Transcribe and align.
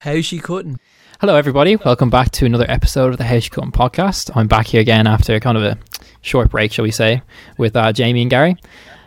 How's 0.00 0.24
she 0.24 0.38
cutting? 0.38 0.80
Hello, 1.20 1.36
everybody. 1.36 1.76
Welcome 1.76 2.08
back 2.08 2.30
to 2.30 2.46
another 2.46 2.64
episode 2.70 3.12
of 3.12 3.18
the 3.18 3.24
How's 3.24 3.44
She 3.44 3.50
Cutting 3.50 3.70
podcast. 3.70 4.30
I'm 4.34 4.48
back 4.48 4.68
here 4.68 4.80
again 4.80 5.06
after 5.06 5.38
kind 5.40 5.58
of 5.58 5.62
a 5.62 5.78
short 6.22 6.50
break, 6.50 6.72
shall 6.72 6.84
we 6.84 6.90
say, 6.90 7.20
with 7.58 7.76
uh, 7.76 7.92
Jamie 7.92 8.22
and 8.22 8.30
Gary. 8.30 8.56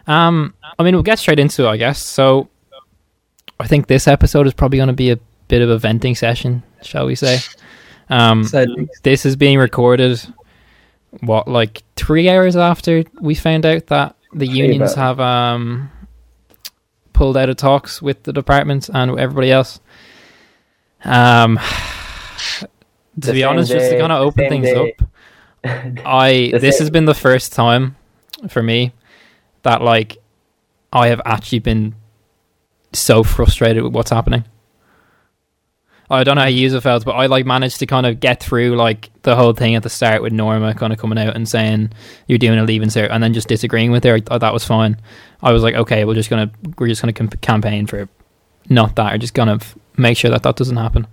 Um, 0.06 0.54
I 0.78 0.84
mean, 0.84 0.94
we'll 0.94 1.02
get 1.02 1.18
straight 1.18 1.40
into 1.40 1.66
it, 1.66 1.68
I 1.68 1.78
guess. 1.78 2.00
So, 2.00 2.48
I 3.60 3.66
think 3.66 3.88
this 3.88 4.08
episode 4.08 4.46
is 4.46 4.54
probably 4.54 4.78
going 4.78 4.86
to 4.86 4.94
be 4.94 5.10
a 5.10 5.18
bit 5.48 5.64
of 5.64 5.72
a 5.72 5.80
venting 5.80 6.14
session, 6.14 6.62
shall 6.84 7.08
we 7.08 7.16
say? 7.16 7.40
Um, 8.10 8.46
this 9.02 9.26
is 9.26 9.36
being 9.36 9.58
recorded, 9.58 10.22
what, 11.22 11.48
like 11.48 11.82
three 11.96 12.30
hours 12.30 12.56
after 12.56 13.04
we 13.20 13.34
found 13.34 13.66
out 13.66 13.88
that 13.88 14.16
the 14.32 14.46
unions 14.46 14.94
have 14.94 15.20
um, 15.20 15.90
pulled 17.14 17.36
out 17.36 17.50
of 17.50 17.58
talks 17.58 18.00
with 18.00 18.22
the 18.22 18.34
department 18.34 18.92
and 18.94 19.20
everybody 19.20 19.52
else. 19.52 19.80
Um, 21.06 21.58
to 22.60 22.68
The 23.18 23.34
be 23.34 23.44
honest, 23.44 23.72
just 23.72 23.92
to 23.92 24.00
kind 24.00 24.12
of 24.12 24.22
open 24.22 24.50
things 24.50 24.66
day. 24.68 24.96
up, 25.00 25.08
I 26.06 26.52
this 26.54 26.78
same- 26.78 26.84
has 26.86 26.90
been 26.90 27.06
the 27.06 27.14
first 27.14 27.54
time 27.54 27.96
for 28.50 28.62
me 28.64 28.92
that 29.64 29.82
like 29.82 30.18
I 30.92 31.08
have 31.08 31.22
actually 31.26 31.60
been 31.60 31.96
so 32.94 33.24
frustrated 33.24 33.84
with 33.84 33.94
what's 33.94 34.12
happening. 34.12 34.44
I 36.10 36.24
don't 36.24 36.36
know 36.36 36.42
how 36.42 36.48
you 36.48 36.70
have 36.72 36.84
felt, 36.84 37.06
but 37.06 37.14
I 37.14 37.26
like 37.28 37.46
managed 37.46 37.80
to 37.80 37.86
kind 37.88 38.06
of 38.06 38.20
get 38.20 38.44
through 38.44 38.76
like 38.76 39.10
the 39.24 39.36
whole 39.36 39.54
thing 39.54 39.74
at 39.76 39.84
the 39.84 39.90
start 39.90 40.22
with 40.22 40.32
Norma 40.34 40.74
kind 40.76 40.94
of 40.94 41.00
coming 41.00 41.18
out 41.18 41.36
and 41.36 41.48
saying 41.48 41.92
you're 42.28 42.38
doing 42.38 42.60
a 42.60 42.64
leaving 42.64 42.90
cert, 42.90 43.08
and 43.10 43.24
then 43.24 43.34
just 43.34 43.48
disagreeing 43.48 43.90
with 43.92 44.04
her. 44.04 44.20
I 44.30 44.38
that 44.38 44.54
was 44.54 44.66
fine. 44.66 44.98
I 45.42 45.52
was 45.54 45.64
like, 45.64 45.76
okay, 45.76 46.06
we're 46.06 46.14
just 46.14 46.30
gonna 46.30 46.52
we're 46.78 46.88
just 46.88 47.02
gonna 47.02 47.14
camp- 47.14 47.42
campaign 47.42 47.88
for 47.88 48.08
not 48.70 48.96
that, 48.98 49.14
or 49.14 49.18
just 49.18 49.34
kind 49.34 49.50
of 49.50 49.76
make 49.98 50.18
sure 50.18 50.32
that 50.32 50.44
that 50.44 50.56
doesn't 50.56 50.78
happen. 50.78 51.08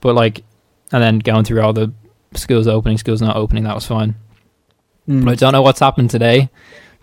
But 0.00 0.14
like, 0.14 0.44
and 0.92 1.02
then 1.02 1.18
going 1.18 1.44
through 1.44 1.62
all 1.62 1.72
the 1.72 1.92
schools 2.34 2.66
opening, 2.66 2.98
schools 2.98 3.22
not 3.22 3.36
opening, 3.36 3.64
that 3.64 3.74
was 3.74 3.86
fine. 3.86 4.14
Mm. 5.08 5.24
But 5.24 5.32
I 5.32 5.34
don't 5.36 5.52
know 5.52 5.62
what's 5.62 5.80
happened 5.80 6.10
today. 6.10 6.50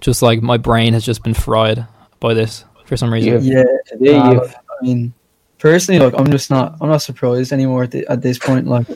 Just 0.02 0.21
like 0.21 0.41
my 0.41 0.58
brain 0.58 0.93
has 0.93 1.05
just 1.05 1.23
been 1.23 1.33
fried 1.33 1.85
by 2.19 2.33
this 2.33 2.66
for 2.85 2.97
some 2.97 3.11
reason. 3.11 3.43
Yeah, 3.43 3.63
Today 3.88 4.17
nah, 4.17 4.31
you've 4.31 4.55
I 4.55 4.83
mean, 4.83 5.13
personally, 5.59 5.99
like 6.03 6.13
I'm 6.19 6.30
just 6.30 6.49
not, 6.49 6.77
I'm 6.81 6.89
not 6.89 7.02
surprised 7.02 7.53
anymore 7.53 7.83
at, 7.83 7.91
the, 7.91 8.05
at 8.08 8.21
this 8.21 8.38
point. 8.38 8.67
Like, 8.67 8.88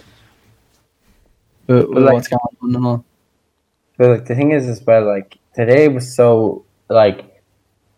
but, 1.66 1.92
But, 1.92 2.02
like- 2.02 2.14
what's 2.14 2.28
going 2.28 2.40
on 2.62 2.76
and 2.76 2.86
all. 2.86 3.06
But 3.98 4.10
like 4.10 4.26
the 4.26 4.36
thing 4.36 4.52
is 4.52 4.68
as 4.68 4.82
well, 4.86 5.06
like 5.06 5.38
today 5.56 5.88
was 5.88 6.14
so 6.14 6.66
like 6.88 7.42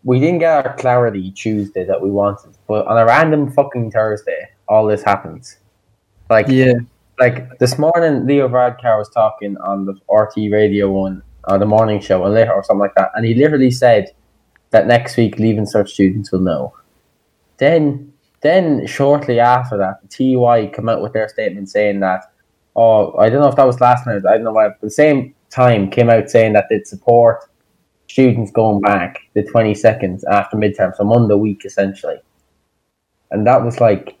we 0.02 0.18
didn't 0.18 0.38
get 0.38 0.66
our 0.66 0.74
clarity 0.76 1.30
Tuesday 1.30 1.84
that 1.84 2.00
we 2.00 2.10
wanted, 2.10 2.56
but 2.70 2.86
on 2.86 2.96
a 2.96 3.04
random 3.04 3.50
fucking 3.50 3.90
Thursday, 3.90 4.48
all 4.68 4.86
this 4.86 5.02
happens. 5.02 5.58
Like 6.30 6.46
Yeah, 6.46 6.74
like 7.18 7.58
this 7.58 7.76
morning, 7.80 8.28
Leo 8.28 8.48
Varadkar 8.48 8.96
was 8.96 9.10
talking 9.10 9.56
on 9.56 9.86
the 9.86 9.94
RTÉ 10.08 10.52
Radio 10.52 10.88
One 10.88 11.20
or 11.48 11.58
the 11.58 11.66
morning 11.66 12.00
show, 12.00 12.24
and 12.24 12.32
later 12.32 12.52
or 12.52 12.62
something 12.62 12.78
like 12.78 12.94
that, 12.94 13.10
and 13.16 13.26
he 13.26 13.34
literally 13.34 13.72
said 13.72 14.12
that 14.70 14.86
next 14.86 15.16
week 15.16 15.40
leaving 15.40 15.64
cert 15.64 15.88
students 15.88 16.30
will 16.30 16.42
know. 16.42 16.72
Then, 17.56 18.12
then 18.40 18.86
shortly 18.86 19.40
after 19.40 19.76
that, 19.76 20.08
TY 20.08 20.70
come 20.72 20.88
out 20.88 21.02
with 21.02 21.12
their 21.12 21.28
statement 21.28 21.70
saying 21.70 21.98
that, 22.00 22.32
oh, 22.76 23.18
I 23.18 23.28
don't 23.30 23.40
know 23.40 23.48
if 23.48 23.56
that 23.56 23.66
was 23.66 23.80
last 23.80 24.06
night, 24.06 24.24
I 24.24 24.34
don't 24.34 24.44
know 24.44 24.52
why, 24.52 24.68
but 24.68 24.80
the 24.80 24.90
same 24.90 25.34
time 25.50 25.90
came 25.90 26.08
out 26.08 26.30
saying 26.30 26.52
that 26.52 26.66
they'd 26.70 26.86
support 26.86 27.50
students 28.06 28.52
going 28.52 28.80
back 28.80 29.18
the 29.34 29.42
22nd 29.42 30.22
after 30.30 30.56
midterm, 30.56 30.94
so 30.94 31.02
Monday 31.02 31.34
week 31.34 31.64
essentially. 31.64 32.20
And 33.30 33.46
that 33.46 33.64
was 33.64 33.80
like, 33.80 34.18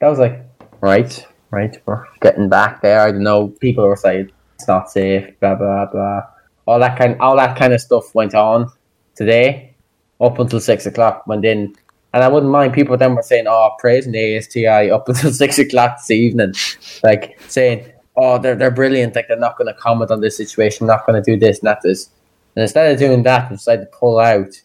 that 0.00 0.08
was 0.08 0.18
like, 0.18 0.44
right, 0.80 1.26
right, 1.50 1.76
we're 1.86 2.04
getting 2.20 2.48
back 2.48 2.82
there. 2.82 3.00
I 3.00 3.12
don't 3.12 3.22
know. 3.22 3.48
People 3.48 3.86
were 3.86 3.96
saying 3.96 4.30
it's 4.54 4.68
not 4.68 4.90
safe, 4.90 5.38
blah 5.40 5.54
blah 5.54 5.86
blah. 5.86 6.22
All 6.66 6.78
that 6.78 6.98
kind, 6.98 7.18
all 7.20 7.36
that 7.36 7.56
kind 7.56 7.72
of 7.72 7.80
stuff 7.80 8.14
went 8.14 8.34
on 8.34 8.70
today, 9.14 9.74
up 10.20 10.38
until 10.38 10.60
six 10.60 10.86
o'clock. 10.86 11.26
When 11.26 11.40
then, 11.40 11.74
and 12.12 12.24
I 12.24 12.28
wouldn't 12.28 12.52
mind 12.52 12.72
people 12.72 12.96
then 12.96 13.14
were 13.14 13.22
saying, 13.22 13.46
"Oh, 13.48 13.70
praising 13.78 14.12
the 14.12 14.36
ASTI 14.36 14.90
up 14.92 15.08
until 15.08 15.32
six 15.32 15.58
o'clock 15.58 15.98
this 15.98 16.10
evening," 16.10 16.54
like 17.02 17.40
saying, 17.48 17.90
"Oh, 18.16 18.38
they're 18.38 18.56
they're 18.56 18.70
brilliant. 18.70 19.14
Like 19.14 19.28
they're 19.28 19.38
not 19.38 19.56
going 19.56 19.72
to 19.72 19.80
comment 19.80 20.10
on 20.10 20.20
this 20.20 20.36
situation, 20.36 20.86
not 20.86 21.06
going 21.06 21.22
to 21.22 21.30
do 21.30 21.38
this, 21.38 21.62
not 21.62 21.82
this." 21.82 22.10
And 22.56 22.62
instead 22.62 22.90
of 22.92 22.98
doing 22.98 23.22
that, 23.22 23.48
they 23.48 23.56
decided 23.56 23.82
to 23.82 23.98
pull 23.98 24.18
out, 24.18 24.60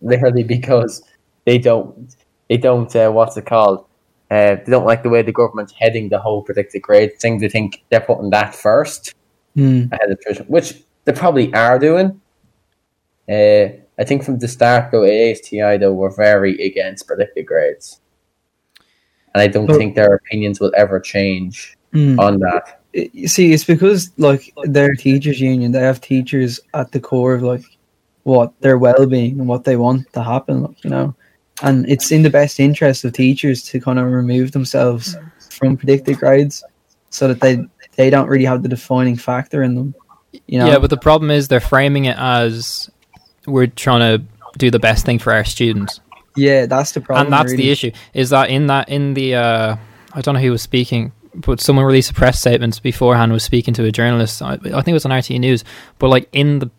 literally 0.00 0.44
because 0.44 1.02
they 1.44 1.58
don't, 1.58 2.14
they 2.48 2.56
don't. 2.56 2.94
Uh, 2.94 3.10
what's 3.10 3.36
it 3.36 3.46
called? 3.46 3.84
Uh, 4.30 4.56
they 4.56 4.64
don't 4.70 4.84
like 4.84 5.02
the 5.02 5.08
way 5.08 5.22
the 5.22 5.32
government's 5.32 5.72
heading 5.72 6.08
the 6.08 6.18
whole 6.18 6.42
predicted 6.42 6.82
grade 6.82 7.18
thing. 7.18 7.38
They 7.38 7.48
think 7.48 7.82
they're 7.88 8.00
putting 8.00 8.30
that 8.30 8.54
first 8.54 9.14
mm. 9.56 9.90
ahead 9.92 10.10
of 10.10 10.20
tuition, 10.20 10.46
which 10.46 10.82
they 11.04 11.12
probably 11.12 11.52
are 11.54 11.78
doing. 11.78 12.20
Uh, 13.28 13.76
I 13.98 14.04
think 14.04 14.22
from 14.22 14.38
the 14.38 14.48
start, 14.48 14.92
though, 14.92 15.04
ASTI 15.04 15.78
though 15.78 15.92
were 15.92 16.14
very 16.14 16.54
against 16.62 17.06
predicted 17.06 17.46
grades, 17.46 18.00
and 19.34 19.42
I 19.42 19.48
don't 19.48 19.66
But- 19.66 19.78
think 19.78 19.94
their 19.94 20.14
opinions 20.14 20.60
will 20.60 20.72
ever 20.76 21.00
change 21.00 21.74
Mm. 21.94 22.18
on 22.18 22.38
that. 22.40 22.80
You 22.92 23.28
see, 23.28 23.52
it's 23.52 23.64
because 23.64 24.10
like 24.18 24.52
their 24.64 24.94
teachers' 24.94 25.40
union, 25.40 25.72
they 25.72 25.80
have 25.80 26.00
teachers 26.00 26.60
at 26.74 26.92
the 26.92 27.00
core 27.00 27.34
of 27.34 27.42
like 27.42 27.62
what 28.24 28.52
their 28.60 28.76
well-being 28.76 29.38
and 29.38 29.48
what 29.48 29.64
they 29.64 29.76
want 29.76 30.10
to 30.12 30.22
happen. 30.22 30.62
Like, 30.62 30.84
you 30.84 30.90
know, 30.90 31.14
and 31.62 31.88
it's 31.88 32.10
in 32.12 32.22
the 32.22 32.30
best 32.30 32.60
interest 32.60 33.04
of 33.04 33.12
teachers 33.12 33.62
to 33.64 33.80
kind 33.80 33.98
of 33.98 34.06
remove 34.06 34.52
themselves 34.52 35.16
from 35.50 35.76
predicted 35.76 36.18
grades, 36.18 36.64
so 37.10 37.28
that 37.28 37.40
they 37.40 37.58
they 37.96 38.10
don't 38.10 38.28
really 38.28 38.44
have 38.44 38.62
the 38.62 38.68
defining 38.68 39.16
factor 39.16 39.62
in 39.62 39.74
them. 39.74 39.94
You 40.46 40.58
know, 40.58 40.66
Yeah, 40.66 40.78
but 40.78 40.90
the 40.90 40.96
problem 40.96 41.30
is 41.30 41.48
they're 41.48 41.60
framing 41.60 42.04
it 42.04 42.16
as 42.18 42.90
we're 43.46 43.66
trying 43.66 44.00
to 44.00 44.24
do 44.58 44.70
the 44.70 44.78
best 44.78 45.06
thing 45.06 45.18
for 45.18 45.32
our 45.32 45.44
students, 45.44 46.00
yeah, 46.38 46.66
that's 46.66 46.92
the 46.92 47.00
problem. 47.00 47.26
and 47.26 47.32
that's 47.32 47.54
the 47.54 47.70
issue. 47.70 47.90
Is 48.14 48.30
that 48.30 48.50
in 48.50 48.68
that 48.68 48.88
in 48.88 49.14
the 49.14 49.34
uh, 49.34 49.76
I 50.12 50.20
don't 50.20 50.34
know 50.34 50.40
who 50.40 50.52
was 50.52 50.62
speaking, 50.62 51.12
but 51.34 51.60
someone 51.60 51.84
released 51.84 52.10
a 52.10 52.14
press 52.14 52.40
statement 52.40 52.80
beforehand 52.82 53.32
was 53.32 53.42
speaking 53.42 53.74
to 53.74 53.84
a 53.84 53.92
journalist. 53.92 54.40
I, 54.40 54.52
I 54.52 54.58
think 54.58 54.88
it 54.88 54.92
was 54.92 55.04
on 55.04 55.10
RTÉ 55.10 55.38
News, 55.40 55.64
but 55.98 56.08
like 56.08 56.28
in 56.32 56.60
the 56.60 56.70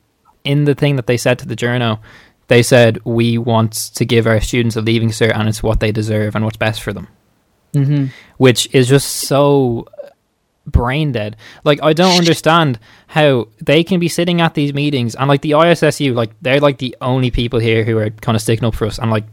in 0.44 0.64
the 0.64 0.76
thing 0.76 0.96
that 0.96 1.08
they 1.08 1.18
said 1.18 1.40
to 1.40 1.48
the 1.48 1.56
journo, 1.56 2.00
they 2.50 2.62
said 2.62 3.00
we 3.06 3.38
want 3.38 3.72
to 3.96 4.04
give 4.06 4.28
our 4.28 4.42
students 4.42 4.76
a 4.76 4.82
leaving 4.82 5.10
cert, 5.10 5.34
and 5.34 5.48
it's 5.48 5.64
what 5.64 5.80
they 5.80 5.92
deserve 5.92 6.36
and 6.36 6.44
what's 6.44 6.58
best 6.58 6.84
for 6.84 6.92
them. 6.92 7.08
hmm 7.74 8.06
which 8.38 8.74
is 8.74 8.88
just 8.88 9.08
so 9.28 9.86
brain 10.66 11.12
dead. 11.12 11.36
Like 11.64 11.82
I 11.84 11.94
don't 11.94 12.18
understand 12.18 12.80
how 13.08 13.48
they 13.62 13.84
can 13.84 14.00
be 14.00 14.08
sitting 14.08 14.40
at 14.42 14.54
these 14.54 14.74
meetings 14.74 15.16
and 15.16 15.28
like 15.28 15.42
the 15.42 15.52
ISSU, 15.52 16.14
like 16.14 16.32
they're 16.42 16.60
like 16.60 16.78
the 16.78 16.96
only 17.02 17.32
people 17.32 17.60
here 17.60 17.84
who 17.84 17.98
are 17.98 18.10
kind 18.10 18.36
of 18.36 18.42
sticking 18.42 18.66
up 18.66 18.76
for 18.76 18.86
us 18.86 19.00
and 19.00 19.12
like 19.12 19.26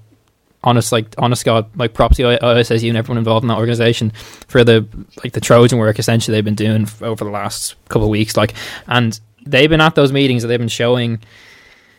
honest, 0.64 0.92
like 0.92 1.14
honest 1.18 1.44
God, 1.44 1.70
like 1.76 1.94
props 1.94 2.16
to 2.16 2.24
ISSU 2.24 2.88
and 2.88 2.96
everyone 2.96 3.18
involved 3.18 3.44
in 3.44 3.48
that 3.48 3.58
organization 3.58 4.10
for 4.48 4.64
the 4.64 4.86
like 5.22 5.32
the 5.32 5.40
Trojan 5.40 5.78
work 5.78 5.98
essentially 5.98 6.36
they've 6.36 6.44
been 6.44 6.54
doing 6.54 6.88
over 7.00 7.24
the 7.24 7.30
last 7.30 7.76
couple 7.88 8.04
of 8.04 8.10
weeks. 8.10 8.36
Like, 8.36 8.54
and 8.86 9.18
they've 9.46 9.70
been 9.70 9.80
at 9.80 9.94
those 9.94 10.12
meetings 10.12 10.42
and 10.42 10.50
they've 10.50 10.58
been 10.58 10.68
showing 10.68 11.20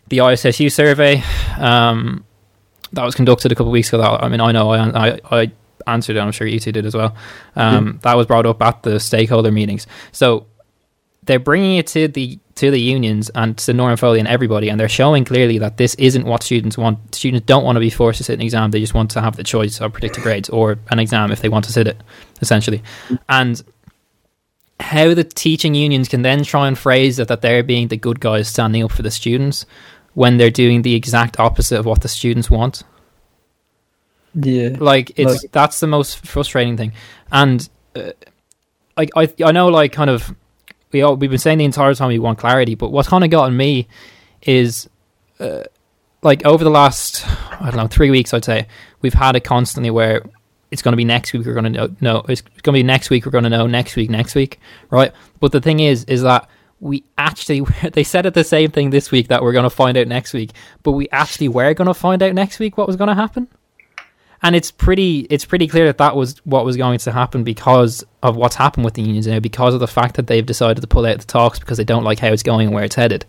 the 0.10 0.20
ISSU 0.20 0.72
survey. 0.72 1.24
Um, 1.58 2.24
that 2.94 3.04
was 3.04 3.16
conducted 3.16 3.52
a 3.52 3.56
couple 3.56 3.68
of 3.68 3.74
weeks 3.74 3.90
ago. 3.90 3.98
That, 4.00 4.24
I 4.24 4.30
mean, 4.30 4.42
I 4.42 4.52
know 4.52 4.72
I, 4.72 4.90
I, 4.90 5.20
I 5.32 5.52
answered 5.86 6.16
it. 6.16 6.20
I'm 6.20 6.32
sure 6.32 6.48
you 6.48 6.60
two 6.60 6.72
did 6.72 6.86
as 6.86 6.96
well. 6.96 7.16
Um, 7.56 8.00
That 8.04 8.16
was 8.16 8.26
brought 8.26 8.46
up 8.46 8.62
at 8.62 8.84
the 8.84 9.00
stakeholder 9.00 9.52
meetings. 9.52 9.88
So 10.12 10.48
they're 11.24 11.40
bringing 11.40 11.78
it 11.78 11.88
to 11.88 12.08
the 12.08 12.40
to 12.56 12.72
the 12.72 12.82
unions 12.82 13.30
and 13.36 13.56
to 13.60 13.74
Norma 13.74 13.98
Foley 13.98 14.18
and 14.20 14.28
everybody, 14.28 14.70
and 14.70 14.80
they're 14.80 14.90
showing 14.90 15.26
clearly 15.26 15.60
that 15.60 15.78
this 15.78 15.94
isn't 15.96 16.26
what 16.26 16.42
students 16.42 16.78
want. 16.78 17.14
Students 17.14 17.46
don't 17.46 17.64
want 17.64 17.76
to 17.76 17.80
be 17.80 17.90
forced 17.92 18.18
to 18.18 18.24
sit 18.24 18.34
an 18.34 18.42
exam; 18.42 18.72
they 18.72 18.80
just 18.80 18.94
want 18.94 19.12
to 19.12 19.22
have 19.22 19.36
the 19.36 19.44
choice 19.44 19.80
of 19.80 19.94
predicted 19.94 20.24
grades 20.24 20.50
or 20.50 20.80
an 20.90 21.00
exam 21.00 21.32
if 21.32 21.42
they 21.42 21.50
want 21.50 21.66
to 21.66 21.72
sit 21.72 21.88
it, 21.88 22.02
essentially. 22.42 22.82
And 23.30 23.62
how 24.80 25.14
the 25.14 25.24
teaching 25.24 25.76
unions 25.76 26.08
can 26.08 26.22
then 26.22 26.44
try 26.44 26.68
and 26.68 26.78
phrase 26.78 27.20
it 27.20 27.28
that 27.28 27.42
they're 27.42 27.64
being 27.64 27.88
the 27.90 27.98
good 27.98 28.20
guys 28.20 28.48
standing 28.48 28.84
up 28.84 28.92
for 28.92 29.02
the 29.02 29.12
students 29.12 29.66
when 30.18 30.38
they're 30.38 30.50
doing 30.50 30.82
the 30.82 30.96
exact 30.96 31.40
opposite 31.40 31.78
of 31.80 31.86
what 31.86 32.02
the 32.02 32.08
students 32.08 32.50
want. 32.50 32.82
Yeah. 34.34 34.70
like 34.80 35.12
it's 35.16 35.44
Like- 35.44 35.52
that's 35.52 35.80
the 35.80 35.86
most 35.86 36.26
frustrating 36.26 36.76
thing. 36.76 36.94
And 37.32 37.70
uh, 37.96 38.14
like 38.98 39.12
I 39.16 39.32
I 39.46 39.52
know 39.52 39.68
like 39.68 39.92
kind 39.92 40.10
of 40.10 40.34
we 40.92 41.04
all 41.04 41.16
we've 41.16 41.30
been 41.30 41.38
saying 41.38 41.60
the 41.60 41.66
entire 41.66 41.94
time 41.94 42.08
we 42.08 42.18
want 42.18 42.40
clarity 42.40 42.74
but 42.74 42.92
what's 42.92 43.08
kind 43.08 43.24
of 43.24 43.30
gotten 43.30 43.56
me 43.56 43.88
is 44.42 44.90
uh, 45.40 45.64
like 46.24 46.44
over 46.48 46.64
the 46.64 46.72
last 46.72 47.24
I 47.62 47.70
don't 47.70 47.78
know 47.78 47.86
3 47.88 48.10
weeks 48.10 48.34
I'd 48.34 48.44
say 48.44 48.68
we've 49.04 49.14
had 49.14 49.36
it 49.36 49.44
constantly 49.44 49.92
where 49.92 50.24
it's 50.72 50.82
going 50.82 50.94
to 50.94 50.98
be 50.98 51.06
next 51.06 51.32
week 51.32 51.46
we're 51.46 51.54
going 51.54 51.66
to 51.66 51.70
know 51.70 51.96
no 52.02 52.26
it's 52.28 52.42
going 52.42 52.74
to 52.74 52.80
be 52.80 52.82
next 52.84 53.12
week 53.12 53.24
we're 53.28 53.32
going 53.32 53.44
to 53.44 53.52
know 53.52 53.68
next 53.68 53.96
week 53.96 54.10
next 54.10 54.34
week 54.34 54.60
right? 54.90 55.12
But 55.40 55.52
the 55.52 55.62
thing 55.62 55.80
is 55.80 56.06
is 56.06 56.24
that 56.24 56.50
we 56.80 57.04
actually 57.18 57.62
they 57.94 58.04
said 58.04 58.26
it 58.26 58.34
the 58.34 58.44
same 58.44 58.72
thing 58.72 58.90
this 58.90 59.12
week 59.12 59.28
that 59.30 59.42
we're 59.42 59.52
going 59.52 59.64
to 59.64 59.70
find 59.70 59.98
out 59.98 60.08
next 60.08 60.34
week 60.34 60.52
but 60.84 60.92
we 60.92 61.10
actually 61.10 61.48
were 61.48 61.74
going 61.74 61.88
to 61.88 61.94
find 61.94 62.22
out 62.22 62.34
next 62.34 62.60
week 62.60 62.78
what 62.78 62.88
was 62.88 62.96
going 62.96 63.10
to 63.10 63.16
happen. 63.16 63.48
And 64.44 64.56
it's 64.56 64.70
pretty 64.70 65.22
it's 65.32 65.46
pretty 65.46 65.68
clear 65.68 65.86
that 65.88 65.98
that 65.98 66.16
was 66.16 66.38
what 66.46 66.64
was 66.64 66.78
going 66.78 67.00
to 67.00 67.12
happen 67.12 67.44
because 67.44 68.04
of 68.22 68.36
what's 68.36 68.56
happened 68.56 68.86
with 68.86 68.94
the 68.94 69.02
unions 69.02 69.26
now 69.26 69.40
because 69.40 69.74
of 69.74 69.80
the 69.80 69.88
fact 69.88 70.16
that 70.16 70.28
they've 70.28 70.46
decided 70.46 70.82
to 70.82 70.88
pull 70.88 71.08
out 71.08 71.18
the 71.20 71.26
talks 71.26 71.58
because 71.58 71.78
they 71.78 71.84
don't 71.84 72.04
like 72.04 72.20
how 72.20 72.28
it's 72.28 72.44
going 72.44 72.68
and 72.68 72.76
where 72.76 72.84
it's 72.84 72.96
headed. 72.96 73.26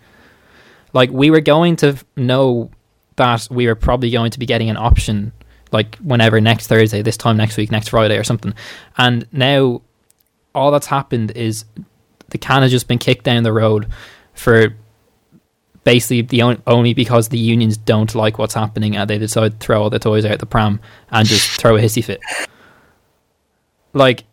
Like 0.92 1.10
we 1.10 1.30
were 1.30 1.40
going 1.40 1.76
to 1.76 1.96
know 2.16 2.70
that 3.16 3.48
we 3.50 3.66
were 3.66 3.74
probably 3.74 4.10
going 4.10 4.30
to 4.32 4.38
be 4.38 4.46
getting 4.46 4.68
an 4.68 4.76
option 4.76 5.32
like 5.72 5.96
whenever 5.96 6.40
next 6.40 6.66
Thursday 6.66 7.00
this 7.00 7.16
time 7.16 7.38
next 7.38 7.56
week 7.56 7.70
next 7.70 7.88
Friday 7.88 8.18
or 8.18 8.24
something. 8.24 8.52
And 8.98 9.26
now 9.32 9.80
all 10.54 10.70
that's 10.70 10.86
happened 10.86 11.30
is 11.30 11.64
the 12.30 12.38
can 12.38 12.62
has 12.62 12.70
just 12.70 12.88
been 12.88 12.98
kicked 12.98 13.24
down 13.24 13.42
the 13.42 13.52
road 13.52 13.86
for 14.34 14.74
basically 15.84 16.22
the 16.22 16.42
on- 16.42 16.62
only 16.66 16.92
because 16.94 17.28
the 17.28 17.38
unions 17.38 17.76
don't 17.76 18.14
like 18.14 18.36
what's 18.38 18.54
happening 18.54 18.96
and 18.96 19.08
they 19.08 19.16
decide 19.18 19.58
to 19.58 19.64
throw 19.66 19.82
all 19.82 19.90
the 19.90 19.98
toys 19.98 20.24
out 20.24 20.38
the 20.38 20.46
pram 20.46 20.80
and 21.10 21.26
just 21.26 21.48
throw 21.60 21.76
a 21.76 21.80
hissy 21.80 22.04
fit. 22.04 22.20
Like 23.92 24.24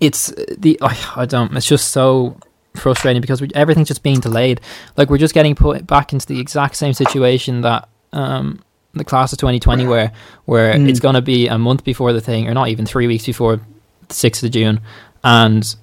it's 0.00 0.32
the 0.58 0.78
I, 0.82 0.96
I 1.16 1.26
don't. 1.26 1.54
It's 1.56 1.66
just 1.66 1.90
so 1.90 2.38
frustrating 2.74 3.20
because 3.20 3.40
we, 3.40 3.50
everything's 3.54 3.88
just 3.88 4.02
being 4.02 4.20
delayed. 4.20 4.60
Like 4.96 5.10
we're 5.10 5.18
just 5.18 5.34
getting 5.34 5.54
put 5.54 5.86
back 5.86 6.12
into 6.12 6.26
the 6.26 6.40
exact 6.40 6.76
same 6.76 6.92
situation 6.94 7.62
that 7.62 7.88
um, 8.12 8.62
the 8.94 9.04
class 9.04 9.32
of 9.32 9.38
2020 9.38 9.86
where 9.86 10.12
where 10.46 10.74
Mm. 10.74 10.88
it's 10.88 11.00
going 11.00 11.14
to 11.14 11.22
be 11.22 11.48
a 11.48 11.58
month 11.58 11.84
before 11.84 12.12
the 12.12 12.20
thing 12.20 12.48
or 12.48 12.54
not 12.54 12.68
even 12.68 12.86
3 12.86 13.06
weeks 13.06 13.26
before 13.26 13.56
the 13.56 14.14
6th 14.14 14.42
of 14.42 14.50
June 14.50 14.80
and 15.22 15.76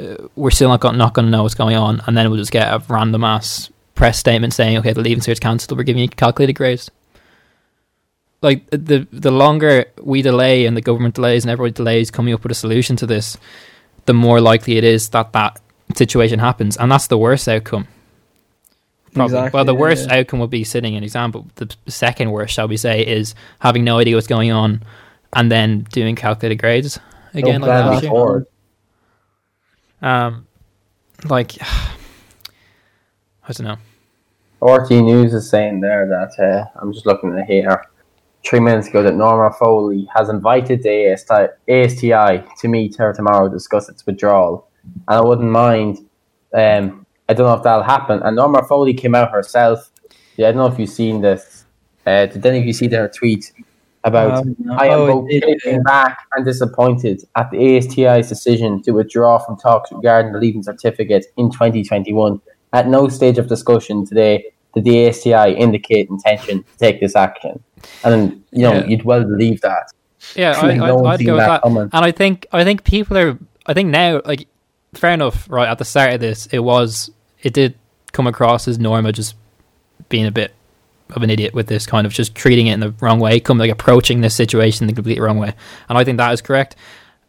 uh, 0.00 0.28
we're 0.36 0.50
still 0.50 0.68
not 0.68 0.80
got, 0.80 0.96
not 0.96 1.14
going 1.14 1.26
to 1.26 1.30
know 1.30 1.42
what's 1.42 1.54
going 1.54 1.76
on 1.76 2.00
and 2.06 2.16
then 2.16 2.28
we'll 2.30 2.38
just 2.38 2.52
get 2.52 2.72
a 2.72 2.82
random 2.88 3.24
ass 3.24 3.70
press 3.94 4.18
statement 4.18 4.54
saying 4.54 4.78
okay 4.78 4.92
the 4.92 5.00
leaving 5.00 5.22
cert's 5.22 5.40
cancelled 5.40 5.76
we're 5.76 5.84
giving 5.84 6.02
you 6.02 6.08
calculated 6.08 6.54
grades 6.54 6.90
like 8.42 8.68
the 8.70 9.06
the 9.12 9.30
longer 9.30 9.84
we 10.02 10.22
delay 10.22 10.64
and 10.64 10.76
the 10.76 10.80
government 10.80 11.14
delays 11.14 11.44
and 11.44 11.50
everybody 11.50 11.72
delays 11.72 12.10
coming 12.10 12.32
up 12.32 12.42
with 12.42 12.52
a 12.52 12.54
solution 12.54 12.96
to 12.96 13.06
this 13.06 13.36
the 14.06 14.14
more 14.14 14.40
likely 14.40 14.76
it 14.76 14.84
is 14.84 15.10
that 15.10 15.32
that 15.32 15.60
situation 15.96 16.38
happens 16.38 16.76
and 16.76 16.90
that's 16.90 17.06
the 17.06 17.18
worst 17.18 17.48
outcome. 17.48 17.86
Exactly, 19.14 19.50
well, 19.52 19.64
the 19.64 19.74
worst 19.74 20.08
yeah. 20.08 20.18
outcome 20.18 20.38
would 20.38 20.50
be 20.50 20.62
sitting 20.62 20.94
an 20.94 21.02
exam, 21.02 21.32
but 21.32 21.42
the 21.56 21.74
second 21.90 22.30
worst, 22.30 22.54
shall 22.54 22.68
we 22.68 22.76
say, 22.76 23.04
is 23.04 23.34
having 23.58 23.82
no 23.82 23.98
idea 23.98 24.14
what's 24.14 24.28
going 24.28 24.52
on 24.52 24.84
and 25.32 25.50
then 25.50 25.80
doing 25.90 26.14
calculated 26.14 26.60
grades 26.60 26.98
again. 27.34 27.60
Don't 27.60 27.68
Like 27.68 27.70
plan 27.70 27.86
last 27.86 28.02
year. 28.02 28.10
forward. 28.10 28.46
Um, 30.02 30.46
like 31.24 31.56
I 31.62 33.52
don't 33.52 33.66
know. 33.66 33.76
RTÉ 34.62 35.02
News 35.02 35.32
is 35.32 35.48
saying 35.48 35.80
there 35.80 36.06
that 36.06 36.42
uh, 36.42 36.78
I'm 36.80 36.92
just 36.92 37.06
looking 37.06 37.36
at 37.38 37.46
here 37.46 37.82
three 38.44 38.60
minutes 38.60 38.88
ago 38.88 39.02
that 39.02 39.14
Norma 39.14 39.54
Foley 39.54 40.08
has 40.14 40.28
invited 40.28 40.82
the 40.82 41.12
ASTI, 41.68 42.44
to 42.60 42.68
meet 42.68 42.96
her 42.96 43.12
tomorrow 43.12 43.48
to 43.48 43.54
discuss 43.54 43.88
its 43.88 44.04
withdrawal. 44.04 44.68
And 44.84 45.18
I 45.18 45.20
wouldn't 45.20 45.50
mind. 45.50 45.98
Um, 46.52 47.06
I 47.28 47.34
don't 47.34 47.46
know 47.46 47.54
if 47.54 47.62
that'll 47.62 47.84
happen. 47.84 48.20
And 48.22 48.36
Norma 48.36 48.64
Foley 48.64 48.92
came 48.94 49.14
out 49.14 49.30
herself. 49.30 49.90
Yeah, 50.36 50.48
I 50.48 50.52
don't 50.52 50.58
know 50.58 50.72
if 50.72 50.78
you've 50.78 50.90
seen 50.90 51.20
this. 51.20 51.64
Uh, 52.06 52.26
did 52.26 52.44
any 52.44 52.58
of 52.58 52.66
you 52.66 52.72
see 52.72 52.86
their 52.86 53.08
tweet 53.08 53.52
about 54.04 54.46
Um, 54.46 54.56
I 54.78 54.86
am 54.88 55.00
oh, 55.00 55.22
both 55.22 55.30
taken 55.30 55.82
back 55.82 56.18
and 56.34 56.44
disappointed 56.44 57.22
at 57.36 57.50
the 57.50 57.76
ASTI's 57.76 58.28
decision 58.28 58.82
to 58.82 58.92
withdraw 58.92 59.38
from 59.38 59.56
talks 59.58 59.92
regarding 59.92 60.32
the 60.32 60.38
leaving 60.38 60.62
certificate 60.62 61.26
in 61.36 61.50
2021. 61.50 62.40
At 62.72 62.88
no 62.88 63.08
stage 63.08 63.38
of 63.38 63.48
discussion 63.48 64.06
today 64.06 64.44
did 64.74 64.84
the 64.84 65.08
ASTI 65.08 65.54
indicate 65.56 66.08
intention 66.08 66.62
to 66.62 66.78
take 66.78 67.00
this 67.00 67.16
action. 67.16 67.62
And, 68.04 68.42
you 68.52 68.62
know, 68.62 68.74
Yeah. 68.74 68.86
you'd 68.86 69.04
well 69.04 69.24
believe 69.24 69.60
that. 69.62 69.92
Yeah, 70.34 70.52
I, 70.52 70.74
no 70.74 71.04
I, 71.04 71.12
I'd 71.12 71.18
seen 71.18 71.26
go 71.26 71.34
with 71.34 71.44
that 71.44 71.62
that. 71.62 71.88
And 71.92 72.04
I 72.04 72.12
think 72.12 72.46
I 72.52 72.62
think 72.62 72.84
people 72.84 73.16
are. 73.16 73.38
I 73.66 73.72
think 73.72 73.88
now, 73.88 74.20
like, 74.24 74.48
fair 74.92 75.12
enough. 75.12 75.48
Right 75.50 75.68
at 75.68 75.78
the 75.78 75.84
start 75.84 76.12
of 76.12 76.20
this, 76.20 76.46
it 76.52 76.58
was 76.58 77.10
it 77.42 77.54
did 77.54 77.74
come 78.12 78.26
across 78.26 78.68
as 78.68 78.78
Norma 78.78 79.12
just 79.12 79.34
being 80.08 80.26
a 80.26 80.30
bit 80.30 80.52
of 81.12 81.22
an 81.22 81.30
idiot 81.30 81.54
with 81.54 81.66
this 81.66 81.86
kind 81.86 82.06
of 82.06 82.12
just 82.12 82.34
treating 82.34 82.66
it 82.68 82.74
in 82.74 82.80
the 82.80 82.94
wrong 83.00 83.20
way, 83.20 83.40
come 83.40 83.58
like 83.58 83.70
approaching 83.70 84.20
this 84.20 84.34
situation 84.34 84.86
the 84.86 84.92
complete 84.92 85.20
wrong 85.20 85.38
way. 85.38 85.52
And 85.88 85.96
I 85.98 86.04
think 86.04 86.18
that 86.18 86.32
is 86.32 86.40
correct. 86.40 86.76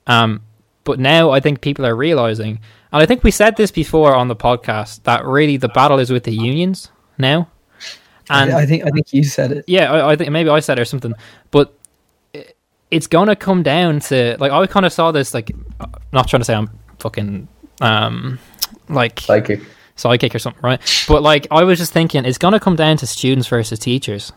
Um, 0.07 0.41
but 0.83 0.99
now 0.99 1.29
I 1.31 1.39
think 1.39 1.61
people 1.61 1.85
are 1.85 1.95
realizing, 1.95 2.59
and 2.91 3.01
I 3.01 3.05
think 3.05 3.23
we 3.23 3.31
said 3.31 3.55
this 3.57 3.71
before 3.71 4.15
on 4.15 4.27
the 4.27 4.35
podcast 4.35 5.03
that 5.03 5.25
really 5.25 5.57
the 5.57 5.69
battle 5.69 5.99
is 5.99 6.09
with 6.11 6.23
the 6.23 6.33
unions 6.33 6.89
now. 7.17 7.49
And 8.29 8.51
I 8.51 8.65
think 8.65 8.85
I 8.85 8.89
think 8.89 9.11
you 9.13 9.23
said 9.23 9.51
it. 9.51 9.65
yeah, 9.67 9.91
I, 9.91 10.11
I 10.11 10.15
think 10.15 10.31
maybe 10.31 10.49
I 10.49 10.59
said 10.61 10.79
it 10.79 10.81
or 10.81 10.85
something, 10.85 11.13
but 11.51 11.73
i- 12.33 12.45
it's 12.89 13.07
gonna 13.07 13.35
come 13.35 13.61
down 13.61 13.99
to 14.01 14.37
like 14.39 14.51
I 14.51 14.65
kind 14.67 14.85
of 14.85 14.93
saw 14.93 15.11
this 15.11 15.33
like, 15.33 15.51
uh, 15.79 15.87
not 16.13 16.27
trying 16.27 16.39
to 16.41 16.45
say 16.45 16.53
I'm 16.55 16.69
fucking 16.99 17.47
um 17.81 18.39
like 18.89 19.19
Psychic. 19.19 19.61
Psychic 20.01 20.36
or 20.36 20.39
something, 20.39 20.62
right? 20.63 21.06
But 21.07 21.21
like 21.21 21.48
I 21.51 21.63
was 21.63 21.80
just 21.80 21.94
thinking, 21.94 22.25
it's 22.25 22.38
gonna 22.38 22.59
come 22.59 22.75
down 22.75 22.98
to 22.98 23.07
students 23.07 23.48
versus 23.48 23.80
teachers, 23.80 24.31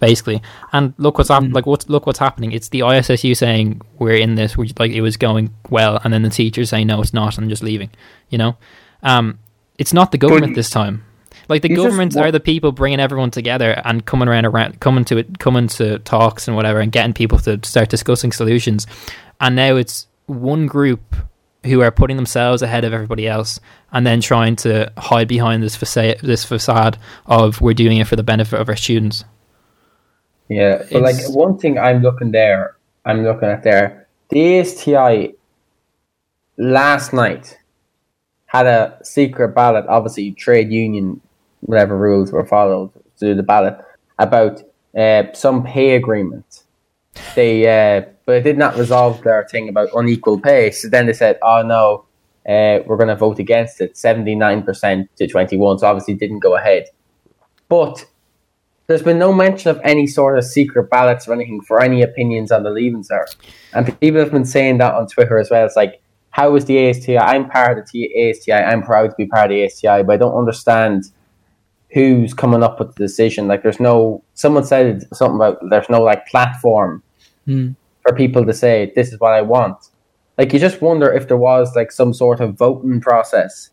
basically. 0.00 0.42
And 0.72 0.94
look 0.98 1.18
what's 1.18 1.30
hap- 1.30 1.44
like 1.50 1.66
what 1.66 1.88
look 1.88 2.06
what's 2.06 2.18
happening. 2.18 2.52
It's 2.52 2.68
the 2.68 2.80
ISSU 2.80 3.36
saying 3.36 3.80
we're 3.98 4.16
in 4.16 4.34
this, 4.34 4.56
we 4.56 4.72
like 4.78 4.92
it 4.92 5.00
was 5.00 5.16
going 5.16 5.54
well, 5.70 6.00
and 6.04 6.12
then 6.12 6.22
the 6.22 6.30
teachers 6.30 6.70
saying 6.70 6.86
no, 6.86 7.00
it's 7.00 7.14
not, 7.14 7.38
and 7.38 7.48
just 7.48 7.62
leaving. 7.62 7.90
You 8.28 8.38
know, 8.38 8.56
um, 9.02 9.38
it's 9.78 9.92
not 9.92 10.12
the 10.12 10.18
government 10.18 10.54
this 10.54 10.70
time. 10.70 11.04
Like 11.48 11.62
the 11.62 11.68
governments 11.68 12.16
are 12.16 12.32
the 12.32 12.40
people 12.40 12.72
bringing 12.72 13.00
everyone 13.00 13.30
together 13.30 13.80
and 13.84 14.04
coming 14.04 14.28
around, 14.28 14.46
around, 14.46 14.80
coming 14.80 15.04
to 15.06 15.18
it, 15.18 15.38
coming 15.38 15.68
to 15.68 15.98
talks 16.00 16.48
and 16.48 16.56
whatever, 16.56 16.80
and 16.80 16.90
getting 16.90 17.12
people 17.12 17.38
to 17.40 17.60
start 17.64 17.90
discussing 17.90 18.32
solutions. 18.32 18.86
And 19.40 19.56
now 19.56 19.76
it's 19.76 20.06
one 20.26 20.66
group 20.66 21.14
who 21.64 21.80
are 21.80 21.90
putting 21.90 22.16
themselves 22.16 22.62
ahead 22.62 22.84
of 22.84 22.92
everybody 22.92 23.26
else, 23.26 23.60
and 23.92 24.06
then 24.06 24.20
trying 24.20 24.56
to 24.56 24.92
hide 24.96 25.28
behind 25.28 25.62
this 25.62 25.76
facade, 25.76 26.18
this 26.22 26.44
facade 26.44 26.98
of 27.26 27.60
we're 27.60 27.74
doing 27.74 27.98
it 27.98 28.06
for 28.06 28.16
the 28.16 28.22
benefit 28.22 28.60
of 28.60 28.68
our 28.68 28.76
students. 28.76 29.24
Yeah, 30.48 30.84
but 30.92 31.02
like 31.02 31.16
one 31.30 31.58
thing 31.58 31.78
I'm 31.78 32.02
looking 32.02 32.30
there, 32.30 32.76
I'm 33.04 33.22
looking 33.22 33.48
at 33.48 33.62
there. 33.62 34.06
The 34.28 34.60
ASTI 34.60 35.34
last 36.56 37.12
night 37.12 37.58
had 38.46 38.66
a 38.66 38.98
secret 39.02 39.48
ballot. 39.54 39.86
Obviously, 39.88 40.32
trade 40.32 40.70
union, 40.70 41.20
whatever 41.60 41.96
rules 41.96 42.30
were 42.30 42.44
followed 42.44 42.92
to 43.18 43.26
do 43.26 43.34
the 43.34 43.42
ballot 43.42 43.78
about 44.18 44.62
uh, 44.96 45.24
some 45.32 45.64
pay 45.64 45.96
agreement. 45.96 46.63
They, 47.34 47.66
uh, 47.66 48.02
but 48.26 48.36
it 48.36 48.42
did 48.42 48.58
not 48.58 48.76
resolve 48.76 49.22
their 49.22 49.46
thing 49.48 49.68
about 49.68 49.88
unequal 49.94 50.40
pay. 50.40 50.70
So 50.70 50.88
then 50.88 51.06
they 51.06 51.12
said, 51.12 51.38
"Oh 51.42 51.62
no, 51.62 52.04
uh, 52.48 52.82
we're 52.86 52.96
going 52.96 53.08
to 53.08 53.16
vote 53.16 53.38
against 53.38 53.80
it." 53.80 53.96
Seventy 53.96 54.34
nine 54.34 54.62
percent 54.62 55.10
to 55.16 55.26
twenty 55.26 55.56
one. 55.56 55.78
So 55.78 55.86
obviously, 55.86 56.14
didn't 56.14 56.40
go 56.40 56.56
ahead. 56.56 56.86
But 57.68 58.06
there's 58.86 59.02
been 59.02 59.18
no 59.18 59.32
mention 59.32 59.70
of 59.70 59.80
any 59.82 60.06
sort 60.06 60.36
of 60.36 60.44
secret 60.44 60.90
ballots 60.90 61.26
or 61.26 61.32
anything 61.32 61.62
for 61.62 61.82
any 61.82 62.02
opinions 62.02 62.52
on 62.52 62.64
the 62.64 62.70
leaving 62.70 63.02
cert. 63.02 63.34
And 63.72 63.98
people 64.00 64.20
have 64.20 64.30
been 64.30 64.44
saying 64.44 64.78
that 64.78 64.94
on 64.94 65.06
Twitter 65.06 65.38
as 65.38 65.50
well. 65.50 65.64
It's 65.64 65.76
like, 65.76 66.02
how 66.30 66.54
is 66.56 66.66
the 66.66 66.90
ASTI? 66.90 67.18
I'm 67.18 67.48
part 67.48 67.78
of 67.78 67.90
the 67.92 68.28
ASTI. 68.28 68.52
I'm 68.52 68.82
proud 68.82 69.10
to 69.10 69.16
be 69.16 69.26
part 69.26 69.50
of 69.50 69.50
the 69.50 69.64
ASTI, 69.64 70.02
but 70.02 70.14
I 70.14 70.16
don't 70.16 70.36
understand 70.36 71.04
who's 71.94 72.34
coming 72.34 72.62
up 72.62 72.78
with 72.80 72.94
the 72.96 73.04
decision. 73.04 73.46
Like, 73.48 73.62
there's 73.62 73.80
no, 73.80 74.22
someone 74.34 74.64
said 74.64 75.04
something 75.14 75.36
about 75.36 75.58
there's 75.70 75.88
no 75.88 76.02
like 76.02 76.26
platform 76.26 77.02
Hmm. 77.46 77.72
for 78.02 78.14
people 78.14 78.44
to 78.44 78.52
say, 78.52 78.92
this 78.96 79.12
is 79.12 79.20
what 79.20 79.32
I 79.32 79.42
want. 79.42 79.76
Like, 80.36 80.52
you 80.52 80.58
just 80.58 80.82
wonder 80.82 81.12
if 81.12 81.28
there 81.28 81.36
was 81.36 81.76
like 81.76 81.92
some 81.92 82.12
sort 82.12 82.40
of 82.40 82.58
voting 82.58 83.00
process 83.00 83.70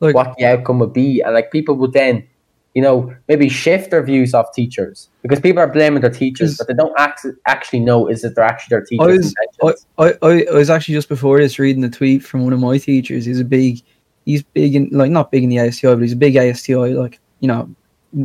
Like 0.00 0.14
what 0.14 0.36
the 0.36 0.44
outcome 0.44 0.78
would 0.80 0.92
be, 0.92 1.20
and 1.22 1.32
like 1.32 1.50
people 1.50 1.76
would 1.76 1.92
then, 1.92 2.26
you 2.74 2.82
know, 2.82 3.14
maybe 3.28 3.48
shift 3.48 3.90
their 3.92 4.02
views 4.02 4.34
off 4.34 4.52
teachers 4.54 5.08
because 5.22 5.40
people 5.40 5.62
are 5.62 5.72
blaming 5.72 6.00
their 6.02 6.10
teachers, 6.10 6.58
but 6.58 6.66
they 6.66 6.74
don't 6.74 6.92
act- 6.98 7.26
actually 7.46 7.80
know 7.80 8.08
is 8.08 8.24
it 8.24 8.34
they're 8.34 8.44
actually 8.44 8.74
their 8.76 8.82
I 9.00 9.06
teachers' 9.12 9.34
was. 9.62 9.86
I, 9.98 10.14
I, 10.26 10.44
I 10.50 10.54
was 10.54 10.68
actually 10.68 10.94
just 10.94 11.08
before 11.08 11.38
this 11.38 11.58
reading 11.58 11.84
a 11.84 11.90
tweet 11.90 12.22
from 12.24 12.42
one 12.44 12.52
of 12.52 12.60
my 12.60 12.76
teachers. 12.78 13.24
He's 13.24 13.40
a 13.40 13.44
big, 13.44 13.80
he's 14.26 14.42
big 14.42 14.74
in 14.74 14.88
like 14.90 15.10
not 15.12 15.30
big 15.30 15.44
in 15.44 15.48
the 15.48 15.58
ASTI, 15.58 15.86
but 15.94 16.02
he's 16.02 16.12
a 16.12 16.16
big 16.16 16.34
ASTI. 16.36 16.74
Like 16.94 17.20
you 17.42 17.48
know, 17.48 17.68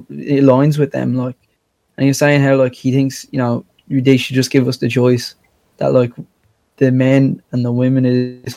it 0.09 0.43
aligns 0.43 0.79
with 0.79 0.91
them. 0.93 1.15
Like, 1.15 1.35
and 1.97 2.07
was 2.07 2.17
saying 2.17 2.41
how 2.41 2.55
like 2.55 2.75
he 2.75 2.91
thinks 2.91 3.25
you 3.31 3.39
know 3.39 3.65
they 3.89 4.17
should 4.17 4.35
just 4.35 4.51
give 4.51 4.67
us 4.67 4.77
the 4.77 4.87
choice 4.87 5.35
that 5.77 5.93
like 5.93 6.13
the 6.77 6.91
men 6.91 7.41
and 7.51 7.65
the 7.65 7.71
women 7.71 8.05
in 8.05 8.41
this 8.43 8.55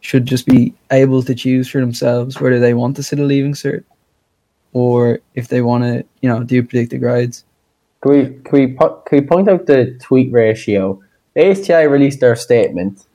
should 0.00 0.26
just 0.26 0.46
be 0.46 0.74
able 0.90 1.22
to 1.22 1.34
choose 1.34 1.68
for 1.68 1.80
themselves 1.80 2.40
whether 2.40 2.58
they 2.60 2.74
want 2.74 2.96
to 2.96 3.02
sit 3.02 3.18
a 3.18 3.24
leaving 3.24 3.54
cert 3.54 3.84
or 4.72 5.20
if 5.34 5.48
they 5.48 5.62
want 5.62 5.84
to 5.84 6.04
you 6.20 6.28
know 6.28 6.42
do 6.42 6.62
predicted 6.62 7.00
grades. 7.00 7.44
Can 8.02 8.12
we 8.12 8.24
can 8.44 8.52
we 8.52 8.74
po- 8.74 9.02
can 9.06 9.20
we 9.20 9.26
point 9.26 9.48
out 9.48 9.66
the 9.66 9.98
tweet 10.02 10.32
ratio? 10.32 11.00
The 11.34 11.50
ASTI 11.50 11.84
released 11.84 12.20
their 12.20 12.36
statement. 12.36 13.06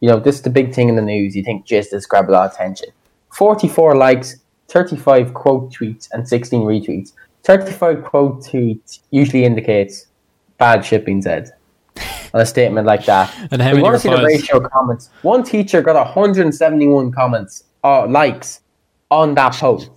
You 0.00 0.10
know, 0.10 0.20
this 0.20 0.36
is 0.36 0.42
the 0.42 0.50
big 0.50 0.74
thing 0.74 0.88
in 0.88 0.96
the 0.96 1.02
news. 1.02 1.34
You 1.34 1.42
think 1.42 1.64
just 1.64 1.90
this 1.90 2.04
grab 2.04 2.28
a 2.28 2.32
lot 2.32 2.46
of 2.46 2.52
attention. 2.52 2.88
Forty-four 3.30 3.96
likes, 3.96 4.36
thirty-five 4.74 5.32
quote 5.32 5.72
tweets, 5.72 6.08
and 6.12 6.28
sixteen 6.28 6.62
retweets. 6.62 7.12
Thirty-five 7.44 8.04
quote 8.04 8.42
tweets 8.44 8.98
usually 9.10 9.44
indicates 9.44 10.08
bad 10.58 10.84
shipping. 10.84 11.22
Said 11.22 11.52
on 12.34 12.40
a 12.40 12.46
statement 12.46 12.86
like 12.86 13.04
that. 13.06 13.32
And 13.52 13.62
how 13.62 13.68
we 13.70 13.74
many 13.74 13.82
want 13.84 13.94
to 13.94 14.00
see 14.00 14.10
the 14.10 14.22
ratio 14.22 14.60
comments. 14.68 15.08
One 15.22 15.44
teacher 15.44 15.80
got 15.80 15.94
171 15.94 17.12
comments, 17.12 17.64
uh, 17.84 18.06
likes 18.08 18.60
on 19.10 19.34
that 19.36 19.54
post. 19.54 19.90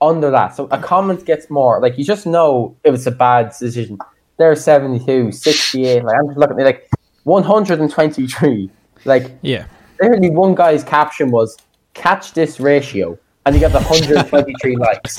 Under 0.00 0.30
that, 0.30 0.54
so 0.54 0.68
a 0.70 0.78
comment 0.78 1.24
gets 1.24 1.48
more. 1.48 1.80
Like 1.80 1.96
you 1.98 2.04
just 2.04 2.26
know 2.26 2.76
if 2.84 2.94
it's 2.94 3.06
a 3.06 3.10
bad 3.10 3.52
decision. 3.58 3.98
There's 4.38 4.62
72, 4.62 5.32
68. 5.32 6.04
Like 6.04 6.16
I'm 6.18 6.26
just 6.28 6.38
looking 6.38 6.52
at 6.52 6.58
me 6.58 6.64
like 6.64 6.90
123. 7.24 8.70
Like 9.06 9.32
Yeah. 9.40 9.64
literally, 10.00 10.28
one 10.30 10.54
guy's 10.54 10.84
caption 10.84 11.30
was 11.30 11.56
"catch 11.94 12.34
this 12.34 12.60
ratio," 12.60 13.18
and 13.46 13.54
he 13.54 13.60
got 13.60 13.72
123 13.72 14.76
likes. 14.88 15.18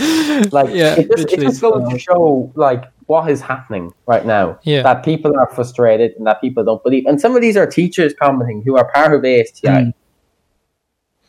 Like 0.51 0.69
Yeah, 0.75 0.93
it 0.96 1.10
just, 1.10 1.31
it 1.34 1.39
literally. 1.39 1.46
just 1.46 1.62
goes 1.62 1.89
to 1.89 1.98
show 1.98 2.51
like 2.55 2.84
what 3.07 3.29
is 3.31 3.41
happening 3.41 3.93
right 4.05 4.25
now. 4.25 4.60
Yeah. 4.63 4.84
That 4.84 5.03
people 5.03 5.36
are 5.38 5.48
frustrated 5.48 6.12
and 6.17 6.27
that 6.27 6.41
people 6.41 6.63
don't 6.63 6.84
believe. 6.84 7.05
And 7.05 7.19
some 7.19 7.36
of 7.36 7.41
these 7.41 7.57
are 7.57 7.65
teachers 7.65 8.13
commenting 8.22 8.62
who 8.63 8.77
are 8.77 8.91
part 8.91 9.13
of 9.13 9.24
ASTI. 9.25 9.67
Mm. 9.67 9.93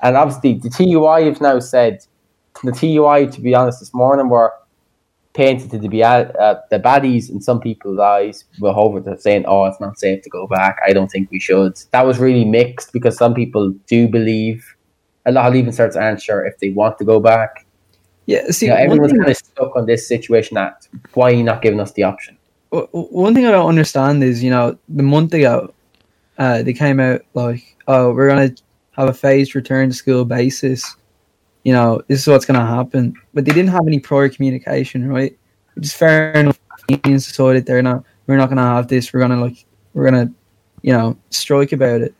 And 0.02 0.16
obviously, 0.16 0.54
the 0.54 0.70
TUI 0.70 1.24
have 1.26 1.40
now 1.40 1.60
said 1.60 2.04
the 2.62 2.72
TUI, 2.72 3.28
to 3.28 3.40
be 3.40 3.54
honest, 3.54 3.80
this 3.80 3.94
morning 3.94 4.28
were 4.28 4.52
painted 5.34 5.70
to 5.70 5.88
be 5.88 6.02
uh, 6.02 6.24
the 6.70 6.80
baddies 6.80 7.30
in 7.30 7.40
some 7.40 7.60
people's 7.60 8.00
eyes 8.00 8.44
were 8.58 8.70
over 8.70 9.00
to 9.00 9.18
saying, 9.18 9.44
"Oh, 9.46 9.64
it's 9.66 9.80
not 9.80 9.98
safe 9.98 10.22
to 10.22 10.30
go 10.30 10.46
back. 10.46 10.78
I 10.84 10.92
don't 10.92 11.08
think 11.08 11.30
we 11.30 11.38
should." 11.38 11.80
That 11.92 12.06
was 12.06 12.18
really 12.18 12.44
mixed 12.44 12.92
because 12.92 13.16
some 13.16 13.34
people 13.34 13.70
do 13.86 14.08
believe. 14.08 14.74
A 15.28 15.32
lot 15.32 15.46
of 15.46 15.52
leaving 15.52 15.72
certs 15.72 16.00
aren't 16.00 16.22
sure 16.22 16.44
if 16.44 16.58
they 16.58 16.70
want 16.70 16.98
to 16.98 17.04
go 17.04 17.20
back. 17.20 17.66
Yeah, 18.26 18.50
see, 18.50 18.66
Yeah, 18.66 18.74
one 18.74 18.98
everyone's 18.98 19.12
kind 19.12 19.28
of 19.28 19.36
stuck 19.36 19.76
on 19.76 19.86
this 19.86 20.06
situation. 20.06 20.54
That 20.54 20.86
why 21.14 21.30
are 21.30 21.34
you 21.34 21.42
not 21.42 21.62
giving 21.62 21.80
us 21.80 21.92
the 21.92 22.02
option? 22.02 22.36
one 22.70 23.34
thing 23.34 23.46
I 23.46 23.50
don't 23.50 23.68
understand 23.68 24.22
is, 24.22 24.42
you 24.44 24.50
know, 24.50 24.78
the 24.90 25.02
month 25.02 25.32
ago, 25.32 25.72
uh, 26.36 26.62
they 26.62 26.74
came 26.74 27.00
out 27.00 27.22
like, 27.34 27.76
oh, 27.86 28.12
we're 28.12 28.28
gonna 28.28 28.54
have 28.92 29.08
a 29.08 29.14
phased 29.14 29.54
return 29.54 29.88
to 29.88 29.94
school 29.94 30.24
basis. 30.24 30.96
You 31.64 31.72
know, 31.72 32.02
this 32.08 32.20
is 32.20 32.26
what's 32.26 32.44
gonna 32.44 32.66
happen, 32.66 33.14
but 33.32 33.44
they 33.44 33.52
didn't 33.52 33.70
have 33.70 33.86
any 33.86 33.98
prior 33.98 34.28
communication, 34.28 35.08
right? 35.08 35.36
Which 35.74 35.86
is 35.86 35.94
fair 35.94 36.32
enough. 36.32 36.60
Unions 36.88 37.26
decided 37.26 37.66
they're 37.66 37.82
not, 37.82 38.04
we're 38.26 38.36
not 38.36 38.50
gonna 38.50 38.62
have 38.62 38.88
this. 38.88 39.12
We're 39.12 39.20
gonna 39.20 39.40
like, 39.40 39.64
we're 39.94 40.04
gonna, 40.04 40.32
you 40.82 40.92
know, 40.92 41.16
strike 41.30 41.72
about 41.72 42.02
it. 42.02 42.14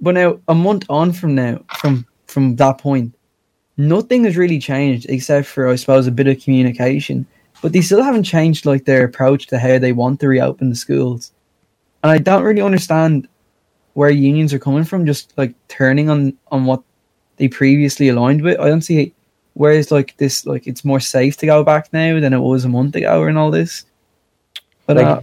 But 0.00 0.14
now, 0.14 0.40
a 0.48 0.54
month 0.54 0.84
on 0.90 1.12
from 1.12 1.34
now, 1.34 1.64
from 1.78 2.06
from 2.26 2.56
that 2.56 2.78
point, 2.78 3.14
nothing 3.76 4.24
has 4.24 4.36
really 4.36 4.58
changed 4.58 5.06
except 5.08 5.46
for, 5.46 5.68
I 5.68 5.76
suppose, 5.76 6.06
a 6.06 6.12
bit 6.12 6.26
of 6.26 6.42
communication 6.42 7.26
but 7.64 7.72
they 7.72 7.80
still 7.80 8.02
haven't 8.02 8.24
changed 8.24 8.66
like 8.66 8.84
their 8.84 9.04
approach 9.06 9.46
to 9.46 9.58
how 9.58 9.78
they 9.78 9.92
want 9.92 10.20
to 10.20 10.28
reopen 10.28 10.68
the 10.68 10.76
schools. 10.76 11.32
And 12.02 12.12
I 12.12 12.18
don't 12.18 12.42
really 12.42 12.60
understand 12.60 13.26
where 13.94 14.10
unions 14.10 14.52
are 14.52 14.58
coming 14.58 14.84
from, 14.84 15.06
just 15.06 15.32
like 15.38 15.54
turning 15.68 16.10
on 16.10 16.36
on 16.52 16.66
what 16.66 16.82
they 17.38 17.48
previously 17.48 18.10
aligned 18.10 18.42
with. 18.42 18.60
I 18.60 18.68
don't 18.68 18.82
see 18.82 19.14
where 19.54 19.72
is 19.72 19.90
like 19.90 20.14
this 20.18 20.44
like 20.44 20.66
it's 20.66 20.84
more 20.84 21.00
safe 21.00 21.38
to 21.38 21.46
go 21.46 21.64
back 21.64 21.90
now 21.90 22.20
than 22.20 22.34
it 22.34 22.40
was 22.40 22.66
a 22.66 22.68
month 22.68 22.96
ago 22.96 23.22
and 23.22 23.38
all 23.38 23.50
this. 23.50 23.86
But 24.84 24.98
uh, 24.98 25.22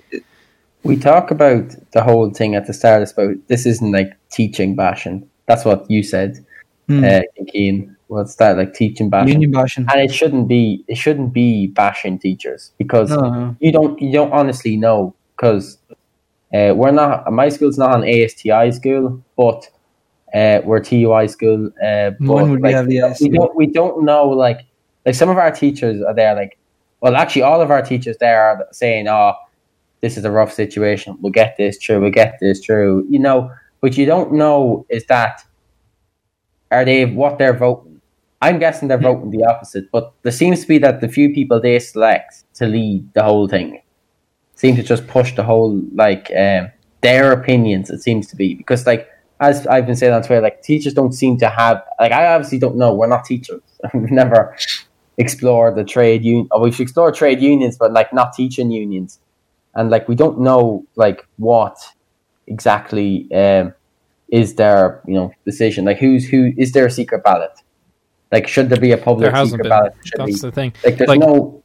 We 0.82 0.98
talk 0.98 1.30
about 1.30 1.76
the 1.92 2.02
whole 2.02 2.32
thing 2.32 2.56
at 2.56 2.66
the 2.66 2.74
start. 2.74 3.04
It's 3.04 3.12
about 3.12 3.36
this 3.50 3.68
isn't 3.68 3.92
like 3.92 4.18
teaching 4.32 4.76
bashing. 4.76 5.30
That's 5.46 5.64
what 5.64 5.86
you 5.92 6.02
said, 6.02 6.44
hmm, 7.00 7.04
uh, 7.04 7.46
Keane. 7.48 7.96
What's 8.08 8.36
that 8.36 8.58
like 8.58 8.74
teaching 8.74 9.10
bashing? 9.10 9.42
union 9.42 9.52
bashing. 9.52 9.88
and 9.90 10.02
it 10.02 10.14
shouldn't 10.14 10.48
be 10.48 10.84
it 10.88 10.96
shouldn't 10.96 11.32
be 11.32 11.68
bashing 11.68 12.20
teachers 12.20 12.74
because 12.78 13.10
No, 13.10 13.56
you 13.60 13.72
don't 13.72 14.00
you 14.02 14.12
don't 14.12 14.32
honestly 14.34 14.76
know 14.76 15.16
because 15.36 15.78
uh, 16.54 16.74
we're 16.76 16.92
not 16.92 17.32
my 17.32 17.48
school's 17.50 17.78
not 17.78 17.96
an 17.96 18.04
ASTI 18.04 18.72
school 18.72 19.24
but 19.38 19.70
uh, 20.34 20.62
we're 20.66 20.82
TUI 20.82 21.28
school 21.28 21.68
uh, 21.84 22.12
but, 22.20 22.48
like, 22.60 22.74
have 22.74 22.88
the 22.88 22.98
we 22.98 23.02
ASTI. 23.02 23.30
don't 23.30 23.56
we 23.56 23.68
don't 23.68 24.04
know 24.04 24.28
like 24.28 24.60
like 25.06 25.16
some 25.16 25.30
of 25.30 25.38
our 25.38 25.52
teachers 25.52 26.02
are 26.02 26.14
there 26.14 26.36
like 26.36 26.58
well 27.00 27.16
actually 27.16 27.44
all 27.44 27.62
of 27.62 27.72
our 27.72 27.82
teachers 27.82 28.18
there 28.18 28.44
are 28.44 28.68
saying 28.72 29.08
oh 29.08 29.34
this 30.02 30.18
is 30.18 30.26
a 30.26 30.32
rough 30.32 30.52
situation 30.52 31.18
we'll 31.22 31.32
get 31.32 31.56
this 31.58 31.78
through 31.78 32.02
we'll 32.02 32.12
get 32.12 32.38
this 32.42 32.60
through 32.60 33.06
you 33.10 33.20
know 33.20 33.50
but 33.80 33.98
you 33.98 34.06
don't 34.06 34.34
know 34.34 34.86
is 34.90 35.06
that 35.06 35.44
are 36.72 36.86
they 36.86 37.06
what 37.06 37.38
they're 37.38 37.58
voting 37.58 37.92
I'm 38.42 38.58
guessing 38.58 38.88
they're 38.88 38.98
voting 38.98 39.30
the 39.30 39.46
opposite, 39.46 39.92
but 39.92 40.14
there 40.24 40.32
seems 40.32 40.62
to 40.62 40.68
be 40.68 40.80
that 40.80 41.00
the 41.00 41.08
few 41.08 41.32
people 41.32 41.62
they 41.62 41.78
select 41.78 42.44
to 42.56 42.66
lead 42.66 43.14
the 43.14 43.22
whole 43.24 43.48
thing 43.48 43.82
seem 44.56 44.76
to 44.76 44.84
just 44.84 45.08
push 45.08 45.36
the 45.36 45.44
whole 45.44 45.80
like 45.94 46.32
um, 46.36 46.72
their 47.02 47.32
opinions. 47.32 47.92
It 47.92 48.02
seems 48.02 48.28
to 48.28 48.36
be 48.36 48.56
because 48.56 48.88
like 48.88 49.08
as 49.40 49.68
I've 49.68 49.86
been 49.86 49.96
saying 49.96 50.14
on 50.14 50.24
Twitter, 50.24 50.42
like 50.42 50.64
teachers 50.64 50.94
don't 50.96 51.14
seem 51.14 51.38
to 51.38 51.50
have 51.50 51.84
like 52.00 52.12
I 52.12 52.34
obviously 52.34 52.58
don't 52.58 52.78
know. 52.78 52.94
We're 52.96 53.08
not 53.08 53.26
teachers. 53.26 53.62
We've 53.94 54.12
never 54.12 54.56
explored 55.18 55.76
the 55.76 55.84
trade 55.84 56.24
union. 56.24 56.48
Or 56.52 56.62
we've 56.62 56.80
explored 56.80 57.14
trade 57.14 57.42
unions, 57.42 57.78
but 57.78 57.94
like 57.94 58.12
not 58.12 58.34
teaching 58.34 58.72
unions, 58.72 59.20
and 59.76 59.92
like 59.92 60.08
we 60.08 60.16
don't 60.16 60.40
know 60.40 60.86
like 60.96 61.28
what 61.38 61.78
exactly 62.48 63.32
um, 63.34 63.74
is 64.32 64.56
their 64.56 65.02
you 65.06 65.14
know 65.14 65.32
decision. 65.46 65.86
Like 65.86 65.98
who's 66.00 66.28
who 66.28 66.52
is 66.58 66.72
there 66.72 66.86
a 66.88 66.92
secret 66.92 67.24
ballot? 67.24 67.52
Like 68.32 68.48
should 68.48 68.70
there 68.70 68.80
be 68.80 68.92
a 68.94 68.98
public 68.98 69.32
There 69.34 69.46
secret 69.46 69.64
been. 69.64 69.70
ballot? 69.70 69.94
Should 70.04 70.26
be 70.26 70.32
That's 70.32 70.42
the 70.42 70.52
thing. 70.52 70.74
like 70.84 70.98
there's 70.98 71.08
like- 71.10 71.20
no 71.20 71.58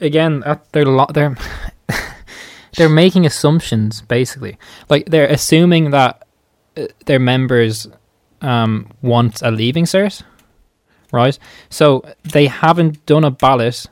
Again, 0.00 0.42
at 0.46 0.70
they're 0.72 0.84
lo- 0.86 1.08
they're 1.12 1.34
they're 2.76 2.88
making 2.88 3.26
assumptions 3.26 4.02
basically. 4.02 4.56
Like 4.88 5.06
they're 5.06 5.26
assuming 5.26 5.90
that 5.90 6.26
uh, 6.76 6.86
their 7.06 7.18
members 7.18 7.88
um, 8.40 8.88
want 9.02 9.42
a 9.42 9.50
leaving 9.50 9.84
cert, 9.84 10.22
right? 11.12 11.36
So 11.70 12.04
they 12.22 12.46
haven't 12.46 13.04
done 13.06 13.24
a 13.24 13.30
ballot 13.32 13.86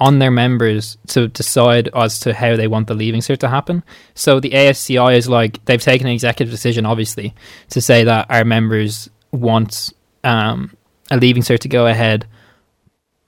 on 0.00 0.18
their 0.18 0.30
members 0.30 0.96
to 1.08 1.28
decide 1.28 1.90
as 1.94 2.18
to 2.20 2.32
how 2.32 2.56
they 2.56 2.66
want 2.66 2.88
the 2.88 2.94
leaving 2.94 3.20
cert 3.20 3.38
to 3.38 3.48
happen. 3.48 3.84
So 4.14 4.40
the 4.40 4.54
ASTI 4.54 5.14
is 5.14 5.28
like 5.28 5.62
they've 5.66 5.80
taken 5.80 6.06
an 6.06 6.14
executive 6.14 6.50
decision, 6.50 6.86
obviously, 6.86 7.34
to 7.68 7.82
say 7.82 8.04
that 8.04 8.26
our 8.30 8.44
members 8.44 9.10
want 9.30 9.92
um, 10.24 10.74
a 11.10 11.18
leaving 11.18 11.42
cert 11.42 11.58
to 11.60 11.68
go 11.68 11.86
ahead, 11.86 12.26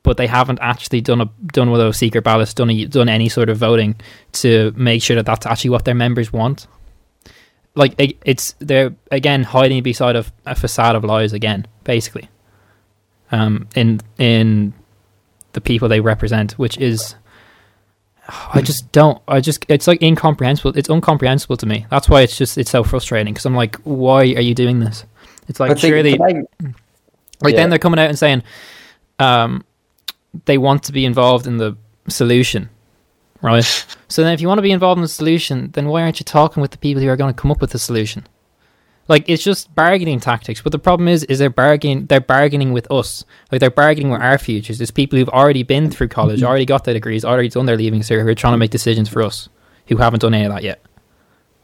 but 0.03 0.17
they 0.17 0.27
haven't 0.27 0.61
actually 0.63 1.03
done 1.03 1.21
a 1.21 1.27
done 1.53 1.71
one 1.71 1.79
of 1.79 1.87
those 1.87 1.99
secret 1.99 2.25
ballots, 2.25 2.55
done 2.55 2.71
a, 2.71 2.87
done 2.87 3.09
any 3.09 3.29
sort 3.29 3.51
of 3.51 3.59
voting 3.59 3.95
to 4.33 4.73
make 4.75 5.03
sure 5.03 5.17
that 5.17 5.27
that's 5.27 5.45
actually 5.45 5.71
what 5.71 5.85
their 5.85 5.95
members 5.95 6.33
want. 6.33 6.67
Like 7.75 7.95
it, 7.99 8.17
it's 8.25 8.55
they're 8.61 8.95
again 9.11 9.43
hiding 9.43 9.83
beside 9.83 10.17
a, 10.17 10.25
a 10.47 10.55
facade 10.55 10.97
of 10.97 11.05
lies 11.05 11.35
again, 11.35 11.67
basically. 11.85 12.31
Um, 13.31 13.69
in 13.75 14.01
in 14.19 14.75
the 15.53 15.61
people 15.61 15.89
they 15.89 16.01
represent, 16.01 16.53
which 16.53 16.79
is, 16.79 17.15
I 18.55 18.63
just 18.63 18.91
don't. 18.93 19.21
I 19.27 19.41
just 19.41 19.67
it's 19.69 19.87
like 19.87 20.01
incomprehensible. 20.03 20.77
It's 20.79 20.89
incomprehensible 20.89 21.57
to 21.59 21.67
me. 21.67 21.87
That's 21.91 22.09
why 22.09 22.23
it's 22.23 22.37
just 22.37 22.57
it's 22.57 22.71
so 22.71 22.85
frustrating 22.85 23.35
because 23.35 23.47
I'm 23.47 23.55
like, 23.57 23.77
why 23.85 24.21
are 24.21 24.41
you 24.41 24.55
doing 24.55 24.81
this? 24.81 25.05
It's 25.49 25.59
like 25.61 25.77
see, 25.79 25.89
surely 25.89 26.17
like, 26.17 26.37
like 27.43 27.55
Yeah. 27.55 27.61
then 27.61 27.71
they're 27.71 27.79
coming 27.79 27.99
out 27.99 28.09
and 28.09 28.19
saying 28.19 28.43
um 29.19 29.65
they 30.47 30.57
want 30.57 30.85
to 30.85 30.93
be 30.93 31.05
involved 31.05 31.47
in 31.47 31.59
the 31.59 31.77
solution 32.09 32.71
right 33.43 33.65
so 34.09 34.23
then 34.23 34.33
if 34.33 34.41
you 34.41 34.49
want 34.49 34.59
to 34.59 34.63
be 34.63 34.71
involved 34.71 34.99
in 34.99 35.03
the 35.03 35.09
solution 35.09 35.71
then 35.73 35.87
why 35.89 36.03
aren't 36.03 36.19
you 36.21 36.25
talking 36.25 36.61
with 36.61 36.71
the 36.71 36.79
people 36.79 37.03
who 37.03 37.09
are 37.09 37.17
going 37.17 37.33
to 37.33 37.39
come 37.39 37.51
up 37.51 37.61
with 37.61 37.71
the 37.71 37.79
solution 37.79 38.27
like 39.09 39.29
it's 39.29 39.43
just 39.43 39.75
bargaining 39.75 40.21
tactics. 40.21 40.63
But 40.63 40.73
the 40.73 40.79
problem 40.79 41.09
is 41.09 41.25
is 41.25 41.39
they're 41.39 41.51
bargaining 41.51 42.07
they're 42.07 42.21
bargaining 42.21 42.73
with 42.73 42.91
us. 42.91 43.25
Like 43.51 43.61
they're 43.61 43.71
bargaining 43.71 44.11
with 44.13 44.23
our 44.23 44.39
futures. 44.39 44.79
There's 44.79 44.91
people 44.91 45.19
who've 45.19 45.29
already 45.29 45.63
been 45.63 45.91
through 45.91 46.09
college 46.09 46.43
already 46.43 46.67
got 46.67 46.85
their 46.85 46.95
degrees 46.95 47.25
already 47.25 47.49
done 47.49 47.67
their 47.67 47.77
leaving 47.77 48.01
cert 48.01 48.23
who 48.23 48.29
are 48.29 48.35
trying 48.35 48.55
to 48.55 48.59
make 48.59 48.71
decisions 48.71 49.09
for 49.09 49.23
us 49.23 49.49
who 49.89 49.97
haven't 49.97 50.21
done 50.21 50.35
any 50.35 50.45
of 50.45 50.53
that 50.53 50.63
yet. 50.63 50.83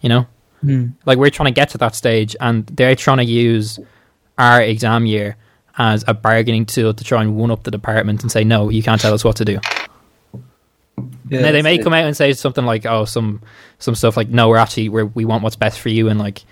You 0.01 0.09
know? 0.09 0.27
Hmm. 0.61 0.87
like 1.07 1.19
we're 1.19 1.31
trying 1.31 1.55
to 1.55 1.57
get 1.57 1.69
to 1.69 1.79
that 1.79 1.95
stage 1.95 2.35
and 2.41 2.67
they're 2.67 2.97
trying 2.97 3.19
to 3.19 3.25
use 3.25 3.79
our 4.39 4.61
exam 4.61 5.07
year 5.07 5.37
as 5.77 6.05
a 6.09 6.15
bargaining 6.15 6.67
tool 6.67 6.93
to 6.93 7.05
try 7.05 7.23
and 7.23 7.37
one 7.37 7.53
up 7.53 7.63
the 7.63 7.71
department 7.71 8.23
and 8.23 8.33
say 8.33 8.43
no 8.43 8.69
you 8.69 8.83
can't 8.83 9.01
tell 9.01 9.15
us 9.15 9.23
what 9.23 9.37
to 9.37 9.45
do. 9.45 9.61
Yeah, 11.29 11.43
now 11.43 11.53
they 11.53 11.63
may 11.63 11.75
it's- 11.75 11.85
come 11.85 11.93
out 11.93 12.05
and 12.05 12.17
say 12.17 12.33
something 12.33 12.65
like 12.67 12.87
oh 12.87 13.05
some 13.05 13.41
some 13.79 13.95
stuff 13.95 14.17
like 14.17 14.31
no 14.31 14.49
we're 14.49 14.57
actually 14.57 14.89
we're, 14.89 15.05
we 15.05 15.25
want 15.25 15.45
what's 15.45 15.55
best 15.55 15.79
for 15.79 15.91
you 15.91 16.09
and 16.09 16.19
like 16.19 16.43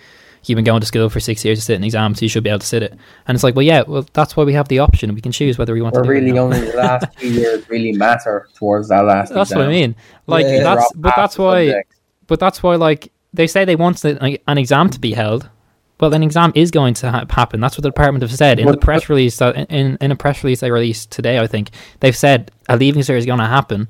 you've 0.45 0.57
been 0.57 0.65
going 0.65 0.81
to 0.81 0.87
school 0.87 1.09
for 1.09 1.19
six 1.21 1.45
years 1.45 1.59
to 1.59 1.65
sit 1.65 1.77
an 1.77 1.85
exam 1.85 2.15
so 2.15 2.23
you 2.23 2.29
should 2.29 2.45
be 2.45 2.51
able 2.51 2.59
to 2.61 2.67
sit 2.67 2.83
it 2.83 2.93
and 3.27 3.35
it's 3.35 3.43
like 3.43 3.55
well 3.57 3.63
yeah 3.65 3.83
well 3.87 4.07
that's 4.13 4.37
why 4.37 4.45
we 4.45 4.53
have 4.53 4.69
the 4.69 4.79
option 4.79 5.15
we 5.15 5.21
can 5.21 5.33
choose 5.33 5.59
whether 5.59 5.73
we 5.75 5.83
want 5.83 5.95
we're 5.95 6.03
to 6.03 6.09
do 6.09 6.13
it 6.13 6.19
or 6.19 6.21
really 6.25 6.39
only 6.39 6.61
the 6.61 6.77
last 6.77 7.07
two 7.19 7.31
years 7.33 7.69
really 7.69 7.93
matter 7.93 8.49
towards 8.55 8.89
that 8.89 9.01
last. 9.05 9.33
that's 9.35 9.55
what 9.55 9.63
I 9.65 9.69
mean 9.69 9.97
like 10.27 10.47
Yeah. 10.47 10.63
that's 10.63 10.93
but 10.95 11.15
that's 11.17 11.37
why 11.39 11.67
subject. 11.67 11.95
but 12.27 12.39
that's 12.41 12.63
why 12.63 12.77
like 12.77 13.13
they 13.35 13.47
say 13.47 13.65
they 13.65 13.77
want 13.77 14.05
an 14.05 14.59
exam 14.59 14.89
to 14.91 15.01
be 15.01 15.13
held 15.13 15.49
well 16.01 16.13
an 16.15 16.23
exam 16.23 16.53
is 16.55 16.71
going 16.71 16.95
to 16.95 17.11
ha- 17.11 17.25
happen 17.31 17.61
that's 17.61 17.77
what 17.77 17.83
the 17.83 17.89
department 17.91 18.23
have 18.23 18.33
said 18.33 18.59
in 18.61 18.67
the 18.67 18.77
press 18.77 19.09
release 19.09 19.37
that 19.39 19.57
in, 19.71 19.97
in 20.01 20.13
a 20.13 20.17
press 20.17 20.45
release 20.45 20.61
they 20.61 20.71
released 20.71 21.11
today 21.11 21.39
i 21.39 21.47
think 21.47 21.71
they've 22.01 22.17
said 22.17 22.51
a 22.69 22.77
leaving 22.77 23.03
cert 23.03 23.17
is 23.19 23.27
going 23.27 23.39
to 23.39 23.47
happen 23.47 23.89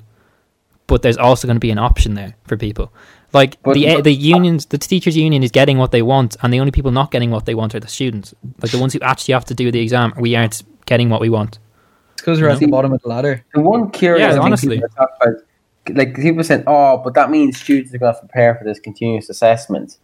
but 0.87 1.01
there's 1.01 1.17
also 1.17 1.47
going 1.47 1.55
to 1.57 1.59
be 1.59 1.69
an 1.71 1.77
option 1.77 2.13
there 2.13 2.35
for 2.45 2.55
people 2.57 2.91
Like 3.33 3.61
But- 3.61 3.73
the 3.73 3.85
but- 3.95 4.03
the 4.05 4.13
unions, 4.13 4.65
the 4.67 4.77
teachers' 4.77 5.17
union 5.17 5.43
is 5.43 5.51
getting 5.51 5.77
what 5.77 5.91
they 5.91 6.01
want, 6.01 6.37
and 6.41 6.53
the 6.53 6.59
only 6.59 6.71
people 6.71 6.91
not 6.91 7.11
getting 7.11 7.29
what 7.31 7.45
they 7.45 7.55
want 7.55 7.75
are 7.75 7.79
the 7.79 7.87
students. 7.87 8.33
Like 8.61 8.71
the 8.71 8.79
ones 8.79 8.93
who 8.93 8.99
actually 9.01 9.33
have 9.33 9.45
to 9.45 9.53
do 9.53 9.71
the 9.71 9.79
exam. 9.81 10.13
We 10.17 10.35
aren't 10.35 10.63
getting 10.85 11.09
what 11.09 11.19
we 11.21 11.29
want. 11.29 11.59
It's 12.13 12.21
because 12.21 12.41
we're 12.41 12.49
at 12.49 12.59
the 12.59 12.67
bottom 12.67 12.93
of 12.93 13.01
the 13.01 13.09
ladder. 13.09 13.43
The 13.53 13.61
one 13.61 13.89
curious 13.91 14.33
Yeah, 14.35 14.39
honestly. 14.41 14.77
about, 14.95 15.09
like 15.93 16.15
people 16.15 16.43
saying, 16.43 16.63
"Oh, 16.67 16.97
but 17.03 17.13
that 17.15 17.29
means 17.29 17.59
students 17.59 17.93
are 17.93 17.97
going 17.97 18.13
to 18.13 18.19
prepare 18.19 18.55
for 18.55 18.63
this 18.63 18.79
continuous 18.79 19.29
assessment." 19.29 19.97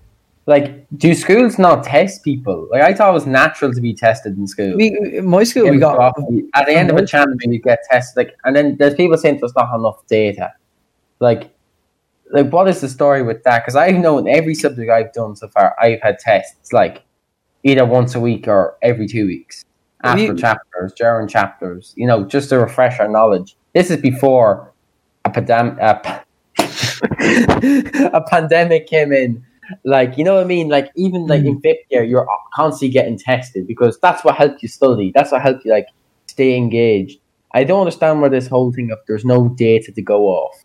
Like, 0.46 0.86
do 0.98 1.14
schools 1.14 1.58
not 1.58 1.86
test 1.86 2.22
people? 2.22 2.68
Like, 2.70 2.82
I 2.82 2.94
thought 2.94 3.10
it 3.12 3.14
was 3.14 3.26
natural 3.26 3.72
to 3.74 3.80
be 3.80 3.94
tested 3.94 4.38
in 4.38 4.46
school. 4.46 4.76
We, 4.76 5.22
my 5.22 5.46
school, 5.46 5.70
we 5.70 5.78
got 5.78 5.96
coffee. 5.96 6.44
at 6.54 6.66
the 6.66 6.74
end 6.74 6.92
of 6.92 6.98
a 6.98 7.06
champion, 7.08 7.54
you 7.54 7.62
get 7.62 7.80
tested. 7.90 8.18
Like, 8.18 8.36
and 8.44 8.54
then 8.54 8.76
there's 8.78 8.94
people 8.94 9.18
saying 9.18 9.38
there's 9.40 9.56
not 9.56 9.74
enough 9.74 10.06
data. 10.08 10.52
Like, 11.22 11.50
like 12.34 12.52
what 12.52 12.68
is 12.68 12.82
the 12.82 12.90
story 12.90 13.22
with 13.22 13.44
that? 13.44 13.60
Because 13.60 13.76
I've 13.76 13.96
known 13.96 14.28
every 14.28 14.56
subject 14.56 14.90
I've 14.90 15.14
done 15.14 15.36
so 15.36 15.48
far, 15.48 15.76
I've 15.80 16.02
had 16.02 16.18
tests 16.18 16.74
like 16.74 17.04
either 17.64 17.86
once 17.86 18.16
a 18.16 18.20
week 18.20 18.48
or 18.48 18.76
every 18.82 19.08
two 19.08 19.28
weeks 19.28 19.64
after 20.04 20.24
You- 20.24 20.36
chapters, 20.36 20.94
during 20.98 21.28
chapters. 21.28 21.94
You 21.96 22.08
know, 22.08 22.26
just 22.26 22.50
to 22.50 22.60
refresh 22.60 23.00
our 23.00 23.08
knowledge. 23.08 23.56
This 23.74 23.92
is 23.92 23.98
before 23.98 24.74
a 25.24 25.30
pandemic. 25.30 25.80
A, 25.80 26.24
a 28.14 28.22
pandemic 28.28 28.88
came 28.88 29.14
in. 29.14 29.46
Like, 29.86 30.18
you 30.18 30.24
know 30.24 30.36
what 30.36 30.44
I 30.44 30.48
mean? 30.48 30.70
Like, 30.70 30.92
even 30.96 31.28
like 31.28 31.42
hmm. 31.42 31.48
in 31.48 31.62
fifth 31.62 31.86
year, 31.90 32.04
you're 32.04 32.28
constantly 32.54 32.92
getting 32.92 33.18
tested 33.18 33.68
because 33.68 33.98
that's 34.00 34.24
what 34.24 34.36
helped 34.36 34.62
you 34.62 34.68
study. 34.68 35.12
That's 35.14 35.32
what 35.32 35.42
helped 35.42 35.66
you 35.66 35.72
like 35.72 35.88
stay 36.26 36.58
engaged. 36.58 37.20
I 37.54 37.64
don't 37.64 37.82
understand 37.82 38.22
where 38.22 38.30
this 38.30 38.48
whole 38.48 38.74
thing 38.74 38.92
of 38.92 38.98
there's 39.08 39.24
no 39.24 39.50
data 39.50 39.92
to 39.92 40.02
go 40.02 40.26
off 40.26 40.63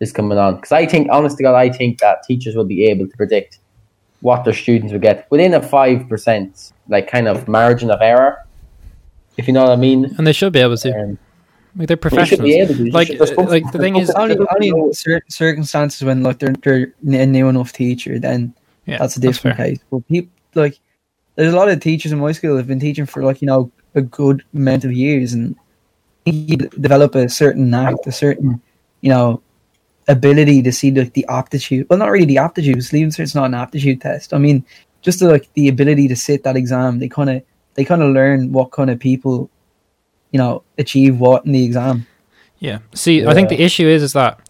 is 0.00 0.12
coming 0.12 0.38
on. 0.38 0.56
Because 0.56 0.72
I 0.72 0.86
think, 0.86 1.08
honest 1.10 1.36
to 1.38 1.42
God, 1.42 1.54
I 1.54 1.70
think 1.70 1.98
that 2.00 2.22
teachers 2.24 2.54
will 2.56 2.64
be 2.64 2.84
able 2.86 3.06
to 3.08 3.16
predict 3.16 3.58
what 4.20 4.44
their 4.44 4.54
students 4.54 4.92
will 4.92 5.00
get 5.00 5.26
within 5.30 5.54
a 5.54 5.62
five 5.62 6.08
percent 6.08 6.72
like 6.88 7.08
kind 7.10 7.28
of 7.28 7.46
margin 7.48 7.90
of 7.90 8.00
error. 8.00 8.44
If 9.36 9.46
you 9.46 9.52
know 9.52 9.62
what 9.64 9.72
I 9.72 9.76
mean. 9.76 10.06
And 10.16 10.26
they 10.26 10.32
should 10.32 10.52
be 10.52 10.60
able 10.60 10.76
to. 10.78 10.90
Um, 10.98 11.18
Like 11.76 11.88
they're 11.88 11.96
they 11.96 12.24
should 12.24 12.40
professionals. 12.40 12.48
be 12.48 12.54
able 12.60 12.74
to. 12.74 12.90
Like, 12.90 13.08
There's 13.08 13.36
like 13.36 13.70
the 13.70 13.78
thing 13.78 13.96
is, 13.96 14.10
only, 14.12 14.34
some- 14.34 14.46
only 14.54 14.68
in 14.68 14.94
certain 14.94 15.30
circumstances 15.30 16.02
when 16.02 16.22
like 16.22 16.38
they're, 16.38 16.54
they're 16.62 16.94
a 17.22 17.26
new 17.26 17.48
enough 17.48 17.72
teacher, 17.72 18.18
then 18.18 18.54
yeah, 18.86 18.96
that's 18.98 19.16
a 19.18 19.20
different 19.20 19.58
fair. 19.58 19.66
case. 19.66 19.80
But 19.90 20.08
people 20.08 20.30
like 20.54 20.78
there's 21.34 21.52
a 21.52 21.56
lot 21.56 21.68
of 21.68 21.78
teachers 21.80 22.12
in 22.12 22.18
my 22.18 22.32
school 22.32 22.52
that 22.54 22.60
have 22.60 22.66
been 22.66 22.80
teaching 22.80 23.04
for 23.04 23.22
like 23.22 23.42
you 23.42 23.46
know 23.46 23.70
a 23.94 24.00
good 24.00 24.42
amount 24.54 24.84
of 24.86 24.92
years, 24.92 25.34
and 25.34 25.54
you 26.24 26.56
develop 26.56 27.14
a 27.14 27.28
certain 27.28 27.68
knack, 27.68 27.94
a 28.06 28.12
certain 28.12 28.62
you 29.02 29.10
know 29.10 29.42
ability 30.08 30.62
to 30.62 30.72
see 30.72 30.90
like 30.90 31.12
the 31.14 31.26
aptitude. 31.28 31.86
Well, 31.88 31.98
not 31.98 32.10
really 32.10 32.26
the 32.26 32.38
aptitude. 32.38 32.92
Leaving 32.92 33.10
Cert's 33.10 33.34
not 33.34 33.46
an 33.46 33.54
aptitude 33.54 34.00
test. 34.00 34.32
I 34.32 34.38
mean, 34.38 34.64
just 35.02 35.20
the, 35.20 35.28
like 35.28 35.52
the 35.54 35.68
ability 35.68 36.08
to 36.08 36.16
sit 36.16 36.44
that 36.44 36.56
exam. 36.56 36.98
They 36.98 37.08
kind 37.08 37.30
of 37.30 37.42
they 37.74 37.84
kind 37.84 38.02
of 38.02 38.12
learn 38.12 38.52
what 38.52 38.72
kind 38.72 38.90
of 38.90 38.98
people 38.98 39.50
you 40.30 40.38
know 40.38 40.62
achieve 40.78 41.18
what 41.18 41.44
in 41.44 41.52
the 41.52 41.64
exam. 41.64 42.06
Yeah. 42.58 42.78
See, 42.94 43.26
I 43.26 43.34
think 43.34 43.48
the 43.48 43.60
issue 43.60 43.86
is 43.86 44.02
is 44.02 44.12
that 44.14 44.40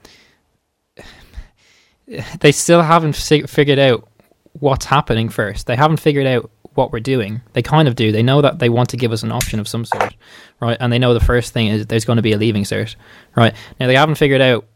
they 2.41 2.53
still 2.53 2.83
haven't 2.83 3.17
fi- 3.17 3.43
figured 3.43 3.79
out 3.79 4.09
what's 4.53 4.85
happening 4.85 5.29
first. 5.29 5.67
They 5.67 5.77
haven't 5.77 5.99
figured 5.99 6.27
out 6.27 6.51
what 6.75 6.93
we're 6.93 7.01
doing. 7.01 7.41
They 7.53 7.63
kind 7.63 7.89
of 7.89 7.97
do. 7.97 8.13
They 8.13 8.23
know 8.23 8.43
that 8.43 8.59
they 8.59 8.69
want 8.69 8.91
to 8.91 8.97
give 8.97 9.13
us 9.13 9.23
an 9.23 9.33
option 9.33 9.59
of 9.61 9.67
some 9.67 9.85
sort, 9.85 10.15
right? 10.61 10.77
And 10.79 10.93
they 10.93 10.99
know 10.99 11.15
the 11.15 11.21
first 11.21 11.53
thing 11.53 11.69
is 11.69 11.87
there's 11.87 12.05
going 12.05 12.17
to 12.17 12.23
be 12.23 12.33
a 12.33 12.39
leaving 12.39 12.65
cert, 12.65 12.97
right? 13.35 13.55
Now 13.81 13.87
they 13.87 13.97
haven't 13.97 14.17
figured 14.17 14.41
out 14.41 14.67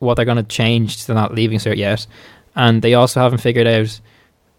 what 0.00 0.14
they're 0.14 0.24
going 0.24 0.36
to 0.36 0.42
change 0.42 1.06
to 1.06 1.14
not 1.14 1.34
leaving 1.34 1.58
cert 1.58 1.76
yet, 1.76 2.06
and 2.56 2.82
they 2.82 2.94
also 2.94 3.20
haven't 3.20 3.38
figured 3.38 3.66
out 3.66 4.00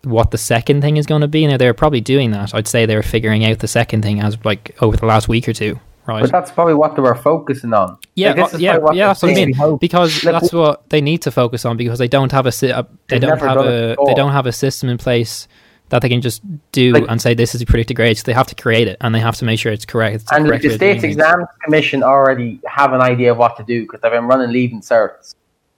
what 0.03 0.31
the 0.31 0.37
second 0.37 0.81
thing 0.81 0.97
is 0.97 1.05
going 1.05 1.21
to 1.21 1.27
be. 1.27 1.45
Now 1.45 1.57
they're 1.57 1.73
probably 1.73 2.01
doing 2.01 2.31
that. 2.31 2.55
I'd 2.55 2.67
say 2.67 2.85
they're 2.85 3.03
figuring 3.03 3.45
out 3.45 3.59
the 3.59 3.67
second 3.67 4.01
thing 4.01 4.21
as 4.21 4.37
like 4.45 4.75
over 4.81 4.95
the 4.97 5.05
last 5.05 5.27
week 5.27 5.47
or 5.49 5.53
two, 5.53 5.79
right? 6.07 6.21
But 6.21 6.31
that's 6.31 6.51
probably 6.51 6.73
what 6.75 6.95
they 6.95 7.01
were 7.01 7.15
focusing 7.15 7.73
on. 7.73 7.97
Yeah, 8.15 8.33
Like, 8.33 8.53
uh, 8.53 8.57
yeah, 8.57 8.79
yeah. 8.93 9.07
That's 9.07 9.21
what 9.23 9.31
I 9.31 9.35
mean. 9.35 9.53
hope. 9.53 9.79
Because 9.81 10.23
Like, 10.23 10.41
that's 10.41 10.53
what 10.53 10.89
they 10.89 11.01
need 11.01 11.21
to 11.23 11.31
focus 11.31 11.65
on 11.65 11.77
because 11.77 11.99
they 11.99 12.07
don't 12.07 12.31
have 12.31 12.45
a 12.45 12.51
sy- 12.51 12.71
uh, 12.71 12.83
they 13.09 13.19
don't 13.19 13.37
have 13.39 13.57
a 13.57 13.95
they 14.05 14.13
don't 14.13 14.31
have 14.31 14.45
a 14.47 14.51
system 14.51 14.89
in 14.89 14.97
place 14.97 15.47
that 15.91 16.01
they 16.01 16.09
can 16.09 16.21
just 16.21 16.41
do 16.71 16.93
Like- 16.93 17.05
and 17.09 17.21
say 17.21 17.33
this 17.33 17.53
is 17.53 17.61
a 17.61 17.65
predicted 17.65 17.97
grade. 17.97 18.17
So 18.17 18.23
They 18.25 18.33
have 18.33 18.47
to 18.47 18.55
create 18.55 18.87
it 18.87 18.97
and 19.01 19.13
they 19.13 19.19
have 19.19 19.35
to 19.35 19.45
make 19.45 19.59
sure 19.59 19.71
it's 19.73 19.85
correct. 19.85 20.15
It's 20.15 20.31
And 20.31 20.45
correct 20.47 20.63
the 20.63 20.69
State's. 20.71 21.03
Exams 21.03 21.45
Commission 21.63 22.01
already 22.01 22.61
have 22.65 22.93
an 22.93 23.01
idea 23.01 23.31
of 23.33 23.37
what 23.37 23.57
to 23.57 23.63
do 23.63 23.81
because 23.83 23.99
they've 24.01 24.11
been 24.11 24.25
running 24.25 24.51
leaving 24.51 24.79
certs. 24.81 25.35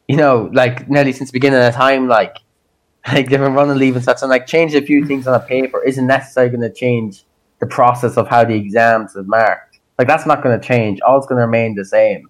You 0.07 0.17
know, 0.17 0.49
like 0.53 0.87
nearly 0.87 1.13
since 1.13 1.31
the 1.31 1.33
beginning 1.33 1.59
of 1.59 1.65
the 1.65 1.77
time, 1.77 2.07
like 2.07 2.37
like 3.11 3.29
they've 3.29 3.39
been 3.39 3.55
running 3.55 3.77
leaving 3.77 4.01
certs 4.03 4.21
and 4.21 4.29
like 4.29 4.45
changing 4.45 4.81
a 4.81 4.85
few 4.85 5.05
things 5.05 5.25
on 5.27 5.33
a 5.33 5.39
paper 5.39 5.83
isn't 5.83 6.05
necessarily 6.07 6.55
going 6.55 6.69
to 6.69 6.73
change 6.73 7.25
the 7.59 7.65
process 7.65 8.15
of 8.15 8.27
how 8.27 8.43
the 8.45 8.53
exams 8.53 9.15
are 9.17 9.23
marked. 9.23 9.79
Like 9.97 10.07
that's 10.07 10.27
not 10.27 10.43
going 10.43 10.59
to 10.59 10.65
change. 10.65 11.01
All 11.01 11.17
it's 11.17 11.25
going 11.27 11.39
to 11.39 11.45
remain 11.45 11.73
the 11.75 11.85
same. 11.85 12.29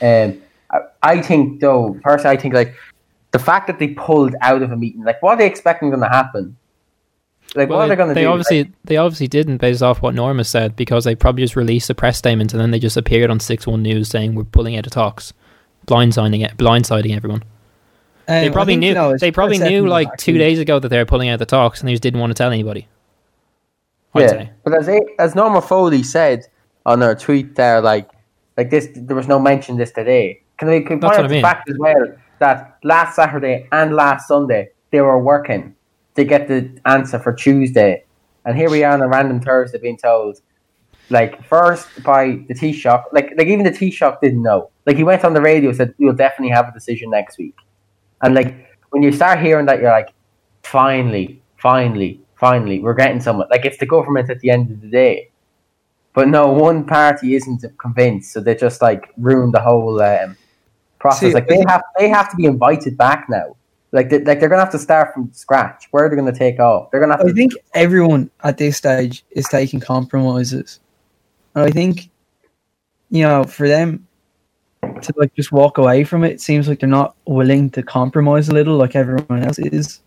And 0.00 0.40
I, 0.70 0.78
I 1.02 1.20
think, 1.22 1.60
though, 1.60 1.98
personally, 2.02 2.36
I 2.36 2.40
think 2.40 2.54
like 2.54 2.74
the 3.32 3.38
fact 3.38 3.66
that 3.66 3.78
they 3.78 3.88
pulled 3.88 4.34
out 4.40 4.62
of 4.62 4.72
a 4.72 4.76
meeting, 4.76 5.04
like 5.04 5.22
what 5.22 5.32
are 5.32 5.36
they 5.36 5.46
expecting 5.46 5.90
going 5.90 6.02
to 6.02 6.08
happen? 6.08 6.56
Like 7.54 7.68
Well, 7.68 7.78
what 7.78 7.86
are 7.86 7.88
they 7.88 7.96
going 7.96 8.14
to 8.14 8.20
do? 8.20 8.26
obviously 8.28 8.70
they 8.84 8.96
obviously 8.96 9.26
didn't 9.26 9.58
based 9.58 9.82
off 9.82 10.02
what 10.02 10.14
Norma 10.14 10.44
said 10.44 10.76
because 10.76 11.04
they 11.04 11.14
probably 11.14 11.42
just 11.42 11.56
released 11.56 11.90
a 11.90 11.94
press 11.94 12.18
statement 12.18 12.52
and 12.52 12.60
then 12.60 12.70
they 12.70 12.78
just 12.78 12.96
appeared 12.96 13.30
on 13.30 13.40
six 13.40 13.66
one 13.66 13.82
news 13.82 14.08
saying 14.08 14.34
we're 14.34 14.44
pulling 14.44 14.76
out 14.76 14.86
of 14.86 14.92
talks, 14.92 15.32
blindsiding 15.86 16.44
it, 16.44 16.56
blindsiding 16.56 17.16
everyone. 17.16 17.42
They 18.28 18.46
Um, 18.46 18.52
I 18.52 18.54
probably 18.54 18.74
think, 18.74 18.80
knew 18.80 18.88
you 18.88 18.94
know, 18.94 19.16
they 19.16 19.32
probably 19.32 19.58
knew 19.58 19.88
like 19.88 20.16
two 20.16 20.38
days 20.38 20.60
ago 20.60 20.78
that 20.78 20.88
they 20.88 20.98
were 20.98 21.06
pulling 21.06 21.28
out 21.28 21.40
the 21.40 21.46
talks 21.46 21.80
and 21.80 21.88
they 21.88 21.92
just 21.92 22.02
didn't 22.02 22.20
want 22.20 22.30
to 22.30 22.34
tell 22.34 22.52
anybody. 22.52 22.86
I'd 24.14 24.20
yeah, 24.22 24.28
say. 24.28 24.50
but 24.64 24.74
as 24.74 24.88
as 25.18 25.34
Norma 25.34 25.60
Foley 25.60 26.02
said 26.02 26.46
on 26.86 27.00
her 27.00 27.14
tweet 27.14 27.56
there, 27.56 27.80
like 27.80 28.08
like 28.56 28.70
this, 28.70 28.88
there 28.94 29.16
was 29.16 29.28
no 29.28 29.38
mention 29.38 29.74
of 29.74 29.78
this 29.78 29.92
today. 29.92 30.42
Can 30.58 30.68
we 30.68 30.82
can 30.82 31.00
That's 31.00 31.16
point 31.16 31.24
out 31.24 31.30
I 31.30 31.34
the 31.34 31.40
fact 31.40 31.70
as 31.70 31.78
well 31.78 32.06
that 32.38 32.78
last 32.84 33.16
Saturday 33.16 33.66
and 33.72 33.94
last 33.94 34.28
Sunday 34.28 34.70
they 34.90 35.00
were 35.00 35.18
working 35.18 35.74
to 36.20 36.28
get 36.28 36.48
the 36.48 36.78
answer 36.84 37.18
for 37.18 37.32
Tuesday, 37.32 38.04
and 38.44 38.56
here 38.56 38.70
we 38.70 38.84
are 38.84 38.92
on 38.92 39.02
a 39.02 39.08
random 39.08 39.40
Thursday 39.40 39.78
being 39.78 39.96
told, 39.96 40.40
like 41.08 41.42
first 41.44 41.88
by 42.02 42.44
the 42.48 42.54
Taoiseach, 42.54 43.04
like 43.12 43.32
like 43.36 43.48
even 43.48 43.64
the 43.64 43.70
Taoiseach 43.70 44.20
didn't 44.20 44.42
know. 44.42 44.70
Like 44.86 44.96
he 44.96 45.04
went 45.04 45.24
on 45.24 45.34
the 45.34 45.40
radio 45.40 45.70
and 45.70 45.76
said 45.76 45.94
we'll 45.98 46.14
definitely 46.14 46.54
have 46.54 46.68
a 46.68 46.72
decision 46.72 47.10
next 47.10 47.38
week, 47.38 47.56
and 48.22 48.34
like 48.34 48.66
when 48.90 49.02
you 49.02 49.12
start 49.12 49.40
hearing 49.40 49.66
that, 49.66 49.80
you're 49.80 49.90
like, 49.90 50.12
finally, 50.62 51.40
finally, 51.56 52.20
finally, 52.34 52.80
we're 52.80 52.94
getting 52.94 53.20
somewhere. 53.20 53.46
Like 53.50 53.64
it's 53.64 53.78
the 53.78 53.86
government 53.86 54.30
at 54.30 54.40
the 54.40 54.50
end 54.50 54.70
of 54.70 54.80
the 54.80 54.88
day. 54.88 55.30
But 56.12 56.28
no, 56.28 56.48
one 56.48 56.84
party 56.86 57.34
isn't 57.36 57.64
convinced, 57.78 58.32
so 58.32 58.40
they 58.40 58.56
just 58.56 58.82
like 58.82 59.12
ruined 59.16 59.54
the 59.54 59.60
whole 59.60 60.02
um, 60.02 60.36
process. 60.98 61.20
See, 61.20 61.34
like 61.34 61.46
they 61.46 61.62
have, 61.68 61.82
they 61.98 62.08
have 62.08 62.28
to 62.30 62.36
be 62.36 62.46
invited 62.46 62.96
back 62.96 63.26
now. 63.30 63.56
Like, 63.92 64.08
they, 64.08 64.22
like 64.22 64.38
they're 64.38 64.48
gonna 64.48 64.62
have 64.62 64.72
to 64.72 64.78
start 64.78 65.12
from 65.12 65.30
scratch. 65.32 65.88
Where 65.90 66.04
are 66.04 66.08
they 66.08 66.16
gonna 66.16 66.32
take 66.32 66.60
off? 66.60 66.90
They're 66.90 67.00
gonna 67.00 67.16
have 67.16 67.26
I 67.26 67.32
think 67.32 67.52
everyone 67.74 68.30
at 68.44 68.56
this 68.56 68.76
stage 68.76 69.24
is 69.32 69.46
taking 69.48 69.80
compromises. 69.80 70.80
And 71.54 71.64
I 71.64 71.70
think, 71.70 72.08
you 73.10 73.22
know, 73.22 73.42
for 73.42 73.66
them 73.66 74.06
to 75.02 75.12
like 75.16 75.34
just 75.34 75.50
walk 75.50 75.78
away 75.78 76.04
from 76.04 76.22
it, 76.22 76.32
it 76.32 76.40
seems 76.40 76.68
like 76.68 76.78
they're 76.80 76.88
not 76.88 77.16
willing 77.26 77.68
to 77.70 77.82
compromise 77.82 78.48
a 78.48 78.54
little 78.54 78.76
like 78.76 78.94
everyone 78.94 79.42
else 79.42 79.58
is 79.58 80.00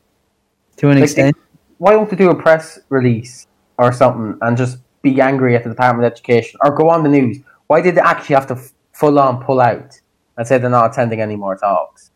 to 0.78 0.90
an 0.90 0.96
Like, 0.96 1.04
extent. 1.04 1.36
why 1.80 1.92
don't 1.92 2.10
they 2.10 2.16
do 2.16 2.30
a 2.30 2.36
press 2.36 2.80
release 2.88 3.48
or 3.78 3.92
something 3.92 4.38
and 4.42 4.56
just 4.56 4.78
be 5.02 5.20
angry 5.20 5.58
at 5.58 5.64
the 5.64 5.70
Department 5.70 6.06
of 6.06 6.12
Education 6.14 6.58
or 6.64 6.72
go 6.74 6.90
on 6.90 7.04
the 7.04 7.10
news? 7.10 7.40
Why 7.68 7.82
did 7.82 7.96
they 7.96 8.02
actually 8.02 8.36
have 8.36 8.48
to 8.48 8.54
f- 8.54 8.72
full 8.94 9.20
on 9.20 9.44
pull 9.44 9.60
out 9.60 10.00
and 10.38 10.48
say 10.48 10.58
they're 10.58 10.70
not 10.70 10.92
attending 10.94 11.20
any 11.20 11.36
more 11.36 11.58
talks? 11.58 12.12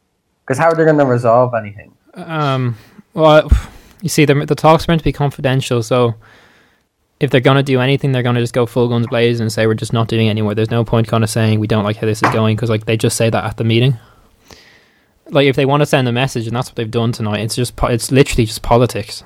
Because 0.48 0.58
how 0.58 0.70
are 0.70 0.76
they 0.76 0.86
going 0.86 0.98
to 0.98 1.06
resolve 1.06 1.54
anything? 1.54 1.92
Um, 2.14 2.78
well, 3.14 3.50
you 4.02 4.08
see, 4.08 4.24
the 4.24 4.46
the 4.46 4.56
talks 4.56 4.88
are 4.88 4.92
meant 4.92 5.02
to 5.02 5.06
be 5.06 5.12
confidential, 5.12 5.84
so 5.84 6.16
if 7.20 7.32
they're 7.32 7.42
going 7.42 7.58
to 7.58 7.64
do 7.64 7.82
anything, 7.82 8.12
they're 8.14 8.24
going 8.24 8.36
to 8.36 8.42
just 8.42 8.54
go 8.54 8.66
full 8.66 8.88
guns 8.88 9.08
blazing 9.08 9.44
and 9.44 9.52
say 9.52 9.68
we're 9.68 9.74
just 9.74 9.92
not 9.92 10.08
doing 10.08 10.28
it 10.28 10.30
anymore. 10.30 10.56
There's 10.56 10.72
no 10.72 10.86
point 10.86 11.08
kind 11.08 11.24
of 11.24 11.30
saying 11.30 11.60
we 11.60 11.68
don't 11.68 11.84
like 11.84 11.98
how 11.98 12.08
this 12.08 12.24
is 12.24 12.32
going 12.32 12.56
because 12.56 12.70
like 12.70 12.86
they 12.86 12.96
just 12.96 13.18
say 13.18 13.30
that 13.30 13.44
at 13.44 13.58
the 13.58 13.64
meeting. 13.64 13.98
Like 15.30 15.48
if 15.48 15.58
they 15.58 15.66
want 15.66 15.82
to 15.82 15.86
send 15.86 16.08
a 16.08 16.14
message, 16.14 16.48
and 16.48 16.56
that's 16.56 16.70
what 16.70 16.78
they've 16.78 16.90
done 16.90 17.12
tonight, 17.12 17.42
it's 17.42 17.56
just 17.56 17.76
po- 17.76 17.88
it's 17.88 18.12
literally 18.12 18.46
just 18.46 18.62
politics. 18.62 19.24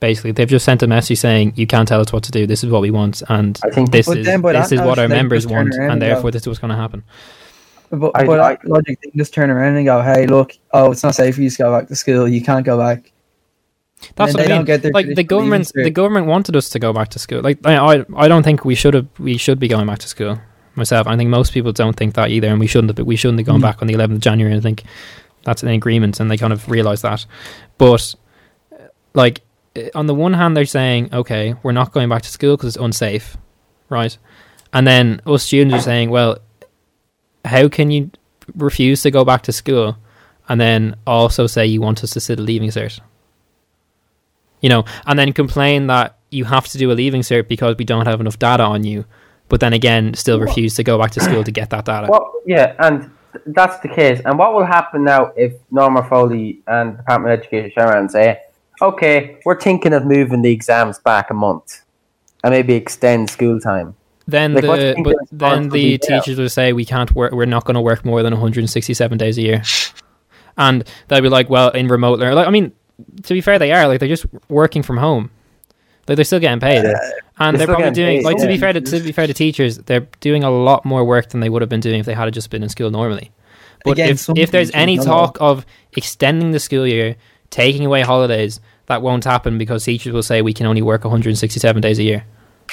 Basically, 0.00 0.32
they've 0.32 0.48
just 0.48 0.64
sent 0.64 0.82
a 0.82 0.86
message 0.86 1.18
saying 1.18 1.52
you 1.56 1.66
can't 1.66 1.86
tell 1.86 2.00
us 2.00 2.12
what 2.12 2.22
to 2.24 2.30
do. 2.30 2.46
This 2.46 2.64
is 2.64 2.70
what 2.70 2.80
we 2.80 2.90
want, 2.90 3.22
and 3.28 3.58
I 3.62 3.70
think 3.70 3.90
this 3.90 4.08
is 4.08 4.24
this 4.24 4.72
is 4.72 4.80
what 4.80 4.98
our 4.98 5.08
members 5.08 5.46
want, 5.46 5.74
and 5.74 5.92
and 5.92 6.02
therefore 6.02 6.30
this 6.30 6.42
is 6.42 6.48
what's 6.48 6.60
going 6.60 6.70
to 6.70 6.76
happen. 6.76 7.04
But, 7.90 8.12
I- 8.14 8.26
but 8.26 8.40
I- 8.40 8.48
that 8.54 8.68
logic, 8.68 8.98
they 9.02 9.10
can 9.10 9.18
just 9.18 9.32
turn 9.34 9.50
around 9.50 9.76
and 9.76 9.84
go, 9.86 10.02
hey, 10.02 10.26
look, 10.26 10.52
oh, 10.72 10.90
it's 10.92 11.02
not 11.02 11.14
safe 11.14 11.34
for 11.36 11.42
you 11.42 11.50
to 11.50 11.56
go 11.58 11.78
back 11.78 11.88
to 11.88 11.96
school. 11.96 12.26
You 12.28 12.42
can't 12.42 12.64
go 12.64 12.78
back. 12.78 13.12
That's 14.14 14.34
what 14.34 14.38
they 14.38 14.44
I 14.44 14.48
don't 14.48 14.58
mean. 14.58 14.66
get 14.66 14.82
their 14.82 14.92
like 14.92 15.06
the 15.14 15.24
government, 15.24 15.72
the 15.74 15.90
government 15.90 16.26
wanted 16.26 16.54
us 16.54 16.68
to 16.70 16.78
go 16.78 16.92
back 16.92 17.08
to 17.10 17.18
school. 17.18 17.40
Like 17.40 17.58
I, 17.66 17.76
I, 17.76 18.04
I 18.16 18.28
don't 18.28 18.42
think 18.42 18.64
we 18.64 18.74
should 18.74 18.92
have. 18.94 19.06
We 19.18 19.38
should 19.38 19.58
be 19.58 19.68
going 19.68 19.86
back 19.86 20.00
to 20.00 20.08
school. 20.08 20.38
Myself, 20.74 21.06
I 21.06 21.16
think 21.16 21.30
most 21.30 21.54
people 21.54 21.72
don't 21.72 21.96
think 21.96 22.14
that 22.14 22.30
either, 22.30 22.48
and 22.48 22.60
we 22.60 22.66
shouldn't 22.66 22.96
have. 22.98 23.06
We 23.06 23.16
shouldn't 23.16 23.38
have 23.38 23.46
gone 23.46 23.60
Mm. 23.60 23.62
back 23.62 23.80
on 23.80 23.88
the 23.88 23.94
11th 23.94 24.16
of 24.16 24.20
January. 24.20 24.54
I 24.54 24.60
think 24.60 24.82
that's 25.44 25.62
an 25.62 25.70
agreement, 25.70 26.20
and 26.20 26.30
they 26.30 26.36
kind 26.36 26.52
of 26.52 26.68
realize 26.68 27.00
that. 27.02 27.24
But 27.78 28.14
uh, 28.70 28.76
like 29.14 29.40
uh, 29.74 29.84
on 29.94 30.06
the 30.06 30.14
one 30.14 30.34
hand, 30.34 30.54
they're 30.54 30.66
saying, 30.66 31.14
okay, 31.14 31.54
we're 31.62 31.72
not 31.72 31.92
going 31.92 32.10
back 32.10 32.20
to 32.22 32.28
school 32.28 32.58
because 32.58 32.76
it's 32.76 32.84
unsafe, 32.84 33.38
right? 33.88 34.16
And 34.74 34.86
then 34.86 35.22
us 35.24 35.42
students 35.44 35.74
are 35.74 35.80
saying, 35.80 36.10
well, 36.10 36.36
how 37.46 37.68
can 37.68 37.90
you 37.90 38.10
refuse 38.54 39.02
to 39.02 39.10
go 39.10 39.24
back 39.24 39.42
to 39.42 39.52
school 39.52 39.96
and 40.48 40.60
then 40.60 40.96
also 41.06 41.46
say 41.46 41.66
you 41.66 41.80
want 41.80 42.04
us 42.04 42.10
to 42.10 42.20
sit 42.20 42.38
a 42.38 42.42
leaving 42.42 42.70
cert? 42.70 43.00
You 44.60 44.68
know, 44.68 44.84
and 45.06 45.18
then 45.18 45.32
complain 45.32 45.86
that 45.86 46.18
you 46.30 46.44
have 46.44 46.66
to 46.68 46.78
do 46.78 46.90
a 46.90 46.94
leaving 46.94 47.22
cert 47.22 47.48
because 47.48 47.76
we 47.76 47.84
don't 47.84 48.06
have 48.06 48.20
enough 48.20 48.38
data 48.38 48.62
on 48.62 48.84
you, 48.84 49.04
but 49.48 49.60
then 49.60 49.72
again, 49.72 50.14
still 50.14 50.40
refuse 50.40 50.74
to 50.74 50.82
go 50.82 50.98
back 50.98 51.12
to 51.12 51.20
school 51.20 51.44
to 51.44 51.50
get 51.60 51.70
that 51.70 51.84
data. 51.84 52.08
Well, 52.10 52.32
yeah, 52.46 52.74
and 52.78 53.10
that's 53.46 53.78
the 53.80 53.88
case. 53.88 54.20
And 54.24 54.38
what 54.38 54.54
will 54.54 54.64
happen 54.64 55.04
now 55.04 55.32
if 55.36 55.54
Norma 55.70 56.02
Foley 56.08 56.62
and 56.66 56.96
Department 56.96 57.34
of 57.34 57.40
Education 57.40 57.70
turn 57.76 57.88
around 57.88 57.98
and 57.98 58.10
say, 58.10 58.40
okay, 58.82 59.38
we're 59.44 59.60
thinking 59.60 59.92
of 59.92 60.04
moving 60.04 60.42
the 60.42 60.50
exams 60.50 60.98
back 60.98 61.30
a 61.30 61.34
month 61.34 61.82
and 62.42 62.52
maybe 62.52 62.74
extend 62.74 63.30
school 63.30 63.60
time? 63.60 63.94
Then 64.26 64.54
Like, 64.54 64.64
what 64.64 64.76
do 64.76 64.86
you 64.86 64.94
the 64.94 65.02
but 65.02 65.16
then 65.30 65.68
the 65.68 65.98
teachers 65.98 66.38
will 66.38 66.48
say 66.48 66.72
we 66.72 66.84
can't 66.84 67.14
work. 67.14 67.32
We're 67.32 67.46
not 67.46 67.64
going 67.64 67.76
to 67.76 67.80
work 67.80 68.04
more 68.04 68.22
than 68.22 68.32
167 68.32 69.18
days 69.18 69.38
a 69.38 69.42
year, 69.42 69.62
and 70.56 70.84
they'll 71.08 71.20
be 71.20 71.28
like, 71.28 71.48
well, 71.48 71.70
in 71.70 71.86
remote 71.88 72.18
learning. 72.18 72.34
Like, 72.36 72.48
I 72.48 72.50
mean, 72.50 72.72
to 73.22 73.34
be 73.34 73.40
fair, 73.40 73.58
they 73.58 73.72
are 73.72 73.86
like 73.86 74.00
they're 74.00 74.08
just 74.08 74.26
working 74.48 74.82
from 74.82 74.96
home. 74.96 75.30
Like 76.08 76.16
they're 76.16 76.24
still 76.24 76.40
getting 76.40 76.60
paid, 76.60 76.84
and 76.84 77.56
They're 77.56 77.66
they're 77.66 77.74
probably 77.74 77.90
doing 77.92 78.18
paid, 78.18 78.24
like 78.24 78.36
to 78.38 78.46
be 78.46 78.58
fair 78.58 78.72
to, 78.72 78.80
to 78.80 79.00
be 79.00 79.12
fair 79.12 79.26
to 79.26 79.34
teachers, 79.34 79.78
they're 79.78 80.06
doing 80.20 80.44
a 80.44 80.50
lot 80.50 80.84
more 80.84 81.04
work 81.04 81.30
than 81.30 81.40
they 81.40 81.48
would 81.48 81.62
have 81.62 81.68
been 81.68 81.80
doing 81.80 82.00
if 82.00 82.06
they 82.06 82.14
had 82.14 82.32
just 82.32 82.50
been 82.50 82.62
in 82.62 82.68
school 82.68 82.90
normally. 82.90 83.32
But 83.84 83.92
Again, 83.92 84.10
if 84.10 84.28
if 84.30 84.50
there's 84.50 84.70
any 84.72 84.98
talk 84.98 85.36
of 85.40 85.66
extending 85.92 86.50
the 86.52 86.60
school 86.60 86.86
year, 86.86 87.16
taking 87.50 87.84
away 87.84 88.02
holidays, 88.02 88.60
that 88.86 89.02
won't 89.02 89.24
happen 89.24 89.58
because 89.58 89.84
teachers 89.84 90.12
will 90.12 90.22
say 90.22 90.42
we 90.42 90.52
can 90.52 90.66
only 90.66 90.82
work 90.82 91.04
167 91.04 91.82
days 91.82 91.98
a 91.98 92.02
year. 92.02 92.24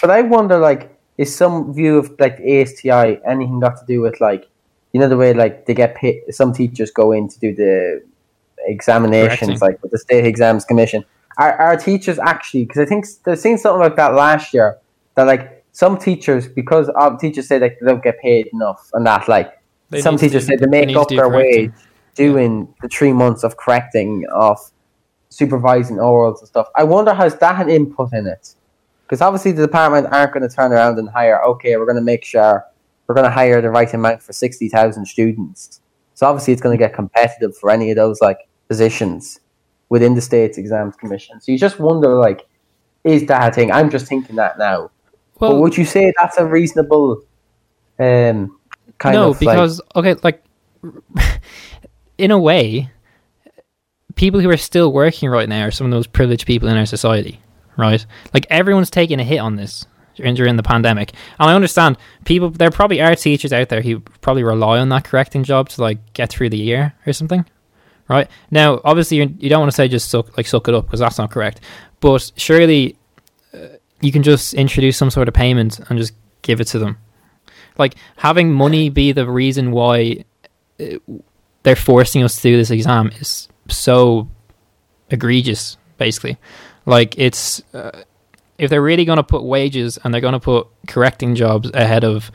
But 0.02 0.12
I 0.12 0.22
wonder, 0.22 0.58
like, 0.58 0.93
is 1.18 1.36
some 1.36 1.74
view 1.74 1.98
of 1.98 2.12
like 2.20 2.40
ASTI 2.40 3.20
anything 3.26 3.60
got 3.60 3.78
to 3.80 3.86
do 3.86 4.02
with 4.02 4.20
like, 4.20 4.50
you 4.92 5.00
know, 5.00 5.08
the 5.08 5.18
way 5.18 5.34
like 5.34 5.66
they 5.66 5.74
get 5.74 5.96
paid? 5.96 6.22
Some 6.30 6.54
teachers 6.54 6.92
go 6.92 7.12
in 7.12 7.28
to 7.30 7.40
do 7.40 7.54
the 7.56 8.04
examinations, 8.66 9.60
Correcting. 9.60 9.60
like 9.60 9.82
with 9.84 9.92
the 9.92 9.98
State 9.98 10.26
Exams 10.26 10.66
Commission. 10.66 11.04
Are, 11.38 11.54
are 11.54 11.78
teachers 11.78 12.20
actually? 12.20 12.66
Because 12.66 12.82
I 12.82 12.86
think 12.86 13.06
they've 13.26 13.38
seen 13.40 13.58
something 13.58 13.82
like 13.82 13.96
that 13.96 14.14
last 14.14 14.54
year. 14.54 14.78
That 15.16 15.28
like 15.28 15.64
some 15.72 15.98
teachers, 15.98 16.48
because 16.48 16.90
uh, 16.96 17.18
teachers 17.18 17.48
say 17.48 17.60
like 17.60 17.80
they 17.80 17.88
don't 17.88 18.04
get 18.04 18.20
paid 18.20 18.48
enough, 18.54 18.90
and 18.94 19.06
that 19.06 19.28
like 19.28 19.62
They 19.90 20.02
some 20.02 20.18
to 20.18 20.26
teachers 20.28 20.48
say 20.48 20.56
they 20.56 20.68
make 20.68 20.96
up 20.96 21.10
their 21.10 21.28
correcting. 21.30 21.72
wage 21.72 21.72
doing 22.16 22.74
the 22.82 22.88
three 22.88 23.14
months 23.14 23.44
of 23.44 23.58
correcting 23.58 24.26
of 24.34 24.60
supervising 25.30 25.98
orals 25.98 26.40
and 26.40 26.48
stuff. 26.48 26.68
I 26.76 26.84
wonder 26.84 27.14
has 27.14 27.36
that 27.38 27.60
an 27.62 27.70
input 27.70 28.14
in 28.14 28.28
it? 28.28 28.56
Because 29.14 29.22
obviously 29.22 29.52
the 29.52 29.62
department 29.62 30.08
aren't 30.12 30.34
going 30.34 30.42
to 30.42 30.50
turn 30.50 30.72
around 30.72 30.98
and 30.98 31.08
hire. 31.08 31.40
Okay, 31.44 31.78
we're 31.78 31.86
going 31.86 31.98
to 31.98 32.02
make 32.02 32.26
sure 32.26 32.66
we're 33.06 33.14
going 33.14 33.26
to 33.26 33.30
hire 33.30 33.62
the 33.62 33.70
right 33.70 33.94
amount 33.94 34.24
for 34.24 34.34
sixty 34.34 34.70
thousand 34.70 35.06
students. 35.06 35.82
So 36.16 36.26
obviously 36.26 36.52
it's 36.52 36.64
going 36.64 36.76
to 36.76 36.84
get 36.84 36.96
competitive 36.96 37.56
for 37.56 37.70
any 37.70 37.92
of 37.92 37.96
those 37.96 38.22
like 38.22 38.40
positions 38.68 39.40
within 39.90 40.16
the 40.16 40.22
state's 40.22 40.58
exams 40.58 40.96
commission. 40.96 41.40
So 41.42 41.52
you 41.52 41.60
just 41.60 41.80
wonder 41.80 42.16
like, 42.16 42.48
is 43.04 43.28
that 43.28 43.52
a 43.52 43.54
thing? 43.54 43.72
I'm 43.72 43.92
just 43.92 44.08
thinking 44.08 44.36
that 44.38 44.58
now. 44.58 44.90
but 45.38 45.52
Well, 45.52 45.62
would 45.62 45.78
you 45.78 45.86
say 45.86 46.12
that's 46.18 46.38
a 46.38 46.46
reasonable 46.48 47.22
um 48.00 48.58
kind 48.98 49.14
no, 49.14 49.30
of 49.30 49.40
because 49.40 49.80
okay, 49.96 50.16
like 50.24 50.44
in 52.18 52.32
a 52.32 52.40
way, 52.40 52.90
people 54.16 54.40
who 54.40 54.50
are 54.50 54.58
still 54.58 54.92
working 54.92 55.30
right 55.30 55.48
now 55.48 55.68
are 55.68 55.72
some 55.72 55.86
of 55.86 55.92
those 55.92 56.08
privileged 56.08 56.48
people 56.48 56.68
in 56.68 56.78
our 56.78 56.88
society, 56.88 57.40
right? 57.78 58.06
Like 58.34 58.46
everyone's 58.50 58.90
taking 58.90 59.20
a 59.20 59.24
hit 59.24 59.40
on 59.40 59.56
this 59.56 59.86
during, 60.16 60.58
the 60.58 60.64
pandemic, 60.64 61.14
and 61.40 61.50
I 61.50 61.56
understand 61.56 61.98
people. 62.26 62.50
There 62.50 62.70
probably 62.70 63.02
are 63.02 63.16
teachers 63.16 63.52
out 63.52 63.70
there 63.70 63.82
who 63.82 64.00
probably 64.22 64.44
rely 64.44 64.80
on 64.80 64.90
that 64.90 65.06
correcting 65.06 65.44
job 65.44 65.70
to 65.70 65.82
like 65.82 66.14
get 66.14 66.30
through 66.30 66.50
the 66.50 66.58
year 66.58 66.94
or 67.08 67.14
something, 67.14 67.46
right? 68.08 68.30
Now, 68.52 68.80
obviously, 68.84 69.18
you're, 69.18 69.30
you 69.40 69.50
don't 69.50 69.62
want 69.62 69.72
to 69.72 69.76
say 69.76 69.88
just 69.88 70.10
suck 70.10 70.38
like 70.38 70.46
suck 70.46 70.68
it 70.68 70.76
up 70.76 70.86
because 70.86 71.00
that's 71.00 71.18
not 71.18 71.32
correct, 71.32 71.62
but 72.00 72.32
surely 72.36 72.96
uh, 73.54 73.78
you 74.02 74.12
can 74.12 74.22
just 74.22 74.54
introduce 74.54 74.98
some 74.98 75.10
sort 75.10 75.28
of 75.28 75.34
payment 75.34 75.80
and 75.90 75.98
just 75.98 76.14
give 76.44 76.62
it 76.62 76.66
to 76.66 76.78
them 76.80 76.98
like 77.78 77.96
having 78.18 78.52
money 78.52 78.90
be 78.90 79.12
the 79.12 79.30
reason 79.30 79.72
why 79.72 80.24
uh, 80.80 80.86
they're 81.64 81.76
forcing 81.76 82.24
us 82.24 82.36
to 82.38 82.42
do 82.42 82.58
this 82.58 82.72
exam 82.72 83.10
is 83.20 83.48
so 83.68 84.28
egregious 85.10 85.78
basically 85.98 86.38
like 86.86 87.18
it's 87.18 87.62
uh, 87.74 88.04
if 88.58 88.70
they're 88.70 88.82
really 88.82 89.06
going 89.06 89.18
to 89.18 89.24
put 89.24 89.44
wages 89.44 89.98
and 90.04 90.14
they're 90.14 90.22
going 90.22 90.34
to 90.34 90.40
put 90.40 90.68
correcting 90.88 91.36
jobs 91.36 91.70
ahead 91.74 92.04
of 92.04 92.32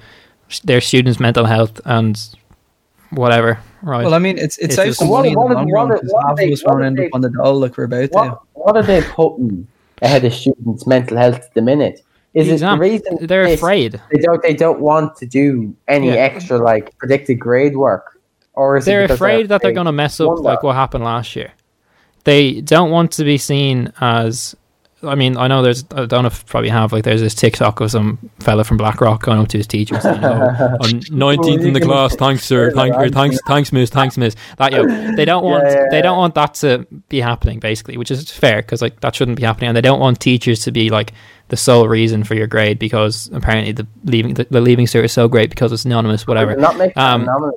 s- 0.50 0.60
their 0.60 0.80
students 0.80 1.20
mental 1.20 1.44
health 1.44 1.80
and 1.84 2.18
whatever 3.10 3.58
right 3.82 4.04
Well, 4.04 4.14
I 4.14 4.18
mean, 4.18 4.38
it's 4.38 4.58
it 4.58 4.66
It's 4.66 4.74
saves 4.76 4.88
just- 4.90 4.98
some 5.00 5.08
What- 5.08 5.18
money 5.20 5.28
in 5.30 5.34
what 5.38 5.48
the 5.48 5.54
are- 5.54 5.56
long 5.56 5.70
what 5.70 5.88
run 5.88 5.88
because 6.00 6.12
half 6.26 6.38
of 6.40 6.52
us 6.52 6.64
won't 6.64 6.84
end 6.84 7.00
up 7.00 7.08
on 7.12 7.20
the 7.20 7.30
dole 7.30 7.58
like 7.60 7.76
we're 7.78 7.84
about 7.84 8.10
to. 8.12 8.18
what, 8.18 8.40
what 8.54 8.76
are 8.76 8.82
they 8.82 9.02
putting 9.02 9.66
ahead 10.02 10.24
of 10.24 10.32
students' 10.34 10.86
mental 10.86 11.16
health 11.16 11.36
at 11.36 11.54
the 11.54 11.62
minute? 11.62 12.00
Is 12.34 12.46
The 12.48 12.54
it 12.66 12.70
the 12.70 12.78
reason 12.78 13.18
they're 13.26 13.44
is 13.44 13.54
afraid 13.54 14.00
They 14.12 14.20
don't. 14.20 14.42
They 14.42 14.52
don't 14.54 14.80
want 14.80 15.16
to 15.16 15.26
do 15.26 15.74
any 15.88 16.08
Yeah. 16.08 16.14
extra 16.16 16.58
like 16.58 16.96
predicted 16.98 17.38
grade 17.40 17.74
work, 17.76 18.20
or 18.52 18.76
is 18.76 18.84
it 18.84 18.90
they're 18.90 19.04
afraid 19.04 19.48
that 19.48 19.62
they're 19.62 19.72
going 19.72 19.86
to 19.86 19.92
mess 19.92 20.20
up 20.20 20.28
wonder. 20.28 20.42
like 20.42 20.62
what 20.62 20.74
happened 20.76 21.04
last 21.04 21.34
year. 21.34 21.52
They 22.28 22.60
don't 22.60 22.90
want 22.90 23.12
to 23.12 23.24
be 23.24 23.38
seen 23.38 23.92
as. 24.00 24.54
I 25.00 25.14
mean, 25.14 25.36
I 25.36 25.46
know 25.46 25.62
there's. 25.62 25.84
I 25.92 26.06
don't 26.06 26.24
know 26.24 26.26
if 26.26 26.40
you 26.40 26.44
probably 26.46 26.70
have 26.70 26.92
like 26.92 27.04
there's 27.04 27.20
this 27.20 27.34
TikTok 27.34 27.80
of 27.80 27.90
some 27.90 28.30
fella 28.40 28.64
from 28.64 28.78
Blackrock 28.78 29.22
going 29.22 29.38
up 29.38 29.46
to 29.48 29.56
his 29.56 29.66
teacher 29.66 29.98
saying, 30.00 30.24
oh, 30.24 30.76
"I'm 30.82 31.00
19th 31.00 31.64
in 31.64 31.72
the 31.72 31.80
class, 31.80 32.16
thanks 32.16 32.44
sir, 32.44 32.72
thank, 32.72 32.94
or 32.96 33.08
thanks, 33.08 33.38
thanks 33.46 33.72
miss, 33.72 33.90
thanks 33.90 34.18
miss." 34.18 34.34
That 34.56 34.72
yo, 34.72 34.84
they 35.14 35.24
don't 35.24 35.44
want. 35.44 35.64
Yeah, 35.66 35.72
yeah, 35.74 35.84
They 35.92 36.02
don't 36.02 36.18
want 36.18 36.34
that 36.34 36.54
to 36.54 36.84
be 37.08 37.20
happening, 37.20 37.60
basically, 37.60 37.96
which 37.96 38.10
is 38.10 38.28
fair 38.30 38.56
because 38.60 38.82
like 38.82 39.00
that 39.00 39.14
shouldn't 39.14 39.36
be 39.36 39.44
happening, 39.44 39.68
and 39.68 39.76
they 39.76 39.80
don't 39.80 40.00
want 40.00 40.18
teachers 40.18 40.64
to 40.64 40.72
be 40.72 40.90
like 40.90 41.12
the 41.46 41.56
sole 41.56 41.88
reason 41.88 42.24
for 42.24 42.34
your 42.34 42.46
grade 42.48 42.78
because 42.78 43.30
apparently 43.32 43.72
the 43.72 43.86
leaving 44.04 44.34
the, 44.34 44.46
the 44.50 44.60
leaving 44.60 44.86
cert 44.86 45.04
is 45.04 45.12
so 45.12 45.28
great 45.28 45.48
because 45.48 45.72
it's 45.72 45.84
anonymous, 45.84 46.26
whatever. 46.26 46.56
not 46.56 46.76
make 46.76 46.96
Um, 46.96 47.22
anonymous, 47.22 47.54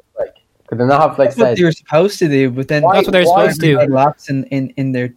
could 0.71 0.79
they 0.79 0.85
not 0.85 1.01
have 1.01 1.19
like 1.19 1.35
That's 1.35 1.37
what 1.37 1.57
they 1.57 1.63
were 1.65 1.71
supposed 1.73 2.17
to 2.19 2.29
do, 2.29 2.49
but 2.49 2.69
then 2.69 2.81
Why- 2.81 2.95
That's 2.95 3.07
what 3.07 3.11
they're 3.11 3.25
supposed 3.25 3.59
to 3.59 3.67
do. 3.67 3.77
had 3.77 3.91
lapse 3.91 4.29
in, 4.29 4.45
in, 4.45 4.69
in 4.77 4.93
their 4.93 5.13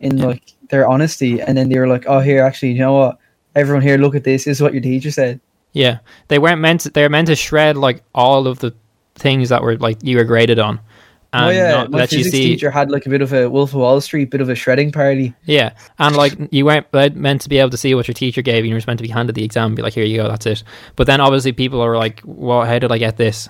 in 0.00 0.16
like 0.16 0.54
their 0.70 0.88
honesty, 0.88 1.40
and 1.42 1.56
then 1.56 1.68
they 1.68 1.78
were 1.78 1.86
like, 1.86 2.04
"Oh, 2.06 2.20
here, 2.20 2.42
actually, 2.42 2.72
you 2.72 2.78
know 2.78 2.94
what? 2.94 3.18
Everyone 3.54 3.82
here, 3.82 3.98
look 3.98 4.14
at 4.14 4.24
this. 4.24 4.44
This 4.44 4.56
is 4.56 4.62
what 4.62 4.72
your 4.72 4.80
teacher 4.80 5.10
said." 5.10 5.38
Yeah, 5.72 5.98
they 6.28 6.38
weren't 6.38 6.60
meant. 6.62 6.80
To, 6.82 6.90
they 6.90 7.02
were 7.02 7.10
meant 7.10 7.26
to 7.28 7.36
shred 7.36 7.76
like 7.76 8.02
all 8.14 8.46
of 8.46 8.60
the 8.60 8.74
things 9.16 9.50
that 9.50 9.62
were 9.62 9.76
like 9.76 9.98
you 10.02 10.16
were 10.16 10.24
graded 10.24 10.58
on, 10.58 10.78
oh, 10.78 11.38
and 11.38 11.44
oh 11.46 11.50
yeah, 11.50 11.70
not 11.72 11.90
my 11.90 11.98
let 11.98 12.12
you 12.12 12.18
physics 12.18 12.32
see. 12.32 12.46
teacher 12.48 12.70
had 12.70 12.90
like 12.90 13.04
a 13.04 13.10
bit 13.10 13.20
of 13.20 13.34
a 13.34 13.50
Wolf 13.50 13.74
of 13.74 13.80
Wall 13.80 14.00
Street, 14.00 14.30
bit 14.30 14.40
of 14.40 14.48
a 14.48 14.54
shredding 14.54 14.92
party. 14.92 15.34
Yeah, 15.44 15.72
and 15.98 16.16
like 16.16 16.32
you 16.50 16.64
weren't 16.64 16.90
meant 17.14 17.42
to 17.42 17.50
be 17.50 17.58
able 17.58 17.70
to 17.70 17.76
see 17.76 17.94
what 17.94 18.08
your 18.08 18.14
teacher 18.14 18.40
gave 18.40 18.64
you. 18.64 18.70
You 18.70 18.74
were 18.76 18.82
meant 18.86 18.98
to 18.98 19.02
be 19.04 19.10
handed 19.10 19.34
the 19.34 19.44
exam, 19.44 19.66
and 19.66 19.76
be 19.76 19.82
like, 19.82 19.92
"Here 19.94 20.04
you 20.04 20.16
go, 20.16 20.28
that's 20.28 20.46
it." 20.46 20.62
But 20.94 21.06
then 21.06 21.20
obviously 21.20 21.52
people 21.52 21.82
are 21.82 21.96
like, 21.98 22.22
"Well, 22.24 22.64
how 22.64 22.78
did 22.78 22.90
I 22.90 22.96
get 22.96 23.18
this?" 23.18 23.48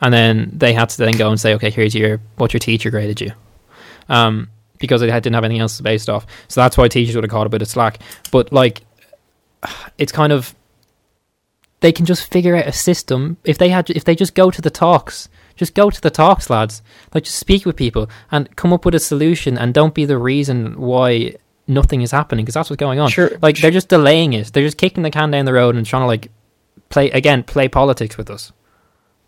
And 0.00 0.14
then 0.14 0.50
they 0.52 0.72
had 0.72 0.90
to 0.90 0.98
then 0.98 1.16
go 1.16 1.28
and 1.28 1.40
say, 1.40 1.54
"Okay, 1.54 1.70
here's 1.70 1.94
your 1.94 2.20
what 2.36 2.52
your 2.52 2.60
teacher 2.60 2.90
graded 2.90 3.20
you," 3.20 3.32
um, 4.08 4.48
because 4.78 5.00
they 5.00 5.10
had- 5.10 5.22
didn't 5.22 5.34
have 5.34 5.44
anything 5.44 5.60
else 5.60 5.76
to 5.78 5.82
based 5.82 6.08
off. 6.08 6.26
So 6.46 6.60
that's 6.60 6.76
why 6.76 6.88
teachers 6.88 7.14
would 7.14 7.24
have 7.24 7.30
caught 7.30 7.46
a 7.46 7.50
bit 7.50 7.62
of 7.62 7.68
slack. 7.68 7.98
But 8.30 8.52
like, 8.52 8.82
it's 9.98 10.12
kind 10.12 10.32
of 10.32 10.54
they 11.80 11.92
can 11.92 12.06
just 12.06 12.30
figure 12.30 12.54
out 12.56 12.66
a 12.66 12.72
system. 12.72 13.38
If 13.44 13.58
they 13.58 13.70
had 13.70 13.90
if 13.90 14.04
they 14.04 14.14
just 14.14 14.34
go 14.34 14.50
to 14.50 14.62
the 14.62 14.70
talks 14.70 15.28
just 15.58 15.74
go 15.74 15.90
to 15.90 16.00
the 16.00 16.10
talks 16.10 16.48
lads. 16.48 16.82
Like 17.12 17.24
just 17.24 17.38
speak 17.38 17.66
with 17.66 17.76
people 17.76 18.08
and 18.30 18.54
come 18.56 18.72
up 18.72 18.84
with 18.84 18.94
a 18.94 19.00
solution 19.00 19.58
and 19.58 19.74
don't 19.74 19.92
be 19.92 20.04
the 20.04 20.16
reason 20.16 20.78
why 20.78 21.34
nothing 21.66 22.00
is 22.00 22.12
happening 22.12 22.44
because 22.44 22.54
that's 22.54 22.70
what's 22.70 22.80
going 22.80 23.00
on. 23.00 23.10
Sure, 23.10 23.30
like 23.42 23.58
they're 23.58 23.70
just 23.70 23.88
delaying 23.88 24.32
it. 24.32 24.52
They're 24.52 24.64
just 24.64 24.78
kicking 24.78 25.02
the 25.02 25.10
can 25.10 25.30
down 25.30 25.44
the 25.44 25.52
road 25.52 25.74
and 25.74 25.84
trying 25.84 26.02
to 26.02 26.06
like 26.06 26.30
play 26.88 27.10
again 27.10 27.42
play 27.42 27.68
politics 27.68 28.16
with 28.16 28.30
us 28.30 28.50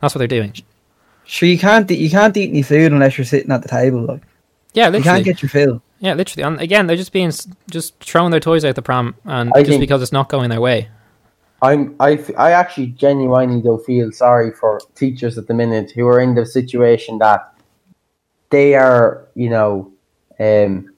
that's 0.00 0.14
what 0.14 0.18
they're 0.18 0.28
doing. 0.28 0.54
Sure, 1.24 1.48
you 1.48 1.58
can't 1.58 1.90
eat- 1.90 1.98
you 1.98 2.10
can't 2.10 2.36
eat 2.36 2.50
any 2.50 2.62
food 2.62 2.92
unless 2.92 3.16
you're 3.18 3.24
sitting 3.24 3.50
at 3.52 3.62
the 3.62 3.68
table. 3.68 4.04
Like. 4.04 4.22
Yeah 4.72 4.88
you 4.90 5.02
can't 5.02 5.24
get 5.24 5.42
your 5.42 5.48
fill. 5.48 5.82
yeah 5.98 6.14
literally. 6.14 6.42
And 6.44 6.60
again 6.60 6.86
they're 6.86 6.96
just 6.96 7.12
being 7.12 7.32
just 7.70 7.98
throwing 8.00 8.30
their 8.30 8.40
toys 8.40 8.64
out 8.64 8.74
the 8.76 8.82
pram 8.82 9.14
and 9.24 9.50
I 9.54 9.60
just 9.60 9.70
think- 9.70 9.80
because 9.80 10.02
it's 10.02 10.12
not 10.12 10.28
going 10.28 10.50
their 10.50 10.60
way. 10.60 10.88
I'm 11.62 11.94
I, 12.00 12.12
f- 12.14 12.30
I 12.38 12.52
actually 12.52 12.86
genuinely 12.86 13.60
though 13.60 13.76
feel 13.78 14.10
sorry 14.12 14.50
for 14.50 14.80
teachers 14.94 15.36
at 15.36 15.46
the 15.46 15.54
minute 15.54 15.90
who 15.90 16.06
are 16.08 16.18
in 16.18 16.34
the 16.34 16.46
situation 16.46 17.18
that 17.18 17.52
they 18.50 18.74
are 18.74 19.26
you 19.34 19.50
know 19.50 19.92
um 20.38 20.92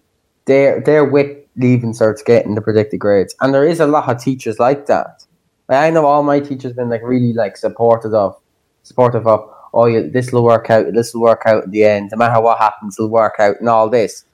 they're 0.45 0.81
they're 0.81 1.05
with 1.05 1.37
leaving 1.57 1.93
certs 1.93 2.25
getting 2.25 2.55
the 2.55 2.61
predicted 2.63 2.99
grades. 3.01 3.35
And 3.41 3.53
there 3.53 3.67
is 3.67 3.79
a 3.81 3.87
lot 3.87 4.09
of 4.09 4.23
teachers 4.23 4.59
like 4.59 4.87
that. 4.87 5.25
I 5.69 5.91
know 5.91 6.07
all 6.07 6.23
my 6.23 6.41
teachers 6.41 6.73
been 6.73 6.89
like 6.89 7.03
really 7.03 7.33
like 7.33 7.57
supportive 7.57 8.15
of 8.15 8.37
supportive 8.83 9.27
of 9.27 9.49
oh, 9.75 9.87
yeah, 9.87 10.03
this 10.03 10.33
will 10.33 10.45
work 10.45 10.71
out, 10.71 10.93
this 10.93 11.15
will 11.15 11.23
work 11.23 11.43
out 11.47 11.65
in 11.65 11.71
the 11.71 11.85
end. 11.85 12.11
No 12.13 12.19
matter 12.19 12.41
what 12.41 12.59
happens, 12.59 12.97
it'll 12.99 13.09
work 13.09 13.37
out, 13.39 13.59
and 13.61 13.69
all 13.69 13.89
this. 13.89 14.25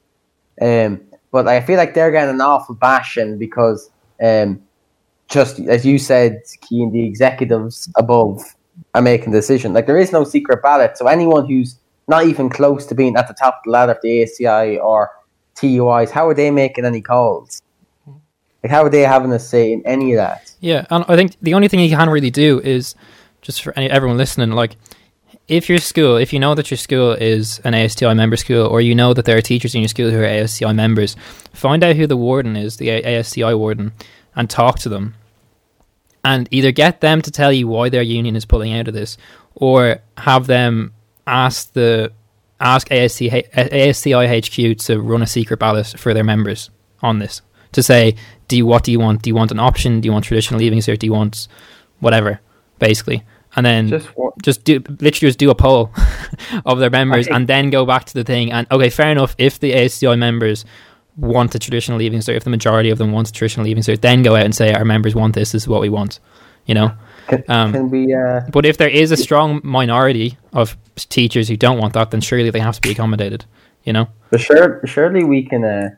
Um, 0.60 1.00
but 1.30 1.46
I 1.46 1.60
feel 1.60 1.76
like 1.76 1.94
they're 1.94 2.10
getting 2.10 2.34
an 2.34 2.40
awful 2.40 2.74
bashing 2.74 3.38
because, 3.38 3.90
um, 4.22 4.62
just 5.28 5.60
as 5.60 5.84
you 5.84 5.98
said, 5.98 6.42
Keane, 6.62 6.90
the 6.90 7.04
executives 7.04 7.88
above 7.96 8.42
are 8.94 9.02
making 9.02 9.32
the 9.32 9.38
decision. 9.38 9.72
Like 9.72 9.86
there 9.86 9.98
is 9.98 10.12
no 10.12 10.24
secret 10.24 10.62
ballot, 10.62 10.96
so 10.96 11.06
anyone 11.06 11.46
who's 11.46 11.76
not 12.08 12.24
even 12.24 12.48
close 12.48 12.86
to 12.86 12.94
being 12.94 13.16
at 13.16 13.28
the 13.28 13.34
top 13.34 13.58
of 13.58 13.64
the 13.64 13.70
ladder 13.70 13.92
of 13.92 13.98
the 14.02 14.22
ASTI 14.22 14.78
or 14.78 15.10
TUIs, 15.56 16.10
how 16.10 16.28
are 16.28 16.34
they 16.34 16.50
making 16.50 16.84
any 16.84 17.02
calls? 17.02 17.60
Like 18.64 18.70
how 18.70 18.84
are 18.84 18.90
they 18.90 19.02
having 19.02 19.32
a 19.32 19.38
say 19.38 19.72
in 19.72 19.86
any 19.86 20.14
of 20.14 20.16
that? 20.16 20.52
Yeah, 20.60 20.86
and 20.90 21.04
I 21.06 21.14
think 21.14 21.36
the 21.42 21.54
only 21.54 21.68
thing 21.68 21.80
you 21.80 21.94
can 21.94 22.08
really 22.08 22.30
do 22.30 22.60
is 22.60 22.96
just 23.42 23.62
for 23.62 23.72
any, 23.76 23.90
everyone 23.90 24.16
listening, 24.16 24.50
like 24.52 24.76
if 25.46 25.68
your 25.68 25.78
school, 25.78 26.16
if 26.16 26.32
you 26.32 26.38
know 26.38 26.54
that 26.54 26.70
your 26.70 26.78
school 26.78 27.12
is 27.12 27.58
an 27.60 27.74
ASTI 27.74 28.14
member 28.14 28.36
school, 28.36 28.66
or 28.66 28.80
you 28.80 28.94
know 28.94 29.14
that 29.14 29.24
there 29.24 29.36
are 29.36 29.42
teachers 29.42 29.74
in 29.74 29.80
your 29.80 29.88
school 29.88 30.10
who 30.10 30.20
are 30.20 30.24
ASTI 30.24 30.72
members, 30.72 31.16
find 31.52 31.82
out 31.82 31.96
who 31.96 32.06
the 32.06 32.16
warden 32.16 32.56
is, 32.56 32.76
the 32.76 32.90
ASTI 32.90 33.54
warden, 33.54 33.92
and 34.36 34.50
talk 34.50 34.78
to 34.80 34.88
them. 34.88 35.14
And 36.24 36.48
either 36.50 36.72
get 36.72 37.00
them 37.00 37.22
to 37.22 37.30
tell 37.30 37.52
you 37.52 37.68
why 37.68 37.88
their 37.88 38.02
union 38.02 38.36
is 38.36 38.44
pulling 38.44 38.74
out 38.74 38.88
of 38.88 38.94
this, 38.94 39.16
or 39.54 39.98
have 40.18 40.46
them 40.46 40.92
ask 41.26 41.72
the 41.72 42.12
ask 42.60 42.90
ASTI 42.90 43.28
HQ 43.30 44.78
to 44.78 45.00
run 45.00 45.22
a 45.22 45.26
secret 45.26 45.58
ballot 45.58 45.94
for 45.96 46.12
their 46.12 46.24
members 46.24 46.70
on 47.00 47.20
this 47.20 47.40
to 47.72 47.82
say, 47.82 48.16
do 48.48 48.56
you 48.56 48.66
what 48.66 48.84
do 48.84 48.92
you 48.92 48.98
want? 48.98 49.22
Do 49.22 49.30
you 49.30 49.34
want 49.34 49.50
an 49.50 49.58
option? 49.58 50.00
Do 50.00 50.06
you 50.06 50.12
want 50.12 50.24
traditional 50.24 50.58
leaving 50.58 50.80
cert? 50.80 50.98
Do 50.98 51.06
you 51.06 51.12
want 51.12 51.48
whatever, 52.00 52.40
basically? 52.78 53.24
And 53.56 53.64
then 53.64 53.88
just, 53.88 54.08
just 54.42 54.64
do 54.64 54.78
literally 55.00 55.10
just 55.10 55.38
do 55.38 55.50
a 55.50 55.54
poll 55.54 55.90
of 56.66 56.78
their 56.78 56.90
members, 56.90 57.26
and 57.28 57.48
then 57.48 57.70
go 57.70 57.86
back 57.86 58.04
to 58.04 58.14
the 58.14 58.24
thing. 58.24 58.52
And 58.52 58.66
okay, 58.70 58.90
fair 58.90 59.10
enough. 59.10 59.34
If 59.38 59.58
the 59.58 59.74
ASTI 59.74 60.16
members 60.16 60.64
want 61.16 61.54
a 61.54 61.58
traditional 61.58 61.98
leaving 61.98 62.20
cert, 62.20 62.36
if 62.36 62.44
the 62.44 62.50
majority 62.50 62.90
of 62.90 62.98
them 62.98 63.10
want 63.12 63.28
a 63.28 63.32
traditional 63.32 63.64
leaving 63.66 63.82
cert, 63.82 64.00
then 64.00 64.22
go 64.22 64.36
out 64.36 64.44
and 64.44 64.54
say 64.54 64.72
our 64.72 64.84
members 64.84 65.14
want 65.14 65.34
this. 65.34 65.52
This 65.52 65.62
is 65.62 65.68
what 65.68 65.80
we 65.80 65.88
want. 65.88 66.20
You 66.66 66.74
know. 66.74 66.92
Can, 67.28 67.44
um, 67.48 67.72
can 67.72 67.90
we, 67.90 68.14
uh, 68.14 68.42
but 68.52 68.64
if 68.64 68.76
there 68.76 68.88
is 68.88 69.10
a 69.10 69.16
strong 69.16 69.60
minority 69.62 70.38
of 70.52 70.76
teachers 70.96 71.48
who 71.48 71.56
don't 71.56 71.78
want 71.78 71.94
that, 71.94 72.10
then 72.10 72.20
surely 72.20 72.50
they 72.50 72.60
have 72.60 72.76
to 72.76 72.80
be 72.80 72.90
accommodated. 72.90 73.44
You 73.84 73.92
know. 73.92 74.08
But 74.30 74.40
sure, 74.40 74.80
surely 74.84 75.24
we 75.24 75.42
can. 75.44 75.64
Uh, 75.64 75.90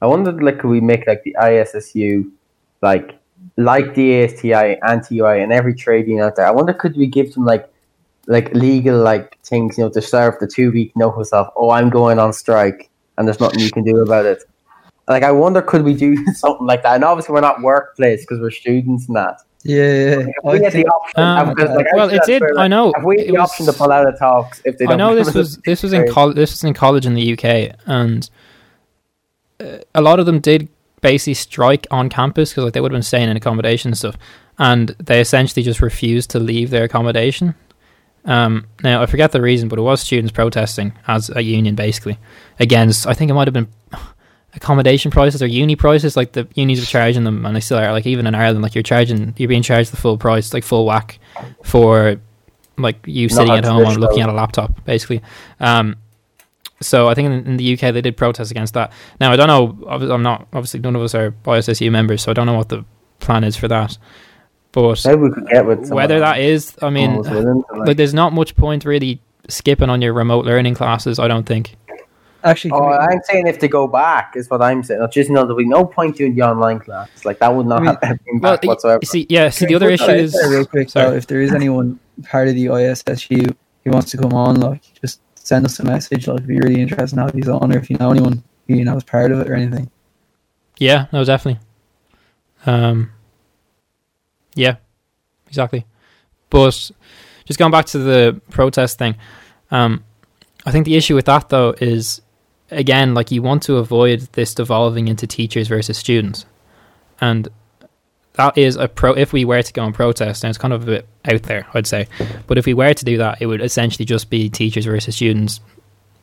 I 0.00 0.06
wondered, 0.06 0.42
like, 0.42 0.58
could 0.58 0.68
we 0.68 0.80
make 0.80 1.06
like 1.06 1.22
the 1.22 1.36
ISSU, 1.40 2.30
like, 2.82 3.18
like 3.56 3.94
the 3.94 4.24
ASTI, 4.24 4.78
and 4.82 5.02
TUI, 5.02 5.42
and 5.42 5.52
every 5.52 5.74
trade 5.74 6.06
union 6.06 6.24
out 6.24 6.36
there? 6.36 6.46
I 6.46 6.50
wonder, 6.50 6.72
could 6.72 6.96
we 6.96 7.06
give 7.06 7.34
them 7.34 7.44
like, 7.44 7.70
like 8.26 8.52
legal 8.54 8.98
like 8.98 9.38
things, 9.42 9.76
you 9.78 9.84
know, 9.84 9.90
to 9.90 10.02
serve 10.02 10.38
the 10.40 10.46
two 10.46 10.72
week 10.72 10.96
notice 10.96 11.32
of, 11.32 11.50
oh, 11.56 11.70
I'm 11.70 11.90
going 11.90 12.18
on 12.18 12.32
strike, 12.32 12.90
and 13.16 13.26
there's 13.26 13.40
nothing 13.40 13.60
you 13.60 13.70
can 13.70 13.84
do 13.84 13.98
about 13.98 14.24
it. 14.24 14.42
Like, 15.08 15.22
I 15.22 15.32
wonder, 15.32 15.60
could 15.60 15.82
we 15.82 15.94
do 15.94 16.16
something 16.34 16.66
like 16.66 16.82
that? 16.82 16.96
And 16.96 17.04
obviously, 17.04 17.32
we're 17.32 17.40
not 17.40 17.62
workplace 17.62 18.22
because 18.22 18.40
we're 18.40 18.50
students 18.50 19.06
and 19.06 19.16
that. 19.16 19.40
Yeah, 19.64 20.18
yeah. 20.18 20.26
we 20.44 20.62
had 20.62 20.74
the 20.74 20.86
option, 20.86 21.22
um, 21.22 21.74
like, 21.74 21.86
well, 21.94 22.10
it 22.10 22.20
did. 22.26 22.42
I 22.58 22.68
know. 22.68 22.92
Have 22.94 23.04
we 23.04 23.18
had 23.18 23.28
the 23.28 23.32
was, 23.32 23.50
option 23.50 23.64
to 23.64 23.72
pull 23.72 23.90
out 23.90 24.06
of 24.06 24.18
talks 24.18 24.60
if 24.66 24.76
they? 24.76 24.86
I 24.86 24.94
know 24.94 25.14
this 25.24 25.32
was 25.32 25.56
this 25.58 25.82
was 25.82 25.94
in 25.94 26.06
college. 26.06 26.36
This 26.36 26.50
was 26.50 26.64
in 26.64 26.74
college 26.74 27.06
in 27.06 27.14
the 27.14 27.32
UK, 27.32 27.74
and 27.86 28.28
uh, 29.58 29.78
a 29.94 30.02
lot 30.02 30.20
of 30.20 30.26
them 30.26 30.38
did 30.38 30.68
basically 31.04 31.34
strike 31.34 31.86
on 31.90 32.08
campus 32.08 32.50
because 32.50 32.64
like 32.64 32.72
they 32.72 32.80
would 32.80 32.90
have 32.90 32.96
been 32.96 33.02
staying 33.02 33.28
in 33.28 33.36
accommodation 33.36 33.90
and 33.90 33.98
stuff, 33.98 34.16
and 34.58 34.88
they 34.98 35.20
essentially 35.20 35.62
just 35.62 35.82
refused 35.82 36.30
to 36.30 36.38
leave 36.38 36.70
their 36.70 36.84
accommodation. 36.84 37.54
Um, 38.24 38.66
now 38.82 39.02
I 39.02 39.06
forget 39.06 39.30
the 39.32 39.42
reason, 39.42 39.68
but 39.68 39.78
it 39.78 39.82
was 39.82 40.00
students 40.00 40.32
protesting 40.32 40.94
as 41.06 41.28
a 41.28 41.42
union, 41.42 41.74
basically 41.74 42.18
against. 42.58 43.06
I 43.06 43.12
think 43.12 43.30
it 43.30 43.34
might 43.34 43.46
have 43.46 43.52
been 43.52 43.68
accommodation 44.54 45.10
prices 45.10 45.42
or 45.42 45.46
uni 45.46 45.76
prices, 45.76 46.16
like 46.16 46.32
the 46.32 46.48
unis 46.54 46.80
were 46.80 46.86
charging 46.86 47.24
them, 47.24 47.44
and 47.44 47.54
they 47.54 47.60
still 47.60 47.76
are. 47.76 47.92
Like 47.92 48.06
even 48.06 48.26
in 48.26 48.34
Ireland, 48.34 48.62
like 48.62 48.74
you're 48.74 48.82
charging, 48.82 49.34
you're 49.36 49.48
being 49.48 49.62
charged 49.62 49.92
the 49.92 49.98
full 49.98 50.16
price, 50.16 50.54
like 50.54 50.64
full 50.64 50.86
whack 50.86 51.18
for 51.64 52.18
like 52.78 53.06
you 53.06 53.28
sitting 53.28 53.52
at 53.52 53.66
home 53.66 53.84
and 53.84 54.00
looking 54.00 54.22
at 54.22 54.30
a 54.30 54.32
laptop, 54.32 54.82
basically. 54.86 55.20
Um, 55.60 55.96
so 56.84 57.08
I 57.08 57.14
think 57.14 57.26
in, 57.26 57.46
in, 57.46 57.56
the 57.56 57.74
UK 57.74 57.92
they 57.92 58.00
did 58.00 58.16
protest 58.16 58.50
against 58.50 58.74
that. 58.74 58.92
Now 59.20 59.32
I 59.32 59.36
don't 59.36 59.48
know. 59.48 59.88
I'm 59.88 60.22
not 60.22 60.46
obviously 60.52 60.80
none 60.80 60.96
of 60.96 61.02
us 61.02 61.14
are 61.14 61.32
ISSU 61.44 61.90
members, 61.90 62.22
so 62.22 62.30
I 62.30 62.34
don't 62.34 62.46
know 62.46 62.54
what 62.54 62.68
the 62.68 62.84
plan 63.20 63.44
is 63.44 63.56
for 63.56 63.68
that. 63.68 63.96
But 64.72 65.04
whether 65.04 66.18
that 66.18 66.40
is, 66.40 66.76
I 66.82 66.90
mean, 66.90 67.22
like, 67.22 67.86
like 67.86 67.96
there's 67.96 68.14
not 68.14 68.32
much 68.32 68.56
point 68.56 68.84
really 68.84 69.20
skipping 69.48 69.88
on 69.88 70.02
your 70.02 70.12
remote 70.12 70.44
learning 70.44 70.74
classes. 70.74 71.18
I 71.18 71.28
don't 71.28 71.46
think. 71.46 71.76
Actually, 72.42 72.72
oh, 72.72 72.88
we, 72.88 72.92
I'm 72.92 73.20
saying 73.24 73.46
if 73.46 73.58
they 73.58 73.68
go 73.68 73.86
back 73.86 74.34
is 74.36 74.50
what 74.50 74.60
I'm 74.60 74.82
saying. 74.82 75.00
Not 75.00 75.12
just 75.12 75.30
you 75.30 75.34
know 75.34 75.42
there'll 75.42 75.56
be 75.56 75.64
no 75.64 75.84
point 75.84 76.16
doing 76.16 76.34
the 76.34 76.42
online 76.42 76.78
class. 76.78 77.24
Like 77.24 77.38
that 77.38 77.54
would 77.54 77.66
not 77.66 77.80
I 77.80 77.84
mean, 77.84 77.96
have 78.02 78.18
impact 78.26 78.64
well, 78.64 78.74
whatsoever. 78.74 79.00
See, 79.04 79.26
yeah. 79.30 79.48
See, 79.48 79.64
the 79.64 79.74
other 79.74 79.88
issue 79.88 80.10
is 80.10 80.36
real 80.48 80.66
quick. 80.66 80.90
So 80.90 81.12
if 81.12 81.26
there 81.26 81.40
is 81.40 81.54
anyone 81.54 81.98
part 82.24 82.48
of 82.48 82.54
the 82.54 82.66
ISSU 82.66 83.56
who 83.84 83.90
wants 83.90 84.10
to 84.10 84.18
come 84.18 84.34
on, 84.34 84.60
like 84.60 84.82
just 85.00 85.20
send 85.44 85.64
us 85.64 85.78
a 85.78 85.84
message. 85.84 86.26
Like, 86.26 86.40
if 86.40 86.46
you're 86.48 86.62
really 86.62 86.80
interested 86.80 87.16
in 87.16 87.22
how 87.22 87.30
he's 87.32 87.48
on, 87.48 87.72
or 87.72 87.78
if 87.78 87.88
you 87.88 87.96
know 87.98 88.10
anyone 88.10 88.42
who 88.66 88.74
you 88.74 88.84
know 88.84 88.96
is 88.96 89.04
part 89.04 89.30
of 89.30 89.40
it 89.40 89.48
or 89.48 89.54
anything. 89.54 89.90
Yeah, 90.78 91.06
no, 91.12 91.24
definitely. 91.24 91.60
Um, 92.66 93.12
yeah, 94.54 94.76
exactly. 95.46 95.86
But 96.50 96.90
just 97.44 97.58
going 97.58 97.70
back 97.70 97.86
to 97.86 97.98
the 97.98 98.40
protest 98.50 98.98
thing, 98.98 99.16
um, 99.70 100.04
I 100.66 100.72
think 100.72 100.86
the 100.86 100.96
issue 100.96 101.14
with 101.14 101.26
that 101.26 101.48
though 101.50 101.74
is 101.80 102.22
again, 102.70 103.14
like 103.14 103.30
you 103.30 103.42
want 103.42 103.62
to 103.64 103.76
avoid 103.76 104.20
this 104.32 104.54
devolving 104.54 105.08
into 105.08 105.26
teachers 105.26 105.68
versus 105.68 105.98
students, 105.98 106.46
and 107.20 107.48
that 108.34 108.58
is 108.58 108.76
a 108.76 108.88
pro. 108.88 109.12
If 109.12 109.32
we 109.32 109.44
were 109.44 109.62
to 109.62 109.72
go 109.72 109.84
and 109.84 109.94
protest, 109.94 110.42
and 110.42 110.50
it's 110.50 110.58
kind 110.58 110.74
of 110.74 110.82
a 110.82 110.86
bit 110.86 111.08
out 111.24 111.42
there, 111.44 111.66
I'd 111.72 111.86
say, 111.86 112.08
but 112.46 112.58
if 112.58 112.66
we 112.66 112.74
were 112.74 112.92
to 112.92 113.04
do 113.04 113.18
that, 113.18 113.40
it 113.40 113.46
would 113.46 113.60
essentially 113.60 114.04
just 114.04 114.28
be 114.28 114.48
teachers 114.48 114.86
versus 114.86 115.14
students, 115.14 115.60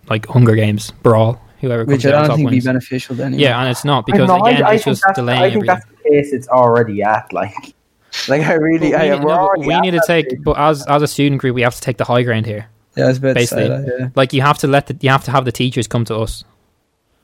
like 0.10 0.26
Hunger 0.28 0.56
Games 0.56 0.92
brawl. 1.04 1.42
Whoever 1.62 1.86
comes 1.86 2.04
which 2.04 2.06
I 2.08 2.12
don't 2.12 2.36
think 2.36 2.50
would 2.50 2.52
be 2.52 2.60
beneficial 2.60 3.16
then. 3.16 3.38
Yeah, 3.38 3.60
and 3.60 3.70
it's 3.70 3.86
not 3.86 4.06
because 4.06 4.28
know, 4.28 4.44
again, 4.44 4.64
I, 4.64 4.72
I 4.72 4.74
it's 4.74 4.84
just 4.84 5.04
delaying. 5.14 5.40
I 5.40 5.50
think 5.52 5.68
everything. 5.68 5.68
that's 5.68 5.86
the 5.86 6.10
case 6.10 6.34
it's 6.34 6.48
already 6.48 7.02
at. 7.04 7.32
Like, 7.32 7.54
like 8.28 8.42
I 8.42 8.54
really, 8.54 8.94
I, 8.96 9.16
we, 9.16 9.26
no, 9.26 9.54
we 9.58 9.80
need 9.80 9.92
to 9.92 10.02
take, 10.06 10.44
but 10.44 10.58
as 10.58 10.86
as 10.88 11.02
a 11.02 11.08
student 11.08 11.40
group, 11.40 11.56
we 11.56 11.62
have 11.62 11.76
to 11.76 11.82
take 11.82 11.98
the 11.98 12.04
high 12.04 12.24
ground 12.24 12.46
here. 12.46 12.68
Yeah, 12.98 13.06
I 13.06 13.08
was 13.08 13.20
about 13.20 13.36
basically, 13.36 13.64
say 13.66 13.70
that, 13.70 13.96
yeah. 14.00 14.10
like 14.16 14.34
you 14.34 14.42
have 14.42 14.58
to 14.60 14.68
let 14.68 14.88
the 14.88 14.98
you 15.00 15.10
have 15.12 15.24
to 15.26 15.32
have 15.32 15.46
the 15.46 15.52
teachers 15.52 15.88
come 15.88 16.04
to 16.06 16.18
us, 16.18 16.44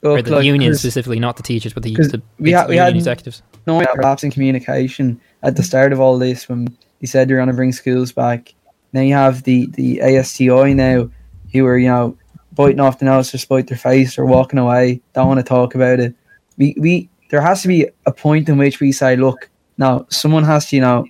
or 0.02 0.21
the 0.21 0.36
like, 0.36 0.45
union 0.45 0.76
specifically, 0.76 1.19
not 1.19 1.36
the 1.36 1.43
teachers, 1.43 1.73
but 1.73 1.84
the, 1.84 1.93
the, 1.95 2.21
we, 2.39 2.54
ha- 2.54 2.67
we 2.69 2.78
had 2.78 2.95
executives. 2.95 3.41
No 3.67 3.86
gaps 4.01 4.23
in 4.23 4.32
communication 4.32 5.19
at 5.43 5.56
the 5.56 5.63
start 5.63 5.93
of 5.93 5.99
all 5.99 6.17
this 6.17 6.47
when 6.49 6.67
they 6.99 7.08
said 7.08 7.30
you're 7.30 7.38
going 7.38 7.49
to 7.49 7.53
bring 7.53 7.71
schools 7.71 8.12
back. 8.12 8.53
Now 8.93 9.01
you 9.01 9.13
have 9.13 9.43
the 9.43 9.67
the 9.67 10.01
ASTI 10.01 10.73
now 10.73 11.10
who 11.53 11.65
are 11.65 11.77
you 11.77 11.89
know 11.89 12.17
biting 12.53 12.80
off 12.80 12.99
the 12.99 13.06
nose 13.06 13.30
to 13.32 13.38
spite 13.38 13.67
their 13.67 13.77
face 13.77 14.17
or 14.17 14.25
walking 14.25 14.58
away, 14.58 15.01
don't 15.13 15.27
want 15.27 15.39
to 15.39 15.43
talk 15.43 15.75
about 15.75 15.99
it. 15.99 16.15
We 16.58 16.75
we 16.80 17.10
there 17.30 17.41
has 17.41 17.62
to 17.62 17.67
be 17.67 17.88
a 18.06 18.12
point 18.12 18.49
in 18.49 18.58
which 18.58 18.80
we 18.80 18.91
say, 18.91 19.15
look, 19.15 19.49
now 19.77 20.08
someone 20.10 20.45
has 20.45 20.67
to 20.69 20.77
you 20.77 20.82
know 20.82 21.06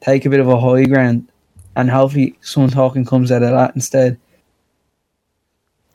take 0.00 0.24
a 0.24 0.30
bit 0.30 0.40
of 0.40 0.48
a 0.48 0.58
high 0.58 0.84
ground 0.84 1.30
and 1.76 1.90
hopefully 1.90 2.36
someone 2.40 2.70
talking 2.70 3.04
comes 3.04 3.30
out 3.30 3.42
of 3.42 3.50
that 3.50 3.74
instead. 3.74 4.18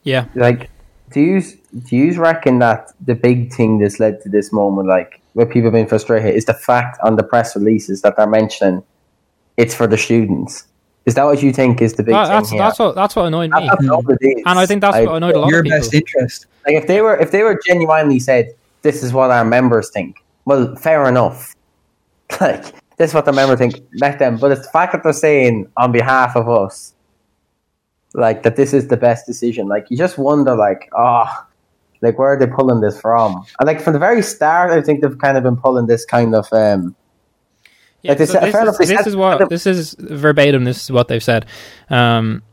Yeah. 0.03 0.27
Like, 0.35 0.69
do 1.11 1.19
you 1.19 1.41
do 1.41 1.95
you 1.95 2.19
reckon 2.19 2.59
that 2.59 2.91
the 3.05 3.15
big 3.15 3.53
thing 3.53 3.79
that's 3.79 3.99
led 3.99 4.21
to 4.21 4.29
this 4.29 4.53
moment, 4.53 4.87
like 4.87 5.21
where 5.35 5.45
people 5.45 5.63
have 5.65 5.73
been 5.73 5.85
frustrated, 5.85 6.33
is 6.33 6.45
the 6.45 6.53
fact 6.53 6.97
on 7.03 7.17
the 7.17 7.23
press 7.23 7.55
releases 7.55 8.01
that 8.01 8.15
they're 8.15 8.25
mentioning 8.25 8.81
it's 9.57 9.75
for 9.75 9.85
the 9.85 9.97
students? 9.97 10.65
Is 11.05 11.13
that 11.15 11.25
what 11.25 11.43
you 11.43 11.53
think 11.53 11.81
is 11.81 11.93
the 11.93 12.03
big 12.03 12.13
that, 12.13 12.29
that's, 12.29 12.49
thing? 12.49 12.57
That's 12.57 12.79
what 12.79 12.95
that's 12.95 13.15
what 13.15 13.25
annoyed 13.25 13.51
me. 13.51 13.69
and 14.45 14.57
I 14.57 14.65
think 14.65 14.81
that's 14.81 14.95
like, 14.95 15.07
what 15.07 15.17
annoyed 15.17 15.35
a 15.35 15.39
lot 15.39 15.49
your 15.49 15.59
of 15.59 15.65
people. 15.65 15.77
Your 15.77 15.81
best 15.81 15.93
interest. 15.93 16.45
Like 16.65 16.75
if 16.75 16.87
they 16.87 17.01
were 17.01 17.15
if 17.17 17.31
they 17.31 17.43
were 17.43 17.59
genuinely 17.67 18.19
said 18.19 18.55
this 18.81 19.03
is 19.03 19.13
what 19.13 19.29
our 19.29 19.45
members 19.45 19.91
think, 19.91 20.23
well, 20.45 20.75
fair 20.75 21.07
enough. 21.07 21.53
Like 22.41 22.63
this 22.97 23.11
is 23.11 23.13
what 23.13 23.25
the 23.25 23.33
member 23.33 23.55
think. 23.57 23.75
Let 23.95 24.19
them. 24.19 24.37
But 24.37 24.51
it's 24.51 24.65
the 24.65 24.71
fact 24.71 24.93
that 24.93 25.03
they're 25.03 25.13
saying 25.13 25.67
on 25.77 25.91
behalf 25.91 26.35
of 26.35 26.49
us, 26.49 26.93
like 28.13 28.43
that 28.43 28.55
this 28.55 28.73
is 28.73 28.87
the 28.87 28.97
best 28.97 29.25
decision. 29.25 29.67
Like 29.67 29.91
you 29.91 29.97
just 29.97 30.17
wonder, 30.17 30.55
like, 30.55 30.89
oh, 30.97 31.45
like 32.01 32.17
where 32.19 32.33
are 32.33 32.39
they 32.39 32.47
pulling 32.47 32.81
this 32.81 32.99
from? 32.99 33.45
And 33.59 33.67
like 33.67 33.81
from 33.81 33.93
the 33.93 33.99
very 33.99 34.21
start, 34.21 34.71
I 34.71 34.81
think 34.81 35.01
they've 35.01 35.17
kind 35.17 35.37
of 35.37 35.43
been 35.43 35.57
pulling 35.57 35.87
this 35.87 36.05
kind 36.05 36.35
of. 36.35 36.47
um 36.51 36.95
yeah, 38.01 38.11
like 38.11 38.27
so 38.27 38.39
this, 38.39 38.79
is, 38.81 38.89
this 38.89 39.07
is 39.07 39.15
what 39.15 39.49
this 39.49 39.65
is 39.65 39.95
verbatim. 39.97 40.63
This 40.63 40.83
is 40.83 40.91
what 40.91 41.07
they've 41.07 41.23
said. 41.23 41.47
Um, 41.89 42.43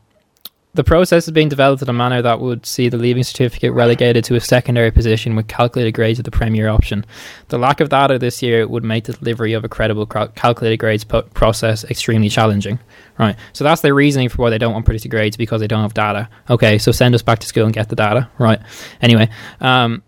the 0.75 0.83
process 0.83 1.25
is 1.27 1.31
being 1.31 1.49
developed 1.49 1.83
in 1.83 1.89
a 1.89 1.93
manner 1.93 2.21
that 2.21 2.39
would 2.39 2.65
see 2.65 2.89
the 2.89 2.97
leaving 2.97 3.23
certificate 3.23 3.71
relegated 3.73 4.23
to 4.25 4.35
a 4.35 4.39
secondary 4.39 4.89
position 4.89 5.35
with 5.35 5.47
calculated 5.47 5.91
grades 5.91 6.19
of 6.19 6.25
the 6.25 6.31
premier 6.31 6.67
option. 6.67 7.05
The 7.49 7.59
lack 7.59 7.79
of 7.79 7.89
data 7.89 8.17
this 8.17 8.41
year 8.41 8.67
would 8.67 8.83
make 8.83 9.03
the 9.03 9.13
delivery 9.13 9.53
of 9.53 9.63
a 9.63 9.69
credible 9.69 10.07
calculated 10.07 10.77
grades 10.77 11.03
process 11.03 11.83
extremely 11.85 12.29
challenging. 12.29 12.79
Right. 13.19 13.35
So 13.53 13.63
that's 13.63 13.81
their 13.81 13.93
reasoning 13.93 14.29
for 14.29 14.37
why 14.41 14.49
they 14.49 14.57
don't 14.57 14.73
want 14.73 14.85
predicted 14.85 15.11
grades 15.11 15.37
because 15.37 15.61
they 15.61 15.67
don't 15.67 15.83
have 15.83 15.93
data. 15.93 16.27
Okay, 16.49 16.79
so 16.79 16.91
send 16.91 17.13
us 17.13 17.21
back 17.21 17.39
to 17.39 17.47
school 17.47 17.65
and 17.65 17.73
get 17.73 17.89
the 17.89 17.95
data. 17.95 18.29
Right. 18.39 18.59
Anyway, 18.99 19.29
um, 19.61 20.01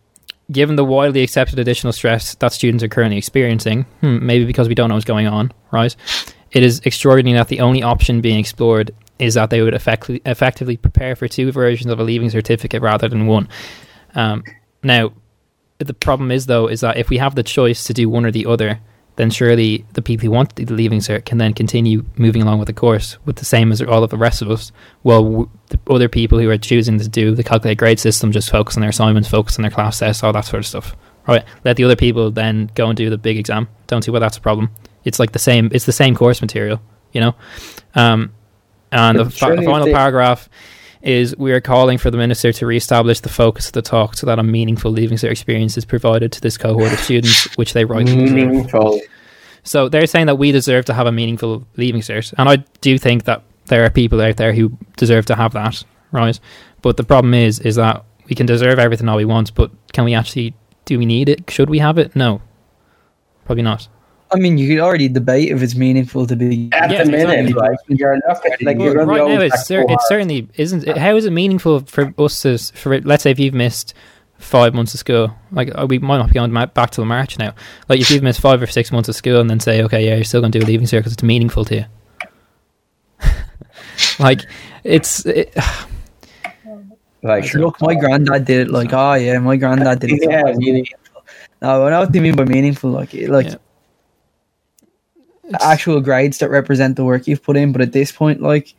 given 0.51 0.75
the 0.75 0.85
widely 0.85 1.21
accepted 1.21 1.59
additional 1.59 1.93
stress 1.93 2.33
that 2.35 2.53
students 2.53 2.83
are 2.83 2.87
currently 2.87 3.17
experiencing, 3.17 3.83
hmm, 4.01 4.25
maybe 4.25 4.45
because 4.45 4.67
we 4.67 4.73
don't 4.73 4.89
know 4.89 4.95
what's 4.95 5.05
going 5.05 5.27
on, 5.27 5.51
right? 5.71 5.95
It 6.51 6.63
is 6.63 6.81
extraordinary 6.85 7.37
that 7.37 7.49
the 7.49 7.59
only 7.59 7.83
option 7.83 8.21
being 8.21 8.39
explored 8.39 8.91
is 9.19 9.35
that 9.35 9.49
they 9.49 9.61
would 9.61 9.73
effectively, 9.73 10.21
effectively 10.25 10.77
prepare 10.77 11.15
for 11.15 11.27
two 11.27 11.51
versions 11.51 11.91
of 11.91 11.99
a 11.99 12.03
leaving 12.03 12.29
certificate 12.29 12.81
rather 12.81 13.07
than 13.07 13.27
one. 13.27 13.47
Um, 14.13 14.43
now, 14.83 15.13
the 15.79 15.93
problem 15.93 16.31
is 16.31 16.45
though 16.45 16.67
is 16.67 16.81
that 16.81 16.97
if 16.97 17.09
we 17.09 17.17
have 17.17 17.35
the 17.35 17.43
choice 17.43 17.85
to 17.85 17.93
do 17.93 18.09
one 18.09 18.25
or 18.25 18.31
the 18.31 18.45
other, 18.45 18.79
then 19.17 19.29
surely 19.29 19.85
the 19.93 20.01
people 20.01 20.25
who 20.25 20.31
want 20.31 20.55
the 20.55 20.65
leaving 20.65 20.99
cert 20.99 21.25
can 21.25 21.37
then 21.37 21.53
continue 21.53 22.03
moving 22.17 22.41
along 22.41 22.59
with 22.59 22.67
the 22.67 22.73
course 22.73 23.17
with 23.25 23.37
the 23.37 23.45
same 23.45 23.71
as 23.71 23.81
all 23.81 24.03
of 24.03 24.09
the 24.09 24.17
rest 24.17 24.41
of 24.41 24.51
us. 24.51 24.71
Well, 25.03 25.23
w- 25.23 25.49
the 25.69 25.79
other 25.89 26.09
people 26.09 26.37
who 26.39 26.49
are 26.49 26.57
choosing 26.57 26.99
to 26.99 27.07
do 27.07 27.33
the 27.33 27.43
calculate 27.43 27.77
grade 27.77 27.99
system 27.99 28.31
just 28.31 28.49
focus 28.49 28.75
on 28.75 28.81
their 28.81 28.89
assignments, 28.89 29.29
focus 29.29 29.57
on 29.57 29.61
their 29.61 29.71
class 29.71 29.99
tests, 29.99 30.23
all 30.23 30.33
that 30.33 30.45
sort 30.45 30.59
of 30.59 30.67
stuff. 30.67 30.95
Right? 31.27 31.43
Let 31.63 31.77
the 31.77 31.85
other 31.85 31.95
people 31.95 32.29
then 32.29 32.69
go 32.75 32.87
and 32.87 32.95
do 32.95 33.09
the 33.09 33.17
big 33.17 33.37
exam. 33.37 33.67
Don't 33.87 34.03
see 34.03 34.11
why 34.11 34.19
that's 34.19 34.37
a 34.37 34.41
problem. 34.41 34.69
It's 35.05 35.17
like 35.17 35.31
the 35.31 35.39
same. 35.39 35.71
It's 35.71 35.85
the 35.85 35.91
same 35.91 36.15
course 36.15 36.41
material, 36.41 36.81
you 37.13 37.21
know. 37.21 37.35
Um, 37.95 38.33
and 38.95 39.19
the, 39.19 39.29
fa- 39.29 39.55
the 39.55 39.63
final 39.63 39.87
paragraph 39.87 40.49
is 41.01 41.35
we 41.37 41.51
are 41.51 41.61
calling 41.61 41.97
for 41.99 42.09
the 42.09 42.17
minister 42.17 42.51
to 42.51 42.65
re-establish 42.65 43.19
the 43.19 43.29
focus 43.29 43.67
of 43.67 43.73
the 43.73 43.81
talk 43.81 44.15
so 44.15 44.25
that 44.25 44.39
a 44.39 44.43
meaningful 44.43 44.89
leaving 44.91 45.17
cert 45.17 45.29
experience 45.29 45.77
is 45.77 45.85
provided 45.85 46.31
to 46.31 46.41
this 46.41 46.57
cohort 46.57 46.91
of 46.91 46.99
students, 46.99 47.45
which 47.57 47.73
they 47.73 47.85
rightly 47.85 48.15
deserve. 48.15 48.69
So 49.63 49.89
they're 49.89 50.07
saying 50.07 50.25
that 50.27 50.35
we 50.37 50.51
deserve 50.51 50.85
to 50.85 50.93
have 50.93 51.05
a 51.07 51.11
meaningful 51.11 51.67
leaving 51.77 52.01
cert, 52.01 52.33
and 52.37 52.49
I 52.49 52.57
do 52.81 52.97
think 52.97 53.25
that 53.25 53.43
there 53.67 53.83
are 53.85 53.89
people 53.89 54.21
out 54.21 54.37
there 54.37 54.53
who 54.53 54.77
deserve 54.97 55.25
to 55.27 55.35
have 55.35 55.53
that, 55.53 55.83
right? 56.11 56.39
But 56.81 56.97
the 56.97 57.03
problem 57.03 57.33
is, 57.33 57.59
is 57.59 57.75
that 57.75 58.03
we 58.29 58.35
can 58.35 58.45
deserve 58.45 58.79
everything 58.79 59.07
all 59.09 59.17
we 59.17 59.25
want, 59.25 59.53
but 59.55 59.71
can 59.93 60.05
we 60.05 60.13
actually? 60.13 60.55
Do 60.85 60.99
we 60.99 61.05
need 61.07 61.29
it? 61.29 61.49
Should 61.49 61.69
we 61.69 61.79
have 61.79 61.97
it? 61.97 62.15
No, 62.15 62.41
probably 63.45 63.63
not. 63.63 63.87
I 64.35 64.39
mean, 64.39 64.57
you 64.57 64.67
could 64.67 64.83
already 64.83 65.07
debate 65.07 65.49
if 65.49 65.61
it's 65.61 65.75
meaningful 65.75 66.27
to 66.27 66.35
be. 66.35 66.69
At 66.73 66.91
Yeah, 66.91 67.03
the 67.03 67.11
minute, 67.11 67.39
exactly. 67.39 67.55
like 67.61 67.77
you're 67.99 68.19
looking, 68.27 68.65
like 68.67 68.77
Well, 68.77 68.85
you're 68.85 68.95
gonna 68.95 69.05
right 69.05 69.27
now, 69.27 69.41
it's, 69.41 69.65
cer- 69.65 69.85
it 69.87 69.99
certainly 70.07 70.47
isn't. 70.55 70.85
It, 70.87 70.97
how 70.97 71.15
is 71.15 71.25
it 71.25 71.31
meaningful 71.31 71.79
for 71.81 72.13
us 72.17 72.41
to, 72.41 72.57
for 72.57 72.99
let's 73.01 73.23
say 73.23 73.31
if 73.31 73.39
you've 73.39 73.53
missed 73.53 73.93
five 74.37 74.73
months 74.73 74.93
of 74.93 74.99
school, 74.99 75.33
like 75.51 75.71
uh, 75.73 75.85
we 75.89 75.97
might 75.99 76.17
not 76.17 76.27
be 76.27 76.33
going 76.33 76.51
ma- 76.51 76.65
back 76.65 76.91
till 76.91 77.05
March 77.05 77.39
now. 77.39 77.55
Like 77.87 77.99
if 78.01 78.11
you've 78.11 78.21
missed 78.23 78.41
five 78.41 78.61
or 78.61 78.67
six 78.67 78.91
months 78.91 79.07
of 79.09 79.15
school, 79.15 79.39
and 79.39 79.49
then 79.49 79.59
say, 79.61 79.81
okay, 79.83 80.05
yeah, 80.05 80.15
you're 80.15 80.23
still 80.25 80.41
going 80.41 80.51
to 80.51 80.59
do 80.59 80.65
a 80.65 80.67
leaving 80.67 80.85
cert 80.85 80.99
because 80.99 81.13
it's 81.13 81.23
meaningful 81.23 81.63
to 81.65 81.75
you. 81.75 81.85
like 84.19 84.41
it's 84.83 85.25
it, 85.25 85.55
like 87.23 87.53
Look, 87.53 87.81
my 87.81 87.95
granddad 87.95 88.45
did 88.45 88.67
it. 88.67 88.71
Like, 88.71 88.91
oh 88.93 89.13
yeah, 89.13 89.39
my 89.39 89.55
granddad 89.55 89.99
did 89.99 90.11
it. 90.11 90.19
Yeah, 90.29 90.53
meaning- 90.57 90.87
No, 91.61 91.85
I 91.85 91.89
know 91.89 91.99
what 92.01 92.11
they 92.11 92.19
mean 92.19 92.35
by 92.35 92.43
meaningful. 92.45 92.91
Like, 92.91 93.13
it- 93.13 93.29
like 93.29 93.47
Yeah. 93.47 93.55
Actual 95.59 96.01
grades 96.01 96.39
that 96.39 96.49
represent 96.49 96.95
the 96.95 97.05
work 97.05 97.27
you've 97.27 97.43
put 97.43 97.57
in. 97.57 97.71
But 97.71 97.81
at 97.81 97.91
this 97.91 98.11
point, 98.11 98.41
like, 98.41 98.73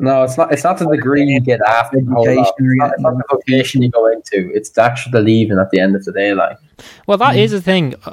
No, 0.00 0.24
it's 0.24 0.36
not. 0.36 0.52
It's 0.52 0.64
not 0.64 0.78
the 0.78 0.88
degree 0.88 1.24
you 1.24 1.40
get 1.40 1.60
after. 1.66 2.00
the 2.00 2.10
whole. 2.10 2.28
Education 2.28 2.46
It's 2.58 2.76
not, 2.76 2.92
it's 2.94 3.02
not 3.02 3.16
the 3.16 3.24
vocation 3.30 3.82
you 3.82 3.90
go 3.90 4.06
into. 4.10 4.50
It's 4.54 4.70
the 4.70 4.82
actual 4.82 5.12
the 5.12 5.20
leaving 5.20 5.58
at 5.58 5.70
the 5.70 5.80
end 5.80 5.94
of 5.96 6.04
the 6.04 6.12
day. 6.12 6.34
Like, 6.34 6.58
well, 7.06 7.18
that 7.18 7.36
is 7.36 7.52
a 7.52 7.60
thing. 7.60 7.94